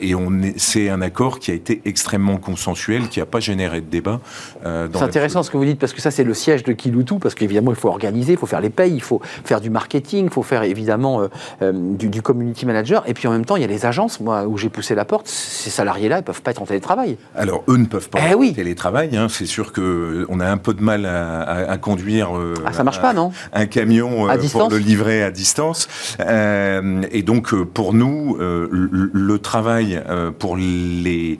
Et 0.00 0.14
on 0.14 0.30
c'est 0.56 0.88
un 0.88 1.02
accord 1.02 1.38
qui 1.38 1.50
a 1.50 1.54
été 1.54 1.80
extrêmement 1.84 2.36
consensuel, 2.38 3.08
qui 3.08 3.18
n'a 3.20 3.26
pas 3.26 3.40
généré 3.40 3.80
de 3.80 3.86
débat. 3.86 4.20
Euh, 4.64 4.88
C'est 4.92 5.02
intéressant 5.02 5.42
ce 5.42 5.50
que 5.50 5.56
vous 5.56 5.64
dites, 5.64 5.78
parce 5.78 5.92
que 5.92 6.00
ça, 6.00 6.10
c'est 6.10 6.24
le 6.24 6.34
siège 6.34 6.62
de 6.64 6.72
Kiloutou, 6.72 7.18
parce 7.18 7.34
qu'évidemment, 7.34 7.70
il 7.72 7.76
faut 7.76 7.88
organiser, 7.88 8.32
il 8.32 8.38
faut 8.38 8.46
faire 8.46 8.60
les 8.60 8.70
payes, 8.70 8.94
il 8.94 9.02
faut 9.02 9.20
faire 9.44 9.60
du 9.60 9.70
marketing, 9.70 10.26
il 10.26 10.30
faut 10.30 10.42
faire 10.42 10.62
évidemment 10.62 11.20
euh, 11.22 11.28
euh, 11.62 11.72
du, 11.74 12.08
du 12.08 12.22
community 12.22 12.66
manager. 12.66 13.02
Et 13.06 13.14
puis 13.14 13.28
en 13.28 13.32
même 13.32 13.44
temps, 13.44 13.56
il 13.56 13.62
y 13.62 13.64
a 13.64 13.68
les 13.68 13.86
agences, 13.86 14.20
moi, 14.20 14.44
où 14.46 14.56
j'ai 14.56 14.68
poussé 14.68 14.94
la 14.94 15.04
porte, 15.04 15.28
ces 15.28 15.70
salariés-là, 15.70 16.18
ils 16.18 16.24
peuvent 16.24 16.42
pas 16.42 16.50
être 16.52 16.62
en 16.62 16.66
télétravail. 16.66 17.16
Alors, 17.34 17.62
eux 17.68 17.76
ne 17.76 17.86
peuvent 17.86 18.08
pas 18.08 18.18
Eh 18.30 18.34
oui. 18.34 18.52
télétravail. 18.54 19.16
Hein. 19.16 19.26
C'est 19.28 19.46
sûr 19.46 19.72
que 19.72 20.26
on 20.28 20.40
a 20.40 20.46
un 20.48 20.56
peu 20.58 20.74
de 20.74 20.82
mal 20.82 21.06
à, 21.06 21.42
à- 21.42 21.70
à 21.72 21.78
conduire 21.78 22.30
Ah, 22.64 22.72
ça 22.72 22.84
marche 22.84 22.98
un, 22.98 23.02
pas, 23.02 23.12
non 23.12 23.32
un 23.52 23.66
camion 23.66 24.28
À 24.28 24.36
pour 24.38 24.70
le 24.70 24.78
livrer 24.78 25.22
à 25.22 25.30
distance. 25.30 25.88
Et 26.20 27.22
donc, 27.22 27.54
pour 27.54 27.92
nous, 27.94 28.36
le, 28.38 29.10
le 29.12 29.38
travail 29.38 30.02
pour 30.38 30.56
les 30.56 31.38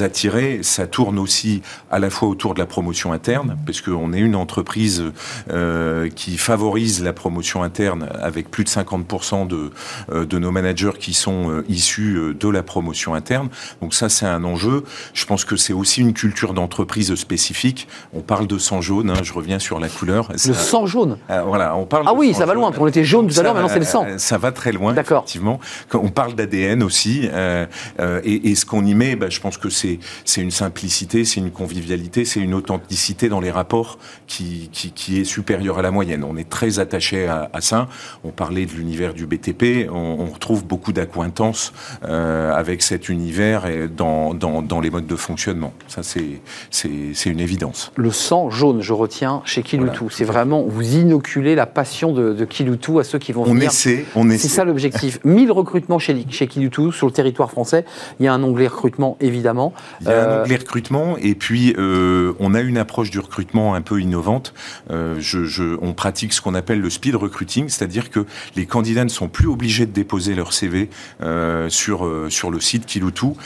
attirer, 0.00 0.60
ça 0.62 0.86
tourne 0.86 1.18
aussi 1.18 1.62
à 1.90 1.98
la 1.98 2.10
fois 2.10 2.28
autour 2.28 2.45
de 2.54 2.58
la 2.58 2.66
promotion 2.66 3.12
interne, 3.12 3.56
parce 3.66 3.80
qu'on 3.80 4.12
est 4.12 4.18
une 4.20 4.36
entreprise 4.36 5.04
euh, 5.50 6.08
qui 6.08 6.36
favorise 6.36 7.02
la 7.02 7.12
promotion 7.12 7.62
interne 7.62 8.08
avec 8.20 8.50
plus 8.50 8.64
de 8.64 8.68
50% 8.68 9.46
de, 9.46 9.70
euh, 10.12 10.24
de 10.26 10.38
nos 10.38 10.50
managers 10.50 10.92
qui 10.98 11.14
sont 11.14 11.50
euh, 11.50 11.64
issus 11.68 12.18
de 12.38 12.48
la 12.48 12.62
promotion 12.62 13.14
interne. 13.14 13.48
Donc 13.80 13.94
ça, 13.94 14.08
c'est 14.08 14.26
un 14.26 14.44
enjeu. 14.44 14.84
Je 15.14 15.24
pense 15.26 15.44
que 15.44 15.56
c'est 15.56 15.72
aussi 15.72 16.00
une 16.00 16.12
culture 16.12 16.54
d'entreprise 16.54 17.14
spécifique. 17.14 17.88
On 18.12 18.20
parle 18.20 18.46
de 18.46 18.58
sang 18.58 18.80
jaune, 18.80 19.10
hein, 19.10 19.22
je 19.22 19.32
reviens 19.32 19.58
sur 19.58 19.78
la 19.80 19.88
couleur. 19.88 20.28
Le 20.32 20.38
Ça- 20.38 20.54
sang 20.54 20.86
jaune. 20.86 21.18
euh, 21.30 21.42
voilà, 21.42 21.76
on 21.76 21.86
parle 21.86 22.04
Ah 22.08 22.14
oui, 22.14 22.34
ça 22.34 22.46
va 22.46 22.54
loin, 22.54 22.72
qu'on 22.72 22.86
était 22.86 23.04
jaune 23.04 23.28
tout 23.28 23.38
à 23.38 23.42
l'heure, 23.42 23.54
maintenant 23.54 23.68
c'est 23.68 23.78
le 23.78 23.84
sang. 23.84 24.06
Ça 24.18 24.38
va 24.38 24.52
très 24.52 24.72
loin, 24.72 24.92
D'accord. 24.92 25.22
effectivement. 25.24 25.60
On 25.94 26.08
parle 26.10 26.34
d'ADN 26.34 26.82
aussi, 26.82 27.28
euh, 27.32 27.66
euh, 28.00 28.20
et, 28.24 28.50
et 28.50 28.54
ce 28.54 28.64
qu'on 28.66 28.84
y 28.84 28.94
met, 28.94 29.16
bah, 29.16 29.28
je 29.28 29.40
pense 29.40 29.58
que 29.58 29.68
c'est 29.70 29.98
c'est 30.24 30.40
une 30.40 30.50
simplicité, 30.50 31.24
c'est 31.24 31.40
une 31.40 31.50
convivialité, 31.50 32.24
c'est 32.36 32.42
une 32.42 32.52
authenticité 32.52 33.30
dans 33.30 33.40
les 33.40 33.50
rapports 33.50 33.98
qui, 34.26 34.68
qui, 34.70 34.92
qui 34.92 35.18
est 35.20 35.24
supérieure 35.24 35.78
à 35.78 35.82
la 35.82 35.90
moyenne. 35.90 36.22
On 36.22 36.36
est 36.36 36.48
très 36.50 36.78
attaché 36.80 37.26
à, 37.26 37.48
à 37.54 37.62
ça. 37.62 37.88
On 38.24 38.30
parlait 38.30 38.66
de 38.66 38.72
l'univers 38.72 39.14
du 39.14 39.24
BTP, 39.26 39.88
on, 39.90 39.96
on 40.20 40.26
retrouve 40.26 40.66
beaucoup 40.66 40.92
d'acquaintances 40.92 41.72
euh, 42.04 42.52
avec 42.52 42.82
cet 42.82 43.08
univers 43.08 43.64
et 43.64 43.88
dans, 43.88 44.34
dans, 44.34 44.60
dans 44.60 44.80
les 44.80 44.90
modes 44.90 45.06
de 45.06 45.16
fonctionnement. 45.16 45.72
Ça, 45.88 46.02
c'est 46.02 46.40
c'est- 46.70 46.90
c'est 47.14 47.30
une 47.30 47.40
évidence. 47.40 47.90
Le 47.96 48.10
sang 48.10 48.50
jaune, 48.50 48.82
je 48.82 48.92
retiens, 48.92 49.40
chez 49.46 49.62
Kiloutou. 49.62 49.94
Voilà, 50.04 50.14
c'est 50.14 50.24
vraiment, 50.24 50.62
vous 50.68 50.96
inoculez 50.96 51.54
la 51.54 51.64
passion 51.66 52.12
de, 52.12 52.34
de 52.34 52.44
Kiloutou 52.44 52.98
à 52.98 53.04
ceux 53.04 53.18
qui 53.18 53.32
vont 53.32 53.42
On 53.46 53.54
venir. 53.54 53.70
essaie, 53.70 54.04
on 54.14 54.28
essaie. 54.28 54.48
C'est 54.48 54.54
ça 54.54 54.64
l'objectif. 54.64 55.20
1000 55.24 55.50
recrutements 55.52 55.98
chez, 55.98 56.26
chez 56.28 56.46
Kiloutou 56.48 56.92
sur 56.92 57.06
le 57.06 57.12
territoire 57.14 57.50
français. 57.50 57.86
Il 58.20 58.26
y 58.26 58.28
a 58.28 58.34
un 58.34 58.42
onglet 58.42 58.66
recrutement, 58.66 59.16
évidemment. 59.20 59.72
Il 60.02 60.08
y 60.08 60.10
a 60.10 60.12
Euh, 60.12 60.40
un 60.40 60.42
onglet 60.44 60.56
recrutement 60.56 61.16
et 61.16 61.34
puis 61.34 61.74
euh, 61.78 62.15
on 62.38 62.54
a 62.54 62.60
une 62.60 62.78
approche 62.78 63.10
du 63.10 63.18
recrutement 63.20 63.74
un 63.74 63.80
peu 63.82 64.00
innovante. 64.00 64.54
Euh, 64.90 65.16
je, 65.20 65.44
je- 65.44 65.76
on 65.82 65.92
pratique 65.92 66.32
ce 66.32 66.40
qu'on 66.40 66.54
appelle 66.54 66.80
le 66.80 66.90
speed 66.90 67.14
recruiting, 67.16 67.68
c'est-à-dire 67.68 68.10
que 68.10 68.24
les 68.56 68.66
candidats 68.66 69.04
ne 69.04 69.08
sont 69.10 69.28
plus 69.28 69.48
obligés 69.48 69.86
de 69.86 69.92
déposer 69.92 70.34
leur 70.34 70.52
CV 70.52 70.88
euh, 71.22 71.68
sur 71.68 72.04
euh, 72.06 72.28
sur 72.30 72.50
le 72.50 72.60
site 72.60 72.86
Kiloutou. 72.86 73.36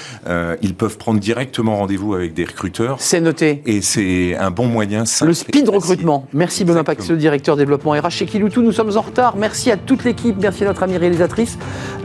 Ils 0.62 0.74
peuvent 0.74 0.98
prendre 0.98 1.20
directement 1.20 1.76
rendez-vous 1.76 2.14
avec 2.14 2.34
des 2.34 2.44
recruteurs 2.44 2.96
C'est 3.00 3.20
noté. 3.20 3.62
et 3.66 3.80
c'est 3.82 4.36
un 4.36 4.50
bon 4.50 4.66
moyen. 4.66 5.04
simple 5.04 5.28
Le 5.28 5.34
speed 5.34 5.68
recrutement. 5.68 6.26
Merci 6.32 6.64
Benoît. 6.64 6.84
Paxeux, 6.84 7.16
directeur 7.16 7.56
développement 7.56 7.92
RH 7.92 8.10
chez 8.10 8.26
Kiloutou. 8.26 8.62
Nous 8.62 8.72
sommes 8.72 8.96
en 8.96 9.00
retard. 9.00 9.36
Merci 9.36 9.70
à 9.70 9.76
toute 9.76 10.04
l'équipe. 10.04 10.36
Merci 10.40 10.64
à 10.64 10.68
notre 10.68 10.82
amie 10.82 10.96
réalisatrice. 10.96 11.58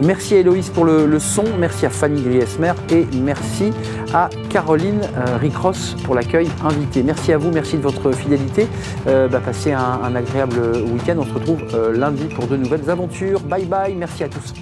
Merci 0.04 0.36
à 0.36 0.40
Héloïse 0.40 0.70
pour 0.70 0.86
le, 0.86 1.06
le 1.06 1.20
son. 1.20 1.44
Merci 1.60 1.86
à 1.86 1.90
Fanny 1.90 2.22
Griesmer. 2.22 2.74
Et 2.92 3.06
merci 3.22 3.72
à 4.14 4.30
Caroline 4.50 5.02
Ricross 5.42 5.96
pour 6.04 6.16
l'accueil 6.16 6.48
invité. 6.64 7.04
Merci 7.04 7.34
à 7.34 7.38
vous. 7.38 7.52
Merci 7.52 7.78
de 7.78 7.82
votre 7.82 8.12
fidélité. 8.12 8.68
Euh, 9.08 9.28
bah, 9.28 9.42
passez 9.44 9.72
un, 9.72 10.00
un 10.04 10.16
agréable 10.16 10.60
week-end. 10.92 11.16
On 11.20 11.26
se 11.26 11.34
retrouve 11.34 11.62
euh, 11.74 11.92
lundi 11.92 12.26
pour 12.26 12.48
de 12.48 12.58
nouvelles 12.58 12.90
aventures. 12.90 13.40
Bye 13.42 13.66
bye. 13.66 13.96
Merci 13.96 14.24
à 14.24 14.30
tous. 14.30 14.54